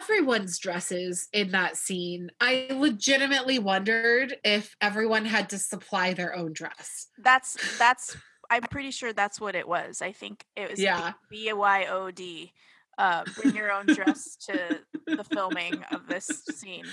everyone's 0.00 0.58
dresses 0.58 1.28
in 1.32 1.50
that 1.52 1.76
scene 1.76 2.30
i 2.40 2.66
legitimately 2.70 3.58
wondered 3.58 4.36
if 4.44 4.76
everyone 4.80 5.24
had 5.24 5.48
to 5.48 5.58
supply 5.58 6.12
their 6.14 6.34
own 6.34 6.52
dress 6.52 7.08
that's 7.18 7.78
that's 7.78 8.16
I'm 8.50 8.62
pretty 8.62 8.90
sure 8.90 9.12
that's 9.12 9.40
what 9.40 9.54
it 9.54 9.66
was. 9.66 10.02
I 10.02 10.12
think 10.12 10.44
it 10.56 10.70
was 10.70 10.80
yeah 10.80 11.12
B 11.30 11.52
Y 11.52 11.86
O 11.90 12.10
D. 12.10 12.52
Uh, 12.96 13.24
bring 13.36 13.56
your 13.56 13.72
own 13.72 13.86
dress 13.86 14.36
to 14.36 14.80
the 15.06 15.24
filming 15.24 15.82
of 15.90 16.06
this 16.06 16.26
scene. 16.52 16.84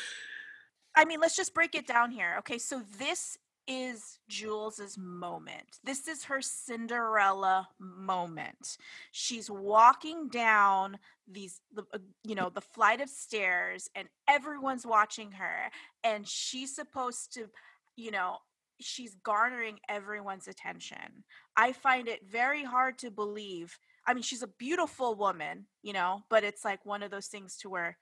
I 0.96 1.06
mean, 1.06 1.20
let's 1.20 1.36
just 1.36 1.54
break 1.54 1.76
it 1.76 1.86
down 1.86 2.12
here. 2.12 2.36
Okay, 2.40 2.58
so 2.58 2.82
this 2.98 3.38
is 3.68 4.20
Jules's 4.28 4.98
moment. 4.98 5.80
This 5.84 6.08
is 6.08 6.26
her 6.26 6.42
Cinderella 6.42 7.70
moment. 7.80 8.78
She's 9.12 9.50
walking 9.50 10.30
down 10.30 10.98
these 11.28 11.62
the 11.74 11.84
uh, 11.94 12.00
you 12.24 12.36
know, 12.36 12.50
the 12.50 12.62
flight 12.62 13.02
of 13.02 13.10
stairs 13.10 13.90
and 13.96 14.10
everyone's 14.28 14.86
watching 14.86 15.32
her 15.34 15.72
and 16.04 16.28
she's 16.28 16.76
supposed 16.76 17.34
to, 17.34 17.48
you 17.96 18.12
know, 18.12 18.38
she's 18.82 19.16
garnering 19.16 19.80
everyone's 19.90 20.48
attention. 20.48 21.24
I 21.56 21.74
find 21.74 22.08
it 22.08 22.26
very 22.30 22.64
hard 22.64 22.98
to 23.00 23.12
believe. 23.12 23.78
I 24.08 24.14
mean, 24.14 24.24
she's 24.24 24.44
a 24.44 24.48
beautiful 24.48 25.16
woman, 25.16 25.68
you 25.84 25.94
know, 25.94 26.24
but 26.30 26.44
it's 26.44 26.66
like 26.66 26.86
one 26.86 27.04
of 27.04 27.12
those 27.12 27.28
things 27.28 27.58
to 27.58 27.70
where 27.70 27.98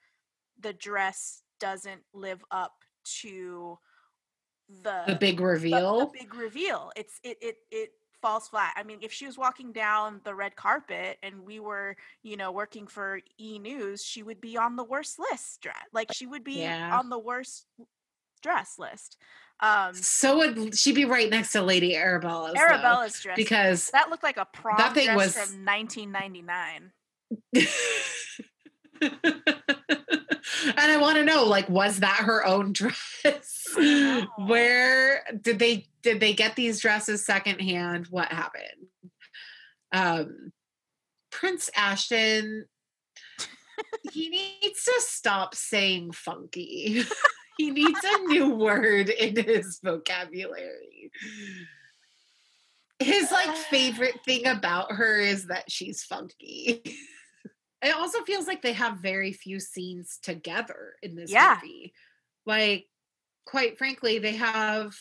the 0.58 0.72
dress 0.72 1.42
doesn't 1.58 2.02
live 2.12 2.44
up 2.50 2.72
to 3.20 3.78
the 4.68 5.04
the 5.06 5.16
big 5.16 5.40
reveal 5.40 5.98
the 5.98 6.06
big 6.18 6.34
reveal. 6.34 6.92
It's 6.96 7.20
it 7.22 7.38
it 7.42 7.56
it 7.70 7.90
falls 8.22 8.48
flat. 8.48 8.74
I 8.76 8.82
mean, 8.82 8.98
if 9.02 9.12
she 9.12 9.26
was 9.26 9.38
walking 9.38 9.72
down 9.72 10.20
the 10.24 10.34
red 10.34 10.54
carpet 10.56 11.18
and 11.22 11.42
we 11.42 11.58
were, 11.58 11.96
you 12.22 12.36
know, 12.36 12.52
working 12.52 12.86
for 12.86 13.20
E 13.38 13.58
News, 13.58 14.04
she 14.04 14.22
would 14.22 14.40
be 14.40 14.56
on 14.56 14.76
the 14.76 14.84
worst 14.84 15.18
list. 15.18 15.66
Like 15.92 16.12
she 16.12 16.26
would 16.26 16.44
be 16.44 16.62
Yeah. 16.62 16.90
on 16.90 17.08
the 17.08 17.18
worst 17.18 17.66
dress 18.42 18.78
list. 18.78 19.16
Um 19.62 19.94
so 19.94 20.38
would 20.38 20.76
she 20.78 20.92
be 20.92 21.04
right 21.04 21.28
next 21.30 21.52
to 21.52 21.62
lady 21.62 21.94
arabella's 21.96 22.54
though, 22.54 22.60
Arabella's 22.60 23.20
dress 23.20 23.36
because 23.36 23.90
that 23.90 24.08
looked 24.10 24.22
like 24.22 24.36
a 24.38 24.46
prom 24.46 24.94
thing 24.94 25.06
dress 25.06 25.16
was- 25.16 25.32
from 25.34 25.64
1999. 25.64 26.92
and 29.02 30.78
I 30.78 30.98
want 31.00 31.16
to 31.16 31.24
know, 31.24 31.44
like, 31.44 31.68
was 31.68 32.00
that 32.00 32.16
her 32.18 32.44
own 32.44 32.72
dress? 32.74 33.66
know. 33.76 34.26
Where 34.38 35.24
did 35.40 35.58
they 35.58 35.86
did 36.02 36.20
they 36.20 36.32
get 36.32 36.56
these 36.56 36.80
dresses 36.80 37.24
secondhand? 37.24 38.06
What 38.08 38.28
happened? 38.28 38.64
Um, 39.92 40.52
Prince 41.30 41.70
Ashton, 41.76 42.66
he 44.12 44.28
needs 44.28 44.84
to 44.84 44.94
stop 44.98 45.54
saying 45.54 46.12
funky. 46.12 47.04
he 47.56 47.70
needs 47.70 48.00
a 48.04 48.18
new 48.24 48.54
word 48.54 49.08
in 49.08 49.36
his 49.36 49.80
vocabulary. 49.82 51.10
His 52.98 53.30
like 53.32 53.56
favorite 53.56 54.20
thing 54.24 54.46
about 54.46 54.92
her 54.92 55.18
is 55.18 55.46
that 55.46 55.70
she's 55.70 56.02
funky. 56.04 56.82
It 57.82 57.96
also 57.96 58.22
feels 58.24 58.46
like 58.46 58.60
they 58.60 58.74
have 58.74 58.98
very 58.98 59.32
few 59.32 59.58
scenes 59.58 60.18
together 60.22 60.96
in 61.02 61.14
this 61.14 61.30
Yeah. 61.30 61.58
movie. 61.62 61.94
Like, 62.44 62.84
quite 63.46 63.78
frankly, 63.78 64.18
they 64.18 64.36
have 64.36 64.94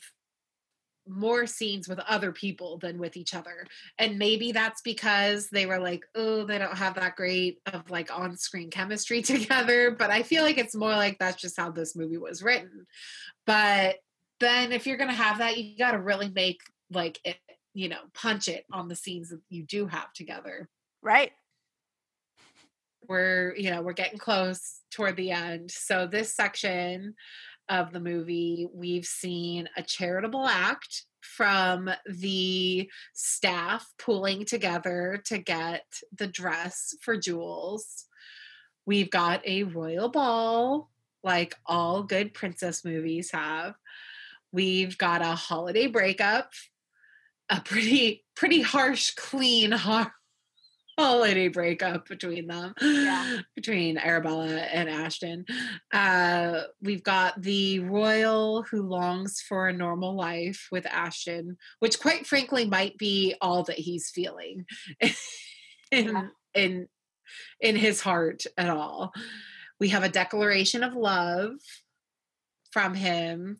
more 1.10 1.48
scenes 1.48 1.88
with 1.88 2.00
other 2.00 2.32
people 2.32 2.78
than 2.78 3.00
with 3.00 3.18
each 3.18 3.34
other. 3.34 3.66
And 3.98 4.20
maybe 4.20 4.52
that's 4.52 4.82
because 4.82 5.50
they 5.50 5.66
were 5.66 5.80
like, 5.80 6.06
oh, 6.16 6.46
they 6.46 6.58
don't 6.58 6.78
have 6.78 6.96
that 6.96 7.16
great 7.16 7.60
of 7.66 7.90
like 7.90 8.16
on 8.18 8.38
screen 8.38 8.70
chemistry 8.70 9.22
together. 9.24 9.92
But 9.92 10.12
I 10.12 10.24
feel 10.24 10.44
like 10.44 10.58
it's 10.58 10.76
more 10.76 10.92
like 10.92 11.18
that's 11.20 11.42
just 11.42 11.58
how 11.58 11.72
this 11.72 11.96
movie 11.96 12.18
was 12.18 12.44
written. 12.44 12.86
But 13.46 13.98
then 14.40 14.72
if 14.72 14.88
you're 14.88 14.98
going 14.98 15.10
to 15.10 15.16
have 15.16 15.40
that, 15.40 15.58
you 15.58 15.78
got 15.78 15.92
to 15.92 16.00
really 16.00 16.30
make 16.30 16.62
like 16.92 17.20
it, 17.24 17.38
you 17.74 17.90
know, 17.90 18.00
punch 18.14 18.48
it 18.48 18.66
on 18.72 18.88
the 18.88 18.96
scenes 18.96 19.30
that 19.30 19.42
you 19.50 19.64
do 19.64 19.88
have 19.88 20.14
together 20.14 20.70
Right? 21.02 21.32
we're 23.10 23.56
you 23.56 23.72
know 23.72 23.82
we're 23.82 23.92
getting 23.92 24.20
close 24.20 24.82
toward 24.92 25.16
the 25.16 25.32
end 25.32 25.70
so 25.70 26.08
this 26.08 26.34
section 26.34 27.16
of 27.70 27.92
the 27.92 28.00
movie 28.00 28.68
we've 28.74 29.06
seen 29.06 29.70
a 29.78 29.84
charitable 29.84 30.46
act 30.48 31.06
from 31.22 31.90
the 32.08 32.90
staff 33.14 33.92
pulling 33.98 34.46
together 34.46 35.22
to 35.26 35.38
get 35.38 35.86
the 36.18 36.28
dress 36.28 36.96
for 37.02 37.18
Jules. 37.18 38.06
We've 38.86 39.10
got 39.10 39.46
a 39.46 39.64
royal 39.64 40.10
ball 40.10 40.90
like 41.24 41.56
all 41.66 42.04
good 42.04 42.34
princess 42.34 42.86
movies 42.86 43.32
have. 43.32 43.76
We've 44.52 44.98
got 44.98 45.22
a 45.22 45.36
holiday 45.36 45.88
breakup, 45.88 46.54
a 47.50 47.62
pretty 47.62 48.26
pretty 48.36 48.62
harsh 48.62 49.12
clean 49.12 49.72
har- 49.74 50.14
holiday 51.00 51.48
breakup 51.48 52.08
between 52.08 52.48
them 52.48 52.74
Yeah. 52.82 53.40
between 53.56 53.98
arabella 53.98 54.48
and 54.48 54.90
ashton 54.90 55.46
uh 55.94 56.62
we've 56.82 57.04
got 57.04 57.42
the 57.42 57.80
royal 57.80 58.64
who 58.64 58.82
longs 58.84 59.42
for 59.42 59.68
a 59.68 59.74
normal 59.74 60.16
life 60.16 60.68
with 60.72 60.86
ashton 60.86 61.58
which 61.80 62.00
quite 62.00 62.28
frankly 62.28 62.66
might 62.68 62.98
be 62.98 63.36
all 63.42 63.64
that 63.64 63.80
he's 63.80 64.10
feeling 64.10 64.66
in 65.00 65.14
Yeah. 65.92 66.28
in 66.54 66.88
in 67.62 67.76
his 67.76 68.02
heart 68.02 68.44
at 68.58 68.70
all 68.70 69.14
we 69.80 69.90
have 69.90 70.04
a 70.04 70.10
declaration 70.10 70.84
of 70.84 70.94
love 70.96 71.52
from 72.72 72.94
him 72.94 73.58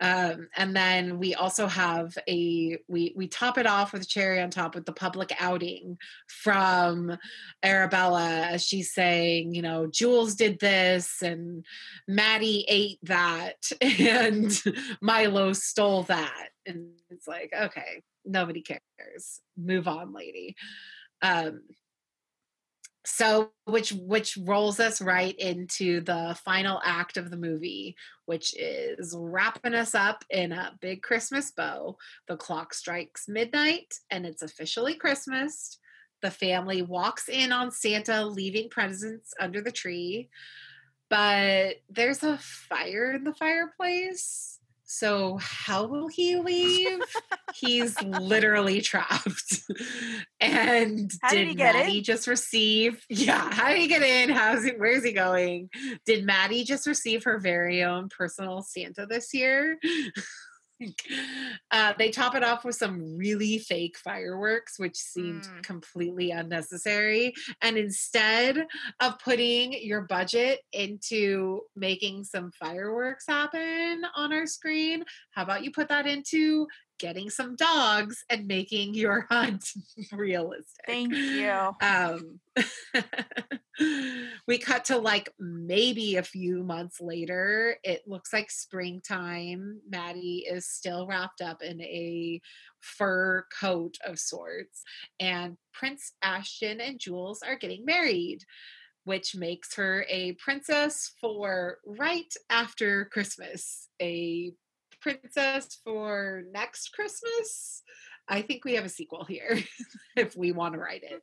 um, 0.00 0.48
and 0.56 0.74
then 0.74 1.18
we 1.18 1.34
also 1.34 1.66
have 1.66 2.16
a 2.28 2.78
we 2.88 3.12
we 3.16 3.28
top 3.28 3.58
it 3.58 3.66
off 3.66 3.92
with 3.92 4.08
cherry 4.08 4.40
on 4.40 4.50
top 4.50 4.74
with 4.74 4.86
the 4.86 4.92
public 4.92 5.32
outing 5.38 5.98
from 6.26 7.16
Arabella 7.62 8.48
as 8.50 8.64
she's 8.64 8.92
saying, 8.92 9.54
you 9.54 9.62
know, 9.62 9.86
Jules 9.86 10.34
did 10.34 10.58
this 10.58 11.22
and 11.22 11.64
Maddie 12.08 12.64
ate 12.68 12.98
that 13.02 13.70
and 13.80 14.62
Milo 15.00 15.52
stole 15.52 16.02
that. 16.04 16.48
And 16.66 16.90
it's 17.10 17.28
like, 17.28 17.52
okay, 17.58 18.02
nobody 18.24 18.62
cares. 18.62 19.40
Move 19.56 19.86
on, 19.86 20.12
lady. 20.12 20.56
Um 21.22 21.62
so 23.06 23.50
which 23.66 23.92
which 23.92 24.38
rolls 24.42 24.80
us 24.80 25.02
right 25.02 25.38
into 25.38 26.00
the 26.00 26.38
final 26.44 26.80
act 26.84 27.16
of 27.16 27.30
the 27.30 27.36
movie 27.36 27.94
which 28.24 28.54
is 28.56 29.14
wrapping 29.18 29.74
us 29.74 29.94
up 29.94 30.24
in 30.30 30.52
a 30.52 30.72
big 30.80 31.02
christmas 31.02 31.50
bow 31.50 31.96
the 32.28 32.36
clock 32.36 32.72
strikes 32.72 33.28
midnight 33.28 33.94
and 34.10 34.24
it's 34.24 34.42
officially 34.42 34.94
christmas 34.94 35.78
the 36.24 36.30
family 36.30 36.80
walks 36.80 37.28
in 37.28 37.52
on 37.52 37.70
Santa 37.70 38.24
leaving 38.24 38.70
presents 38.70 39.34
under 39.38 39.60
the 39.60 39.70
tree, 39.70 40.30
but 41.10 41.76
there's 41.90 42.22
a 42.22 42.38
fire 42.38 43.12
in 43.12 43.24
the 43.24 43.34
fireplace. 43.34 44.58
So 44.96 45.38
how 45.40 45.86
will 45.86 46.06
he 46.06 46.36
leave? 46.36 47.00
He's 47.54 48.00
literally 48.00 48.80
trapped. 48.80 49.60
and 50.40 51.10
How 51.20 51.30
did 51.30 51.36
did, 51.36 51.48
he 51.48 51.54
get 51.54 51.74
Maddie 51.74 51.98
in? 51.98 52.04
just 52.04 52.28
receive? 52.28 53.04
Yeah, 53.10 53.52
how 53.52 53.68
did 53.70 53.78
he 53.78 53.88
get 53.88 54.02
in? 54.02 54.30
How's 54.30 54.64
he? 54.64 54.70
Where's 54.70 55.02
he 55.04 55.12
going? 55.12 55.68
Did 56.06 56.24
Maddie 56.24 56.62
just 56.64 56.86
receive 56.86 57.24
her 57.24 57.38
very 57.38 57.82
own 57.82 58.08
personal 58.08 58.62
Santa 58.62 59.06
this 59.06 59.34
year? 59.34 59.78
Uh, 61.70 61.92
they 61.98 62.10
top 62.10 62.34
it 62.34 62.44
off 62.44 62.64
with 62.64 62.74
some 62.76 63.16
really 63.16 63.58
fake 63.58 63.96
fireworks, 63.98 64.78
which 64.78 64.96
seemed 64.96 65.44
Mm. 65.44 65.62
completely 65.62 66.30
unnecessary. 66.30 67.32
And 67.62 67.76
instead 67.76 68.66
of 69.00 69.18
putting 69.18 69.72
your 69.72 70.02
budget 70.02 70.60
into 70.72 71.62
making 71.76 72.24
some 72.24 72.50
fireworks 72.52 73.26
happen 73.26 74.02
on 74.14 74.32
our 74.32 74.46
screen, 74.46 75.04
how 75.30 75.42
about 75.42 75.64
you 75.64 75.70
put 75.72 75.88
that 75.88 76.06
into 76.06 76.66
getting 77.04 77.28
some 77.28 77.54
dogs 77.54 78.24
and 78.30 78.46
making 78.46 78.94
your 78.94 79.26
hunt 79.30 79.68
realistic? 80.10 80.86
Thank 80.86 81.14
you. 81.14 81.70
Um, 81.82 82.40
we 84.48 84.56
cut 84.56 84.86
to 84.86 84.96
like 84.96 85.28
maybe 85.38 86.16
a 86.16 86.22
few 86.22 86.62
months 86.62 87.02
later. 87.02 87.76
It 87.84 88.04
looks 88.06 88.32
like 88.32 88.50
springtime. 88.50 89.80
Maddie 89.86 90.46
is 90.50 90.66
still 90.66 91.06
wrapped 91.06 91.42
up 91.42 91.62
in 91.62 91.78
a 91.82 92.40
fur 92.80 93.44
coat 93.60 93.98
of 94.06 94.18
sorts, 94.18 94.82
and 95.20 95.58
Prince 95.74 96.12
Ashton 96.22 96.80
and 96.80 96.98
Jules 96.98 97.42
are 97.42 97.56
getting 97.56 97.84
married. 97.84 98.44
Which 99.06 99.36
makes 99.36 99.74
her 99.74 100.06
a 100.08 100.32
princess 100.42 101.12
for 101.20 101.76
right 101.84 102.32
after 102.48 103.04
Christmas, 103.04 103.90
a 104.00 104.54
princess 105.04 105.78
for 105.84 106.42
next 106.50 106.92
Christmas. 106.94 107.82
I 108.26 108.40
think 108.40 108.64
we 108.64 108.74
have 108.74 108.86
a 108.86 108.88
sequel 108.88 109.24
here 109.24 109.58
if 110.16 110.34
we 110.34 110.50
want 110.50 110.72
to 110.74 110.80
write 110.80 111.02
it. 111.04 111.22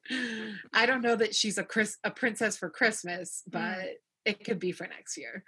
I 0.71 0.85
don't 0.85 1.01
know 1.01 1.15
that 1.15 1.33
she's 1.33 1.57
a 1.57 1.63
Chris 1.63 1.97
a 2.03 2.11
princess 2.11 2.57
for 2.57 2.69
Christmas, 2.69 3.41
but 3.47 3.97
it 4.23 4.45
could 4.45 4.59
be 4.59 4.71
for 4.71 4.85
next 4.85 5.17
year. 5.17 5.43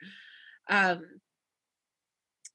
Um 0.69 1.03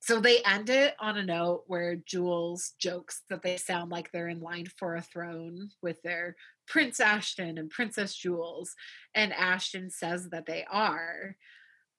so 0.00 0.20
they 0.20 0.42
end 0.42 0.70
it 0.70 0.94
on 1.00 1.16
a 1.16 1.24
note 1.24 1.64
where 1.66 1.96
Jules 1.96 2.72
jokes 2.80 3.22
that 3.30 3.42
they 3.42 3.56
sound 3.56 3.90
like 3.90 4.10
they're 4.10 4.28
in 4.28 4.40
line 4.40 4.66
for 4.78 4.96
a 4.96 5.02
throne 5.02 5.70
with 5.82 6.00
their 6.02 6.34
Prince 6.66 6.98
Ashton 6.98 7.58
and 7.58 7.68
Princess 7.68 8.14
Jules, 8.14 8.74
and 9.14 9.32
Ashton 9.32 9.90
says 9.90 10.30
that 10.30 10.46
they 10.46 10.64
are. 10.70 11.36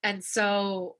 And 0.01 0.23
so 0.23 0.95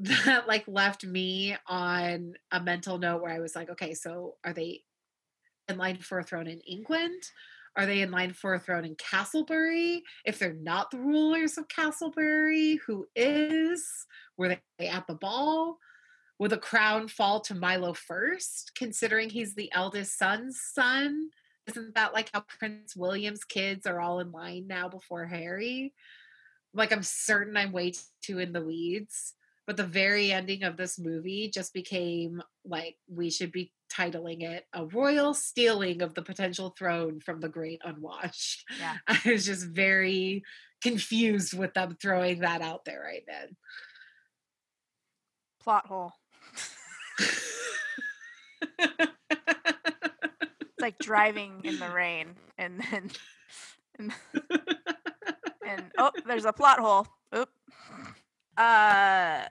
that 0.00 0.48
like 0.48 0.64
left 0.66 1.04
me 1.04 1.56
on 1.66 2.34
a 2.50 2.60
mental 2.60 2.98
note 2.98 3.22
where 3.22 3.32
I 3.32 3.40
was 3.40 3.54
like, 3.54 3.70
okay, 3.70 3.94
so 3.94 4.36
are 4.44 4.52
they 4.52 4.82
in 5.68 5.76
line 5.76 5.98
for 5.98 6.18
a 6.18 6.24
throne 6.24 6.46
in 6.46 6.60
England? 6.60 7.22
Are 7.76 7.86
they 7.86 8.02
in 8.02 8.10
line 8.10 8.32
for 8.32 8.54
a 8.54 8.58
throne 8.58 8.84
in 8.84 8.96
Castlebury? 8.96 10.00
If 10.26 10.38
they're 10.38 10.52
not 10.52 10.90
the 10.90 10.98
rulers 10.98 11.56
of 11.56 11.68
Castlebury, 11.68 12.78
who 12.86 13.06
is? 13.16 13.86
Were 14.36 14.56
they 14.78 14.88
at 14.88 15.06
the 15.06 15.14
ball? 15.14 15.78
Will 16.38 16.48
the 16.48 16.58
crown 16.58 17.08
fall 17.08 17.40
to 17.42 17.54
Milo 17.54 17.94
first, 17.94 18.72
considering 18.74 19.30
he's 19.30 19.54
the 19.54 19.70
eldest 19.72 20.18
son's 20.18 20.60
son? 20.60 21.30
Isn't 21.66 21.94
that 21.94 22.12
like 22.12 22.30
how 22.34 22.44
Prince 22.58 22.96
William's 22.96 23.44
kids 23.44 23.86
are 23.86 24.00
all 24.00 24.20
in 24.20 24.32
line 24.32 24.66
now 24.66 24.88
before 24.88 25.24
Harry? 25.24 25.94
Like, 26.74 26.92
I'm 26.92 27.02
certain 27.02 27.56
I'm 27.56 27.72
way 27.72 27.92
too 28.22 28.38
in 28.38 28.52
the 28.52 28.64
weeds 28.64 29.34
but 29.66 29.76
the 29.76 29.84
very 29.84 30.32
ending 30.32 30.64
of 30.64 30.76
this 30.76 30.98
movie 30.98 31.50
just 31.52 31.72
became 31.72 32.42
like 32.64 32.96
we 33.08 33.30
should 33.30 33.52
be 33.52 33.72
titling 33.92 34.42
it 34.42 34.66
a 34.72 34.86
royal 34.86 35.34
stealing 35.34 36.02
of 36.02 36.14
the 36.14 36.22
potential 36.22 36.74
throne 36.78 37.20
from 37.20 37.40
the 37.40 37.48
great 37.48 37.80
unwashed 37.84 38.64
Yeah. 38.78 38.96
i 39.08 39.20
was 39.26 39.46
just 39.46 39.66
very 39.66 40.42
confused 40.82 41.56
with 41.56 41.74
them 41.74 41.96
throwing 42.00 42.40
that 42.40 42.62
out 42.62 42.84
there 42.84 43.00
right 43.00 43.24
then 43.26 43.56
Plot 45.62 45.86
hole. 45.86 46.12
It's 48.80 49.12
like 50.80 50.98
driving 50.98 51.60
in 51.62 51.78
the 51.78 51.88
rain 51.88 52.30
and 52.58 52.82
then 52.90 53.10
and, 53.98 54.12
and 55.64 55.84
oh, 55.98 56.10
there's 56.26 56.46
a 56.46 56.52
plot 56.52 56.80
hole. 56.80 57.06
Oop. 57.36 57.48
Uh 58.56 59.46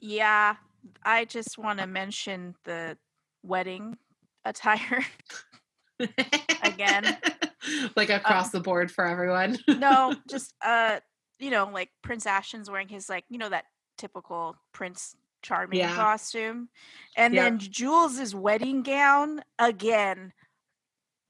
yeah, 0.00 0.56
I 1.02 1.24
just 1.24 1.58
want 1.58 1.78
to 1.80 1.86
mention 1.86 2.54
the 2.64 2.96
wedding 3.42 3.96
attire. 4.44 5.04
Again. 6.62 7.16
like 7.96 8.10
across 8.10 8.50
the 8.50 8.60
board 8.60 8.92
for 8.92 9.04
everyone 9.06 9.58
no, 9.68 10.14
just 10.28 10.54
uh 10.64 11.00
you 11.38 11.50
know, 11.50 11.68
like 11.72 11.90
Prince 12.02 12.24
Ashton's 12.26 12.70
wearing 12.70 12.88
his 12.88 13.08
like, 13.08 13.24
you 13.28 13.38
know 13.38 13.48
that 13.50 13.64
typical 13.98 14.56
Prince 14.72 15.16
Charming 15.42 15.78
Yeah. 15.78 15.94
costume. 15.94 16.68
And 17.16 17.34
Yep. 17.34 17.44
then 17.44 17.58
Jules's 17.58 18.34
wedding 18.34 18.82
gown 18.82 19.42
again 19.58 20.32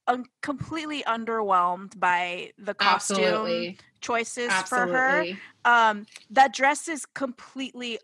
un- 0.06 0.24
completely 0.42 1.02
underwhelmed 1.04 1.98
by 1.98 2.52
the 2.58 2.74
costume 2.74 3.18
absolutely 3.18 3.78
choices 4.00 4.52
for 4.64 4.86
her. 4.86 5.24
Um 5.64 6.06
that 6.30 6.52
dress 6.54 6.88
is 6.88 7.06
completely 7.06 7.98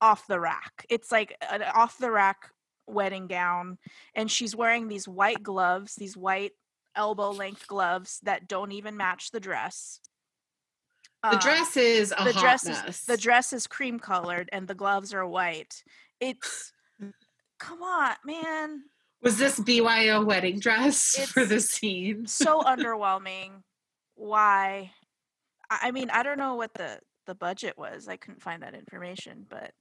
off 0.00 0.26
the 0.26 0.40
rack. 0.40 0.84
It's 0.88 1.10
like 1.10 1.36
an 1.50 1.62
off 1.62 1.98
the 1.98 2.10
rack 2.10 2.50
wedding 2.86 3.26
gown 3.26 3.78
and 4.14 4.30
she's 4.30 4.54
wearing 4.54 4.88
these 4.88 5.08
white 5.08 5.42
gloves, 5.42 5.94
these 5.96 6.16
white 6.16 6.52
elbow 6.94 7.30
length 7.30 7.66
gloves 7.66 8.20
that 8.22 8.48
don't 8.48 8.72
even 8.72 8.96
match 8.96 9.30
the 9.30 9.40
dress. 9.40 10.00
the 11.22 11.30
Um, 11.30 11.38
dress 11.38 11.76
is 11.76 12.14
a 12.16 12.24
the 12.24 12.32
dress 12.32 12.64
mess. 12.64 12.88
is 12.88 13.04
the 13.04 13.16
dress 13.16 13.52
is 13.52 13.66
cream 13.66 13.98
colored 13.98 14.48
and 14.52 14.68
the 14.68 14.74
gloves 14.74 15.12
are 15.14 15.26
white. 15.26 15.82
It's 16.20 16.72
come 17.58 17.82
on, 17.82 18.14
man. 18.24 18.84
Was 19.22 19.38
this 19.38 19.58
byo 19.58 20.24
wedding 20.24 20.58
dress 20.58 21.16
for 21.32 21.44
the 21.44 21.60
scene 21.60 22.26
So 22.26 22.60
underwhelming. 22.62 23.62
Why? 24.14 24.92
I 25.68 25.90
mean, 25.90 26.10
I 26.10 26.22
don't 26.22 26.38
know 26.38 26.54
what 26.54 26.72
the 26.74 27.00
the 27.26 27.34
budget 27.34 27.76
was. 27.76 28.08
I 28.08 28.16
couldn't 28.16 28.42
find 28.42 28.62
that 28.62 28.74
information, 28.74 29.46
but 29.48 29.72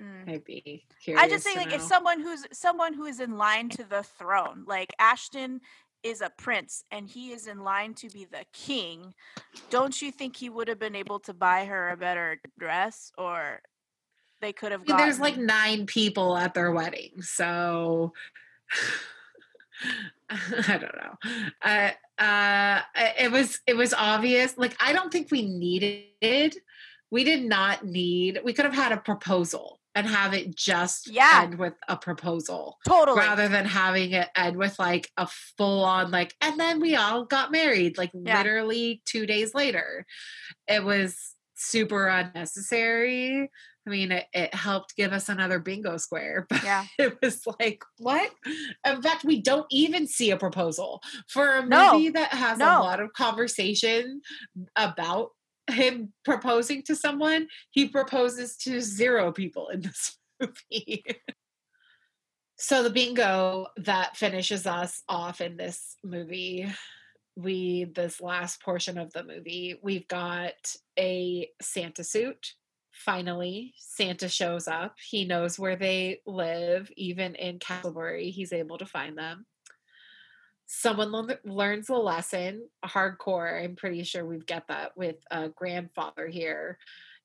mm. 0.00 0.28
i'd 0.28 0.44
be 0.44 0.84
I 1.16 1.28
just 1.28 1.44
think 1.44 1.56
like 1.56 1.74
if 1.74 1.82
someone 1.82 2.20
who's 2.20 2.46
someone 2.52 2.94
who 2.94 3.04
is 3.04 3.20
in 3.20 3.36
line 3.36 3.68
to 3.70 3.84
the 3.84 4.02
throne, 4.02 4.64
like 4.66 4.92
Ashton 4.98 5.60
is 6.02 6.20
a 6.20 6.30
prince 6.36 6.84
and 6.90 7.08
he 7.08 7.32
is 7.32 7.46
in 7.46 7.60
line 7.60 7.94
to 7.94 8.08
be 8.08 8.24
the 8.24 8.44
king, 8.52 9.14
don't 9.70 10.00
you 10.00 10.10
think 10.10 10.36
he 10.36 10.50
would 10.50 10.68
have 10.68 10.78
been 10.78 10.96
able 10.96 11.20
to 11.20 11.34
buy 11.34 11.64
her 11.64 11.90
a 11.90 11.96
better 11.96 12.40
dress 12.58 13.12
or 13.16 13.60
they 14.42 14.52
could 14.52 14.72
have 14.72 14.82
I 14.82 14.82
mean, 14.82 14.88
gotten 14.88 15.06
there's 15.06 15.20
like 15.20 15.38
nine 15.38 15.86
people 15.86 16.36
at 16.36 16.52
their 16.52 16.70
wedding, 16.72 17.22
so 17.22 18.12
I 20.30 20.78
don't 20.78 20.96
know. 20.96 21.16
Uh, 21.62 21.90
uh, 22.22 22.80
it 23.18 23.32
was 23.32 23.60
it 23.66 23.76
was 23.76 23.94
obvious. 23.94 24.58
Like 24.58 24.76
I 24.80 24.92
don't 24.92 25.10
think 25.10 25.30
we 25.30 25.42
needed. 25.42 26.56
We 27.10 27.24
did 27.24 27.44
not 27.44 27.84
need. 27.84 28.40
We 28.44 28.52
could 28.52 28.64
have 28.64 28.74
had 28.74 28.92
a 28.92 28.96
proposal 28.98 29.80
and 29.94 30.06
have 30.06 30.32
it 30.34 30.54
just 30.56 31.10
Yeah. 31.10 31.40
end 31.42 31.58
with 31.58 31.74
a 31.88 31.96
proposal 31.96 32.78
totally 32.88 33.18
rather 33.18 33.48
than 33.48 33.66
having 33.66 34.12
it 34.12 34.28
end 34.34 34.56
with 34.56 34.78
like 34.78 35.10
a 35.16 35.26
full 35.26 35.84
on 35.84 36.10
like 36.10 36.34
and 36.40 36.58
then 36.58 36.80
we 36.80 36.96
all 36.96 37.24
got 37.26 37.52
married 37.52 37.98
like 37.98 38.10
Yeah. 38.14 38.38
literally 38.38 39.02
two 39.04 39.26
days 39.26 39.54
later 39.54 40.06
it 40.66 40.82
was 40.82 41.34
super 41.54 42.06
unnecessary 42.08 43.50
i 43.86 43.90
mean 43.90 44.12
it, 44.12 44.26
it 44.32 44.54
helped 44.54 44.96
give 44.96 45.12
us 45.12 45.28
another 45.28 45.58
bingo 45.58 45.96
square 45.96 46.46
but 46.50 46.62
yeah. 46.62 46.84
it 46.98 47.16
was 47.22 47.42
like 47.60 47.82
what 47.98 48.30
in 48.86 49.02
fact 49.02 49.24
we 49.24 49.40
don't 49.40 49.66
even 49.70 50.06
see 50.06 50.30
a 50.30 50.36
proposal 50.36 51.00
for 51.28 51.56
a 51.56 51.66
No. 51.66 51.92
movie 51.94 52.10
that 52.10 52.32
has 52.32 52.58
No. 52.58 52.66
a 52.66 52.82
lot 52.82 53.00
of 53.00 53.12
conversation 53.12 54.20
about 54.76 55.30
him 55.70 56.12
proposing 56.24 56.82
to 56.82 56.96
someone 56.96 57.46
he 57.70 57.88
proposes 57.88 58.56
to 58.58 58.80
zero 58.80 59.32
people 59.32 59.68
in 59.68 59.80
this 59.82 60.18
movie 60.40 61.04
so 62.58 62.82
the 62.82 62.90
bingo 62.90 63.66
that 63.76 64.16
finishes 64.16 64.66
us 64.66 65.02
off 65.08 65.40
in 65.40 65.56
this 65.56 65.96
movie 66.04 66.66
we 67.36 67.84
this 67.94 68.20
last 68.20 68.62
portion 68.62 68.98
of 68.98 69.12
the 69.12 69.24
movie 69.24 69.78
we've 69.82 70.06
got 70.08 70.52
a 70.98 71.48
santa 71.62 72.04
suit 72.04 72.54
finally 72.92 73.72
santa 73.76 74.28
shows 74.28 74.68
up 74.68 74.96
he 75.02 75.24
knows 75.24 75.58
where 75.58 75.76
they 75.76 76.20
live 76.26 76.90
even 76.96 77.34
in 77.34 77.58
castlebury 77.58 78.30
he's 78.30 78.52
able 78.52 78.78
to 78.78 78.86
find 78.86 79.16
them 79.16 79.46
someone 80.74 81.12
le- 81.12 81.38
learns 81.44 81.90
a 81.90 81.94
lesson 81.94 82.66
hardcore. 82.84 83.62
I'm 83.62 83.76
pretty 83.76 84.04
sure 84.04 84.24
we 84.24 84.38
get 84.38 84.68
that 84.68 84.96
with 84.96 85.16
a 85.30 85.50
grandfather 85.50 86.28
here. 86.28 86.78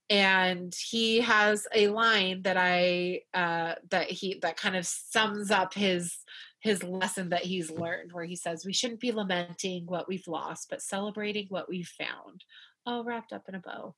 And 0.09 0.75
he 0.75 1.21
has 1.21 1.65
a 1.73 1.87
line 1.87 2.41
that 2.43 2.57
I 2.57 3.21
uh 3.33 3.75
that 3.89 4.11
he 4.11 4.39
that 4.41 4.57
kind 4.57 4.75
of 4.75 4.85
sums 4.85 5.49
up 5.49 5.73
his 5.73 6.17
his 6.59 6.83
lesson 6.83 7.29
that 7.29 7.45
he's 7.45 7.71
learned 7.71 8.11
where 8.11 8.25
he 8.25 8.35
says 8.35 8.65
we 8.65 8.73
shouldn't 8.73 8.99
be 8.99 9.11
lamenting 9.11 9.85
what 9.85 10.07
we've 10.07 10.27
lost 10.27 10.69
but 10.69 10.81
celebrating 10.81 11.45
what 11.49 11.69
we've 11.69 11.87
found 11.87 12.43
all 12.85 13.03
wrapped 13.03 13.31
up 13.31 13.43
in 13.47 13.55
a 13.55 13.59
bow 13.59 13.93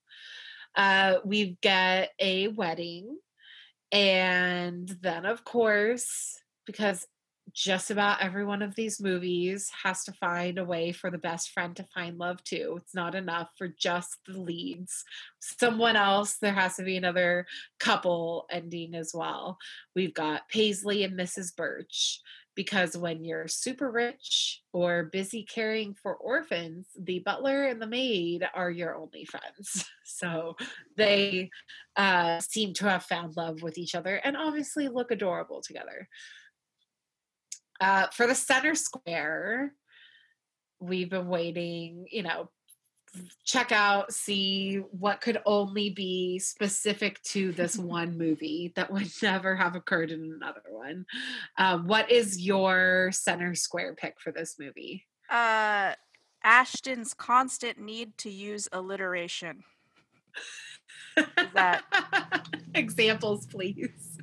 uh, 0.76 1.16
we 1.24 1.58
get 1.62 2.12
a 2.20 2.48
wedding 2.50 3.18
and 3.92 4.88
then 5.02 5.26
of 5.26 5.44
course 5.44 6.40
because 6.66 7.08
just 7.54 7.90
about 7.92 8.22
every 8.22 8.46
one 8.46 8.62
of 8.62 8.76
these 8.76 9.02
movies 9.02 9.72
has 9.84 10.04
to 10.04 10.14
find 10.14 10.58
a 10.58 10.64
way 10.64 10.92
for 10.92 11.10
the 11.10 11.18
best 11.18 11.52
friend 11.52 11.76
to 11.76 11.86
find 11.94 12.18
love 12.18 12.44
too. 12.44 12.78
It's 12.78 12.94
not 12.94 13.16
enough 13.16 13.50
for 13.58 13.68
just 13.68 14.18
the 14.28 14.40
leads. 14.40 15.04
Someone 15.40 15.96
else, 15.96 16.38
there 16.38 16.54
has 16.54 16.76
to 16.76 16.84
be 16.84 16.98
another 16.98 17.48
couple 17.80 18.46
ending 18.52 18.96
as 18.96 19.12
well. 19.14 19.58
We've 19.96 20.14
got 20.14 20.50
Paisley 20.50 21.04
and 21.04 21.18
Mrs. 21.18 21.56
Birch 21.56 22.22
because 22.60 22.98
when 22.98 23.24
you're 23.24 23.48
super 23.48 23.90
rich 23.90 24.64
or 24.74 25.06
busy 25.14 25.44
caring 25.44 25.94
for 25.94 26.18
orphans, 26.18 26.88
the 27.02 27.20
butler 27.20 27.64
and 27.64 27.82
the 27.82 27.88
maid 27.88 28.46
are 28.54 28.70
your 28.70 28.98
only 28.98 29.24
friends. 29.24 29.86
So 30.04 30.58
they 30.98 31.50
uh, 31.96 32.42
seem 32.42 32.74
to 32.74 32.90
have 32.90 33.04
found 33.04 33.38
love 33.38 33.62
with 33.62 33.78
each 33.78 33.96
other 33.96 34.16
and 34.16 34.36
obviously 34.36 34.90
look 34.90 35.12
adorable 35.12 35.62
together. 35.62 36.10
Uh, 37.80 38.08
for 38.08 38.28
the 38.28 38.36
center 38.36 38.76
square, 38.76 39.74
we've 40.82 41.10
been 41.10 41.30
waiting, 41.30 42.08
you 42.12 42.24
know, 42.24 42.50
check 43.44 43.72
out, 43.72 44.14
see 44.14 44.78
what 44.92 45.22
could 45.22 45.40
only 45.46 45.90
be 45.90 46.40
specific 46.40 47.22
to 47.24 47.52
this 47.54 47.78
one 47.78 48.18
movie 48.18 48.74
that 48.76 48.92
would 48.92 49.10
never 49.22 49.56
have 49.56 49.76
occurred 49.76 50.12
in 50.12 50.34
another 50.36 50.62
one. 50.70 51.06
Um, 51.58 51.88
what 51.88 52.12
is 52.12 52.40
your 52.40 53.12
center 53.12 53.56
square 53.56 53.96
pick 53.96 54.20
for 54.20 54.32
this 54.32 54.58
movie? 54.60 55.06
Uh, 55.30 55.94
Ashton's 56.44 57.14
constant 57.14 57.80
need 57.80 58.18
to 58.20 58.30
use 58.30 58.68
alliteration. 58.72 59.64
that 61.54 61.84
examples, 62.76 63.46
please? 63.46 64.18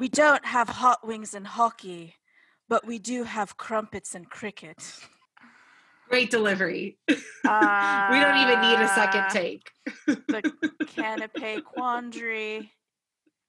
we 0.00 0.08
don't 0.08 0.44
have 0.44 0.68
hot 0.68 1.06
wings 1.06 1.34
and 1.34 1.46
hockey, 1.46 2.14
but 2.68 2.86
we 2.86 2.98
do 2.98 3.24
have 3.24 3.56
crumpets 3.56 4.14
and 4.14 4.28
cricket. 4.30 4.78
Great 6.08 6.30
delivery. 6.30 6.98
Uh, 7.08 7.14
we 8.10 8.20
don't 8.20 8.38
even 8.38 8.60
need 8.60 8.78
a 8.80 8.88
second 8.88 9.30
take. 9.30 9.70
the 10.06 10.52
canape 10.86 11.64
quandary. 11.64 12.72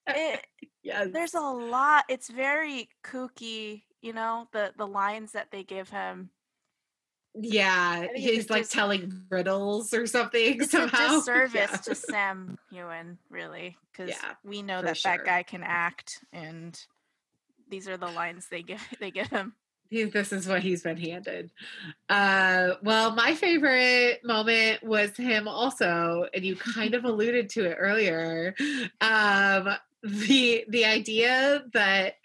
It, 0.08 0.46
yes. 0.84 1.10
There's 1.12 1.34
a 1.34 1.42
lot. 1.42 2.06
It's 2.10 2.30
very 2.30 2.90
kooky, 3.04 3.84
you 4.02 4.14
know, 4.14 4.48
the 4.52 4.74
the 4.78 4.88
lines 4.88 5.34
that 5.34 5.52
they 5.52 5.64
give 5.64 5.90
him. 5.90 6.30
Yeah, 7.36 8.08
he's 8.14 8.50
like 8.50 8.70
telling 8.70 9.24
riddles 9.30 9.94
or 9.94 10.06
something 10.06 10.58
it's 10.62 10.72
somehow. 10.72 11.16
a 11.16 11.18
disservice 11.18 11.72
yeah. 11.72 11.78
to 11.78 11.96
Sam 11.96 12.60
Heughan, 12.72 13.18
really, 13.30 13.76
because 13.92 14.10
yeah, 14.10 14.34
we 14.44 14.62
know 14.62 14.84
that 14.84 14.98
sure. 14.98 15.18
that 15.18 15.26
guy 15.26 15.42
can 15.42 15.64
act, 15.64 16.24
and 16.32 16.80
these 17.70 17.88
are 17.88 17.98
the 17.98 18.08
lines 18.08 18.48
they 18.50 18.62
give 18.62 18.86
they 19.00 19.10
give 19.10 19.30
him 19.30 19.54
this 19.92 20.32
is 20.34 20.48
what 20.48 20.64
he's 20.64 20.82
been 20.82 20.98
handed. 20.98 21.52
Uh, 22.10 22.72
well, 22.82 23.14
my 23.16 23.36
favorite 23.36 24.22
moment 24.24 24.84
was 24.84 25.16
him 25.16 25.48
also, 25.48 26.28
and 26.34 26.44
you 26.44 26.56
kind 26.56 26.96
of 26.96 27.06
alluded 27.06 27.50
to 27.52 27.66
it 27.66 27.78
earlier. 27.80 28.56
Um, 29.02 29.76
the 30.02 30.66
the 30.68 30.86
idea 30.86 31.64
that 31.74 32.16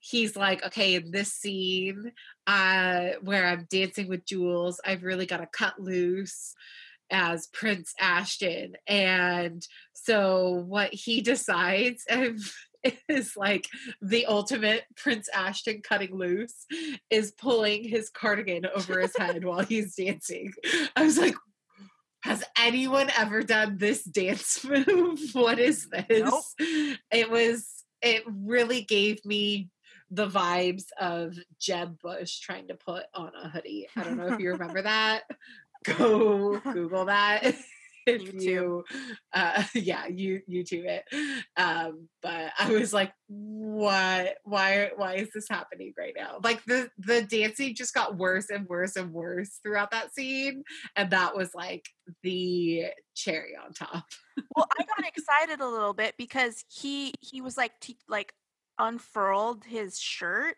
he's 0.00 0.36
like, 0.36 0.64
okay, 0.66 0.96
in 0.96 1.10
this 1.10 1.32
scene 1.32 2.12
uh, 2.46 3.10
where 3.22 3.46
I'm 3.46 3.66
dancing 3.70 4.08
with 4.08 4.26
Jules, 4.26 4.80
I've 4.84 5.04
really 5.04 5.26
got 5.26 5.38
to 5.38 5.46
cut 5.46 5.78
loose 5.78 6.54
as 7.10 7.46
Prince 7.48 7.94
Ashton. 8.00 8.74
And 8.86 9.66
so 9.92 10.64
what 10.66 10.92
he 10.92 11.20
decides, 11.22 12.04
and 12.08 12.40
is 13.08 13.36
like 13.36 13.68
the 14.00 14.26
ultimate 14.26 14.84
Prince 14.96 15.28
Ashton 15.28 15.82
cutting 15.82 16.14
loose 16.14 16.66
is 17.10 17.32
pulling 17.32 17.84
his 17.84 18.10
cardigan 18.10 18.66
over 18.74 19.00
his 19.00 19.16
head 19.18 19.44
while 19.44 19.64
he's 19.64 19.94
dancing. 19.94 20.52
I 20.96 21.04
was 21.04 21.18
like, 21.18 21.34
has 22.22 22.44
anyone 22.58 23.10
ever 23.18 23.42
done 23.42 23.78
this 23.78 24.04
dance 24.04 24.64
move? 24.86 25.20
What 25.32 25.58
is 25.58 25.88
this? 25.88 26.04
Nope. 26.08 26.96
It 27.10 27.30
was, 27.30 27.84
it 28.00 28.22
really 28.26 28.82
gave 28.82 29.24
me 29.24 29.70
the 30.10 30.28
vibes 30.28 30.84
of 31.00 31.36
Jeb 31.58 31.98
Bush 32.00 32.38
trying 32.38 32.68
to 32.68 32.74
put 32.74 33.04
on 33.14 33.32
a 33.40 33.48
hoodie. 33.48 33.88
I 33.96 34.04
don't 34.04 34.18
know 34.18 34.32
if 34.32 34.40
you 34.40 34.52
remember 34.52 34.82
that. 34.82 35.22
Go 35.84 36.60
Google 36.60 37.06
that. 37.06 37.54
If 38.06 38.42
you 38.42 38.84
uh 39.32 39.64
yeah 39.74 40.06
you 40.06 40.40
you 40.46 40.64
do 40.64 40.84
it. 40.84 41.04
Um 41.56 42.08
but 42.22 42.52
i 42.58 42.70
was 42.70 42.92
like 42.92 43.12
what? 43.28 44.36
Why 44.44 44.90
why 44.96 45.14
is 45.14 45.30
this 45.34 45.48
happening 45.48 45.94
right 45.98 46.14
now? 46.16 46.38
Like 46.42 46.62
the 46.64 46.90
the 46.98 47.22
dancing 47.22 47.74
just 47.74 47.94
got 47.94 48.16
worse 48.16 48.50
and 48.50 48.66
worse 48.66 48.96
and 48.96 49.12
worse 49.12 49.58
throughout 49.62 49.90
that 49.92 50.14
scene 50.14 50.62
and 50.96 51.10
that 51.10 51.36
was 51.36 51.54
like 51.54 51.88
the 52.22 52.84
cherry 53.14 53.56
on 53.56 53.72
top. 53.72 54.04
Well 54.56 54.68
i 54.78 54.84
got 54.84 55.06
excited 55.06 55.60
a 55.60 55.68
little 55.68 55.94
bit 55.94 56.14
because 56.18 56.64
he 56.68 57.14
he 57.20 57.40
was 57.40 57.56
like 57.56 57.72
t- 57.80 57.98
like 58.08 58.32
unfurled 58.78 59.64
his 59.64 59.98
shirt 59.98 60.56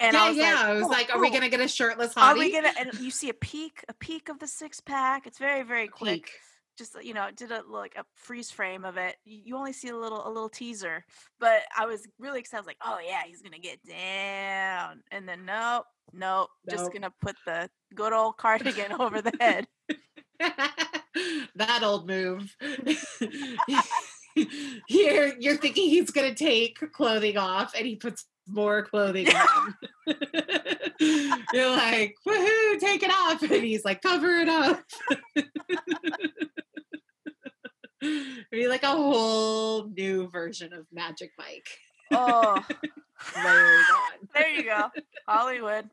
and 0.00 0.14
yeah, 0.14 0.22
I 0.22 0.28
was 0.28 0.36
yeah. 0.36 0.54
Like, 0.54 0.64
I 0.64 0.72
was 0.74 0.84
oh, 0.84 0.88
like, 0.88 1.14
"Are 1.14 1.20
we 1.20 1.30
gonna 1.30 1.48
get 1.48 1.60
a 1.60 1.68
shirtless 1.68 2.14
hottie? 2.14 2.22
Are 2.22 2.38
we 2.38 2.52
gonna?" 2.52 2.72
And 2.78 2.92
you 3.00 3.10
see 3.10 3.30
a 3.30 3.34
peek, 3.34 3.84
a 3.88 3.94
peek 3.94 4.28
of 4.28 4.38
the 4.38 4.46
six 4.46 4.80
pack. 4.80 5.26
It's 5.26 5.38
very, 5.38 5.62
very 5.62 5.88
quick. 5.88 6.24
Peak 6.24 6.32
just 6.76 7.02
you 7.02 7.14
know 7.14 7.28
did 7.34 7.50
a 7.50 7.62
like 7.68 7.94
a 7.96 8.04
freeze 8.14 8.50
frame 8.50 8.84
of 8.84 8.96
it 8.96 9.16
you 9.24 9.56
only 9.56 9.72
see 9.72 9.88
a 9.88 9.96
little 9.96 10.26
a 10.26 10.28
little 10.28 10.48
teaser 10.48 11.04
but 11.40 11.62
i 11.76 11.86
was 11.86 12.06
really 12.18 12.38
excited 12.38 12.58
I 12.58 12.60
was 12.60 12.66
like 12.66 12.76
oh 12.84 12.98
yeah 13.04 13.22
he's 13.26 13.42
gonna 13.42 13.58
get 13.58 13.78
down 13.86 15.02
and 15.10 15.28
then 15.28 15.44
nope 15.44 15.84
nope, 16.12 16.50
nope. 16.66 16.78
just 16.78 16.92
gonna 16.92 17.12
put 17.22 17.36
the 17.46 17.68
good 17.94 18.12
old 18.12 18.36
cardigan 18.36 18.92
over 19.00 19.22
the 19.22 19.32
head 19.40 19.66
that 21.56 21.80
old 21.82 22.06
move 22.06 22.54
here 24.86 25.34
you're 25.38 25.56
thinking 25.56 25.88
he's 25.88 26.10
gonna 26.10 26.34
take 26.34 26.78
clothing 26.92 27.38
off 27.38 27.74
and 27.74 27.86
he 27.86 27.96
puts 27.96 28.26
more 28.48 28.82
clothing 28.82 29.26
you're 31.00 31.70
like 31.70 32.14
woohoo 32.26 32.78
take 32.78 33.02
it 33.02 33.10
off. 33.10 33.42
And 33.42 33.64
he's 33.64 33.84
like 33.84 34.02
cover 34.02 34.30
it 34.38 34.48
up. 34.48 34.82
Be 38.50 38.68
like 38.68 38.82
a 38.84 38.88
whole 38.88 39.88
new 39.88 40.28
version 40.30 40.72
of 40.72 40.86
Magic 40.92 41.32
Mike. 41.38 41.66
Oh, 42.12 42.62
there 44.34 44.48
you 44.50 44.64
go, 44.64 44.90
Hollywood. 45.26 45.88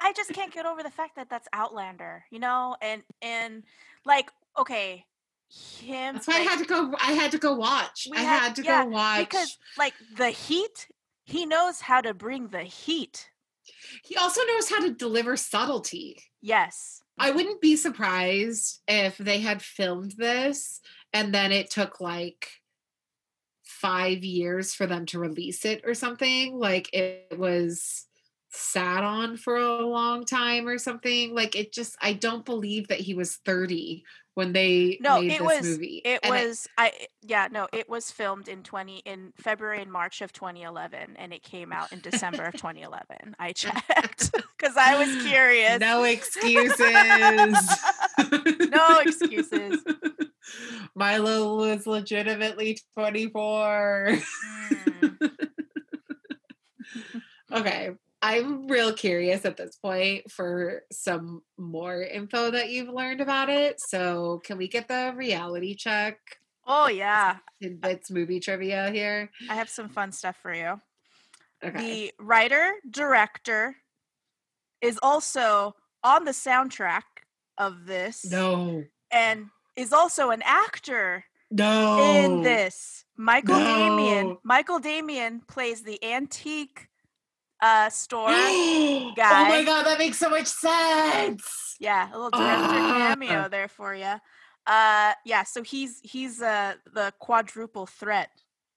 I 0.00 0.12
just 0.12 0.32
can't 0.32 0.52
get 0.52 0.66
over 0.66 0.82
the 0.82 0.90
fact 0.90 1.16
that 1.16 1.28
that's 1.30 1.48
Outlander, 1.52 2.24
you 2.30 2.38
know, 2.38 2.76
and 2.80 3.02
and 3.22 3.62
like 4.04 4.30
okay, 4.58 5.04
him. 5.48 6.14
That's 6.14 6.26
why 6.26 6.38
like, 6.38 6.46
I 6.46 6.50
had 6.50 6.58
to 6.58 6.64
go. 6.64 6.94
I 7.00 7.12
had 7.12 7.32
to 7.32 7.38
go 7.38 7.54
watch. 7.54 8.08
I 8.14 8.20
had, 8.20 8.40
had 8.40 8.56
to 8.56 8.62
yeah, 8.62 8.84
go 8.84 8.90
watch 8.90 9.20
because 9.20 9.56
like 9.76 9.94
the 10.16 10.30
heat. 10.30 10.86
He 11.24 11.44
knows 11.44 11.80
how 11.80 12.00
to 12.00 12.14
bring 12.14 12.48
the 12.48 12.62
heat. 12.62 13.28
He 14.02 14.16
also 14.16 14.40
knows 14.46 14.70
how 14.70 14.80
to 14.80 14.94
deliver 14.94 15.36
subtlety. 15.36 16.22
Yes. 16.40 17.02
I 17.18 17.32
wouldn't 17.32 17.60
be 17.60 17.76
surprised 17.76 18.80
if 18.86 19.18
they 19.18 19.40
had 19.40 19.60
filmed 19.60 20.14
this 20.16 20.80
and 21.12 21.34
then 21.34 21.52
it 21.52 21.70
took 21.70 22.00
like 22.00 22.48
five 23.64 24.24
years 24.24 24.74
for 24.74 24.86
them 24.86 25.06
to 25.06 25.18
release 25.18 25.64
it 25.64 25.82
or 25.84 25.94
something. 25.94 26.54
Like 26.54 26.92
it 26.94 27.36
was 27.36 28.06
sat 28.50 29.04
on 29.04 29.36
for 29.36 29.56
a 29.56 29.86
long 29.86 30.24
time 30.24 30.66
or 30.66 30.78
something. 30.78 31.34
Like 31.34 31.56
it 31.56 31.72
just, 31.72 31.96
I 32.00 32.12
don't 32.12 32.44
believe 32.44 32.88
that 32.88 33.00
he 33.00 33.14
was 33.14 33.36
30 33.44 34.04
when 34.38 34.52
they 34.52 34.98
no, 35.00 35.20
made 35.20 35.32
it 35.32 35.38
this 35.40 35.40
was, 35.40 35.66
movie. 35.66 36.00
It 36.04 36.20
and 36.22 36.32
was 36.32 36.66
it, 36.66 36.70
I 36.78 36.92
yeah, 37.26 37.48
no, 37.50 37.66
it 37.72 37.88
was 37.88 38.12
filmed 38.12 38.46
in 38.46 38.62
20 38.62 38.98
in 38.98 39.32
February 39.36 39.82
and 39.82 39.90
March 39.90 40.22
of 40.22 40.32
2011 40.32 41.16
and 41.16 41.32
it 41.32 41.42
came 41.42 41.72
out 41.72 41.92
in 41.92 41.98
December 41.98 42.44
of 42.44 42.52
2011. 42.52 43.34
I 43.40 43.50
checked 43.50 44.30
cuz 44.58 44.76
I 44.76 44.96
was 44.96 45.26
curious. 45.26 45.80
No 45.80 46.04
excuses. 46.04 46.78
no 48.70 48.98
excuses. 49.00 49.82
Milo 50.94 51.56
was 51.56 51.88
legitimately 51.88 52.78
24. 52.94 54.18
Mm. 54.70 55.30
okay. 57.54 57.90
I'm 58.20 58.66
real 58.66 58.92
curious 58.92 59.44
at 59.44 59.56
this 59.56 59.76
point 59.76 60.30
for 60.30 60.82
some 60.90 61.42
more 61.56 62.02
info 62.02 62.50
that 62.50 62.68
you've 62.70 62.88
learned 62.88 63.20
about 63.20 63.48
it. 63.48 63.80
So, 63.80 64.40
can 64.44 64.58
we 64.58 64.66
get 64.68 64.88
the 64.88 65.12
reality 65.16 65.74
check? 65.76 66.18
Oh 66.66 66.88
yeah, 66.88 67.36
tidbits 67.62 68.10
movie 68.10 68.40
trivia 68.40 68.90
here. 68.90 69.30
I 69.48 69.54
have 69.54 69.68
some 69.70 69.88
fun 69.88 70.12
stuff 70.12 70.36
for 70.42 70.52
you. 70.52 70.80
Okay. 71.64 71.78
The 71.78 72.12
writer 72.18 72.72
director 72.90 73.76
is 74.82 74.98
also 75.02 75.74
on 76.04 76.24
the 76.24 76.32
soundtrack 76.32 77.02
of 77.56 77.86
this. 77.86 78.30
No. 78.30 78.84
And 79.10 79.46
is 79.76 79.92
also 79.92 80.30
an 80.30 80.42
actor 80.44 81.24
No. 81.50 81.98
in 82.14 82.42
this. 82.42 83.04
Michael 83.16 83.58
Damian. 83.58 84.26
No. 84.28 84.40
Michael 84.44 84.78
Damian 84.78 85.40
plays 85.48 85.82
the 85.82 86.02
antique 86.04 86.88
uh 87.60 87.90
store. 87.90 88.28
guy. 88.28 89.12
Oh 89.30 89.48
my 89.48 89.64
god, 89.64 89.84
that 89.86 89.98
makes 89.98 90.18
so 90.18 90.30
much 90.30 90.46
sense. 90.46 91.76
yeah, 91.80 92.08
a 92.12 92.14
little 92.18 92.30
director 92.30 92.76
Ah. 92.76 93.14
cameo 93.16 93.48
there 93.48 93.68
for 93.68 93.94
you. 93.94 94.14
Uh 94.66 95.12
yeah, 95.24 95.44
so 95.44 95.62
he's 95.62 96.00
he's 96.02 96.42
uh 96.42 96.74
the 96.92 97.12
quadruple 97.18 97.86
threat 97.86 98.30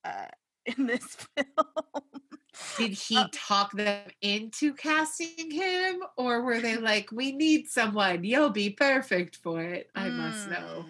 uh 0.06 0.28
in 0.66 0.88
this 0.88 1.16
film. 1.36 1.68
Did 2.78 2.92
he 2.92 3.18
Uh, 3.18 3.28
talk 3.32 3.72
them 3.74 4.10
into 4.22 4.74
casting 4.74 5.52
him, 5.52 6.04
or 6.18 6.42
were 6.44 6.60
they 6.60 6.78
like, 6.92 7.12
"We 7.12 7.32
need 7.32 7.68
someone. 7.70 8.24
You'll 8.24 8.50
be 8.52 8.70
perfect 8.72 9.38
for 9.38 9.62
it"? 9.62 9.90
I 9.96 10.10
must 10.10 10.48
know. 10.48 10.86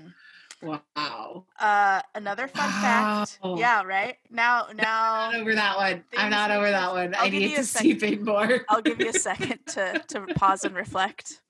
Wow. 0.62 1.46
Uh 1.60 2.02
another 2.16 2.48
fun 2.48 2.70
fact. 2.70 3.40
Yeah, 3.58 3.84
right? 3.84 4.18
Now 4.30 4.68
now 4.76 5.32
Not 5.32 5.36
over 5.36 5.56
that 5.56 5.78
one. 5.78 6.04
I'm 6.18 6.30
not 6.30 6.52
over 6.52 6.70
that 6.70 6.92
one. 6.92 7.16
I'll 7.16 7.26
I 7.26 7.30
need 7.30 7.56
to 7.56 7.64
see 7.64 7.98
second. 8.00 8.14
it 8.14 8.22
more. 8.24 8.66
I'll 8.70 8.82
give 8.82 9.00
you 9.00 9.10
a 9.10 9.14
second 9.14 9.60
to 9.68 10.04
to 10.10 10.22
pause 10.36 10.64
and 10.64 10.76
reflect. 10.76 11.42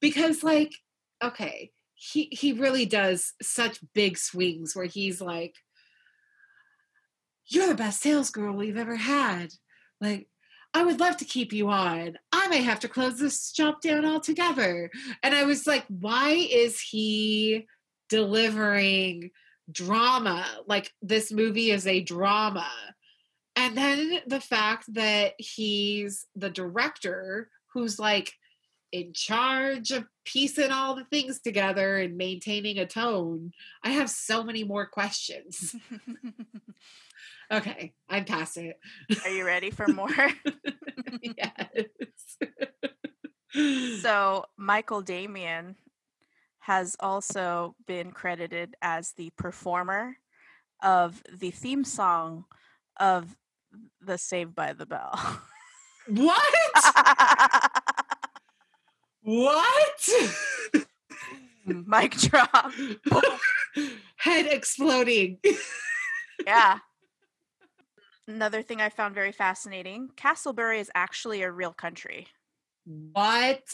because 0.00 0.42
like 0.42 0.72
okay 1.22 1.70
he 1.94 2.28
he 2.32 2.52
really 2.54 2.86
does 2.86 3.34
such 3.42 3.78
big 3.94 4.16
swings 4.16 4.74
where 4.74 4.86
he's 4.86 5.20
like 5.20 5.54
you're 7.46 7.66
the 7.66 7.74
best 7.74 8.00
sales 8.00 8.30
girl 8.30 8.54
we've 8.54 8.76
ever 8.78 8.96
had 8.96 9.52
like 10.00 10.26
i 10.72 10.82
would 10.82 10.98
love 11.00 11.16
to 11.18 11.24
keep 11.26 11.52
you 11.52 11.68
on 11.68 12.16
i 12.32 12.48
may 12.48 12.62
have 12.62 12.80
to 12.80 12.88
close 12.88 13.18
this 13.18 13.52
shop 13.54 13.82
down 13.82 14.06
altogether 14.06 14.90
and 15.22 15.34
i 15.34 15.44
was 15.44 15.66
like 15.66 15.84
why 15.88 16.30
is 16.30 16.80
he 16.80 17.66
delivering 18.10 19.30
drama 19.70 20.44
like 20.66 20.92
this 21.00 21.30
movie 21.30 21.70
is 21.70 21.86
a 21.86 22.00
drama 22.02 22.68
and 23.56 23.76
then 23.76 24.20
the 24.26 24.40
fact 24.40 24.92
that 24.94 25.34
he's 25.38 26.26
the 26.34 26.50
director 26.50 27.48
who's 27.72 27.98
like 27.98 28.32
in 28.92 29.12
charge 29.12 29.92
of 29.92 30.04
piecing 30.24 30.72
all 30.72 30.96
the 30.96 31.04
things 31.04 31.40
together 31.40 31.98
and 31.98 32.16
maintaining 32.16 32.78
a 32.78 32.86
tone. 32.86 33.52
I 33.84 33.90
have 33.90 34.10
so 34.10 34.42
many 34.42 34.64
more 34.64 34.86
questions. 34.86 35.76
Okay, 37.52 37.92
I'm 38.08 38.24
past 38.24 38.56
it. 38.58 38.78
Are 39.24 39.30
you 39.30 39.44
ready 39.44 39.70
for 39.70 39.88
more? 39.88 40.08
yes. 41.22 42.38
so 44.00 44.44
Michael 44.56 45.02
Damian 45.02 45.74
has 46.70 46.94
also 47.00 47.74
been 47.88 48.12
credited 48.12 48.76
as 48.80 49.10
the 49.16 49.28
performer 49.36 50.16
of 50.80 51.20
the 51.28 51.50
theme 51.50 51.82
song 51.82 52.44
of 53.00 53.36
the 54.00 54.16
Saved 54.16 54.54
by 54.54 54.72
the 54.72 54.86
Bell. 54.86 55.18
what? 56.06 56.54
What? 59.22 60.08
Mic 61.66 62.12
drop. 62.12 62.72
Head 64.16 64.46
exploding. 64.46 65.38
Yeah. 66.46 66.78
Another 68.28 68.62
thing 68.62 68.80
I 68.80 68.90
found 68.90 69.16
very 69.16 69.32
fascinating 69.32 70.10
Castlebury 70.16 70.78
is 70.78 70.90
actually 70.94 71.42
a 71.42 71.50
real 71.50 71.72
country. 71.72 72.28
What? 72.84 73.64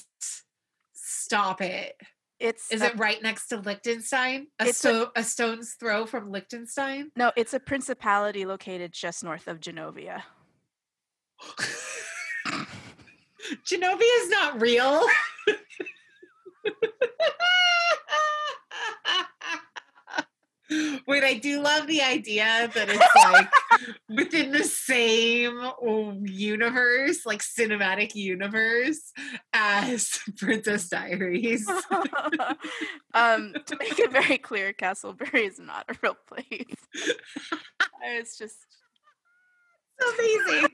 Stop 0.95 1.61
it. 1.61 1.95
It's 2.39 2.71
Is 2.71 2.83
a- 2.83 2.87
it 2.87 2.99
right 2.99 3.23
next 3.23 3.49
to 3.49 3.57
Liechtenstein? 3.59 4.49
A, 4.61 4.67
It's 4.67 4.85
a- 4.85 5.11
a 5.17 5.23
stone's 5.25 5.75
throw 5.75 6.05
from 6.07 6.31
Liechtenstein? 6.31 7.11
no, 7.17 7.33
it's 7.37 7.55
a 7.55 7.61
principality 7.61 8.45
located 8.45 8.93
just 8.93 9.25
north 9.25 9.49
of 9.49 9.59
Genovia. 9.61 10.23
Genovia 13.65 14.23
is 14.23 14.29
not 14.29 14.61
real. 14.61 15.07
Wait, 20.69 21.23
I 21.23 21.35
do 21.35 21.61
love 21.61 21.87
the 21.87 22.03
idea 22.03 22.71
that 22.75 22.89
it's 22.89 23.15
like 23.15 23.49
within 24.09 24.51
the 24.51 24.65
same 24.65 25.61
universe, 26.25 27.25
like 27.25 27.41
cinematic 27.41 28.15
universe, 28.15 29.13
as 29.53 30.19
Princess 30.37 30.89
Diaries. 30.89 31.69
um, 33.15 33.55
to 33.67 33.77
make 33.79 33.99
it 33.99 34.11
very 34.11 34.39
clear, 34.39 34.73
Castlebury 34.73 35.49
is 35.49 35.61
not 35.61 35.85
a 35.89 35.95
real 36.03 36.17
place. 36.27 36.65
it's 38.03 38.37
just, 38.37 38.57
Amazing. 40.03 40.69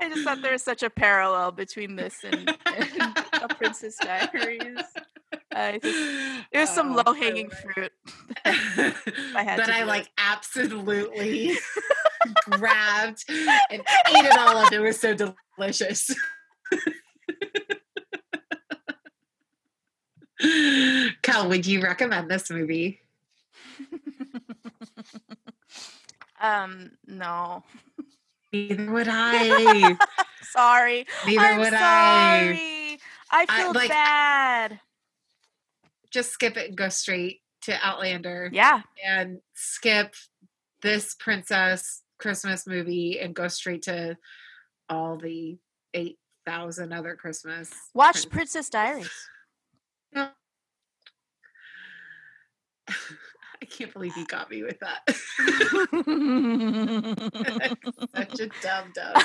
I 0.00 0.08
just 0.08 0.24
thought 0.24 0.42
there 0.42 0.52
was 0.52 0.62
such 0.62 0.82
a 0.82 0.90
parallel 0.90 1.52
between 1.52 1.96
this 1.96 2.22
and, 2.24 2.54
and 2.66 3.18
A 3.42 3.48
Princess 3.54 3.96
Diaries. 4.00 4.78
I 5.54 5.78
just, 5.82 5.96
it 6.52 6.58
was 6.58 6.68
some 6.70 6.92
Oh, 6.96 7.02
low 7.06 7.12
hanging 7.14 7.48
fruit. 7.50 7.92
I 8.44 8.50
had 9.36 9.58
that 9.58 9.66
to 9.66 9.74
I 9.74 9.80
do 9.80 9.86
like 9.86 10.10
absolutely 10.18 11.56
grabbed 12.50 13.24
and 13.28 13.80
ate 13.80 14.24
it 14.24 14.36
all 14.38 14.56
up. 14.58 14.72
It 14.72 14.80
was 14.80 14.98
so 15.00 15.14
delicious. 15.56 16.10
Cal, 21.22 21.48
would 21.48 21.66
you 21.66 21.82
recommend 21.82 22.30
this 22.30 22.50
movie? 22.50 23.00
um, 26.40 26.90
no. 27.06 27.62
Neither 28.52 28.90
would 28.90 29.08
I. 29.10 29.96
Sorry. 30.42 31.06
Neither 31.26 31.40
I'm 31.40 31.58
would 31.60 31.74
I. 31.74 31.78
sorry. 31.78 33.00
I 33.30 33.46
I- 33.48 33.56
feel 33.62 33.72
like- 33.72 33.88
bad. 33.88 34.80
Just 36.14 36.30
skip 36.30 36.56
it 36.56 36.68
and 36.68 36.78
go 36.78 36.88
straight 36.88 37.40
to 37.62 37.76
Outlander 37.84 38.48
Yeah. 38.52 38.82
and 39.04 39.40
skip 39.54 40.14
this 40.80 41.16
princess 41.18 42.02
Christmas 42.20 42.68
movie 42.68 43.18
and 43.18 43.34
go 43.34 43.48
straight 43.48 43.82
to 43.82 44.16
all 44.88 45.16
the 45.18 45.58
8,000 45.92 46.92
other 46.92 47.16
Christmas. 47.16 47.72
Watch 47.94 48.22
prin- 48.22 48.30
Princess 48.30 48.70
Diaries. 48.70 49.10
No. 50.14 50.28
I 52.88 53.64
can't 53.68 53.92
believe 53.92 54.16
you 54.16 54.24
got 54.26 54.48
me 54.50 54.62
with 54.62 54.78
that. 54.78 55.00
Such 58.14 58.40
a 58.40 58.46
dumb 58.62 58.92
dumb. 58.94 59.14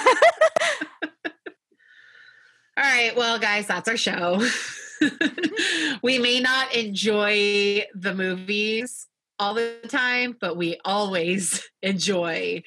All 2.78 2.84
right, 2.86 3.14
well, 3.16 3.38
guys, 3.38 3.68
that's 3.68 3.88
our 3.90 3.98
show. 3.98 4.42
we 6.04 6.20
may 6.20 6.40
not 6.40 6.74
enjoy 6.76 7.84
the 7.94 8.14
movies 8.16 9.08
all 9.38 9.54
the 9.54 9.76
time, 9.88 10.36
but 10.40 10.58
we 10.58 10.78
always 10.84 11.68
enjoy 11.82 12.62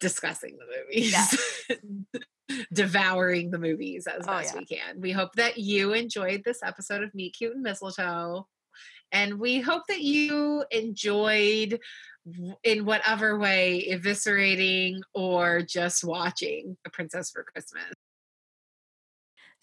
discussing 0.00 0.56
the 0.58 0.66
movies. 0.76 1.76
Devouring 2.72 3.50
the 3.50 3.58
movies 3.58 4.06
as 4.06 4.24
Oh, 4.28 4.38
best 4.38 4.54
yeah. 4.54 4.60
we 4.60 4.66
can. 4.66 5.00
We 5.00 5.12
hope 5.12 5.32
that 5.36 5.58
you 5.58 5.92
enjoyed 5.94 6.42
this 6.44 6.62
episode 6.62 7.02
of 7.02 7.14
Meet 7.14 7.34
Cute 7.38 7.54
and 7.54 7.62
Mistletoe. 7.62 8.46
And 9.10 9.38
we 9.38 9.60
hope 9.60 9.82
that 9.88 10.00
you 10.02 10.64
enjoyed, 10.70 11.78
in 12.64 12.84
whatever 12.84 13.38
way, 13.38 13.88
eviscerating 13.90 15.00
or 15.14 15.62
just 15.62 16.02
watching 16.04 16.76
A 16.86 16.90
Princess 16.90 17.30
for 17.30 17.42
Christmas. 17.44 17.84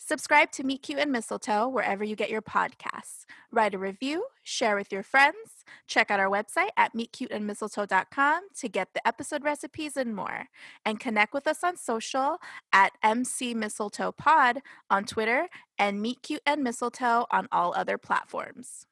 Subscribe 0.01 0.49
to 0.53 0.63
Meet 0.63 0.81
Cute 0.83 0.97
and 0.97 1.11
Mistletoe 1.11 1.67
wherever 1.67 2.05
you 2.05 2.15
get 2.15 2.29
your 2.29 2.41
podcasts. 2.41 3.25
Write 3.51 3.75
a 3.75 3.77
review, 3.77 4.27
share 4.43 4.77
with 4.77 4.93
your 4.93 5.03
friends. 5.03 5.65
Check 5.87 6.09
out 6.09 6.21
our 6.21 6.29
website 6.29 6.69
at 6.77 6.95
meetcuteandmistletoe.com 6.95 8.43
to 8.59 8.69
get 8.69 8.93
the 8.93 9.05
episode 9.05 9.43
recipes 9.43 9.97
and 9.97 10.15
more. 10.15 10.45
And 10.85 11.01
connect 11.01 11.33
with 11.33 11.47
us 11.47 11.65
on 11.65 11.75
social 11.75 12.37
at 12.71 12.93
MC 13.03 13.53
Mistletoe 13.53 14.13
Pod 14.13 14.61
on 14.89 15.03
Twitter 15.03 15.49
and 15.77 16.01
Meet 16.01 16.23
Cute 16.23 16.41
and 16.45 16.63
Mistletoe 16.63 17.25
on 17.29 17.49
all 17.51 17.73
other 17.75 17.97
platforms. 17.97 18.85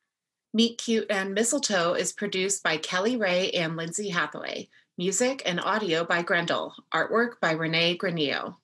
Meet 0.53 0.77
Cute 0.77 1.09
and 1.09 1.33
Mistletoe 1.33 1.93
is 1.93 2.11
produced 2.11 2.63
by 2.63 2.77
Kelly 2.77 3.15
Ray 3.15 3.49
and 3.51 3.77
Lindsay 3.77 4.09
Hathaway. 4.09 4.67
Music 4.97 5.41
and 5.45 5.61
audio 5.61 6.03
by 6.03 6.21
Grendel. 6.21 6.73
Artwork 6.93 7.39
by 7.39 7.53
Renee 7.53 7.97
Granillo. 7.97 8.57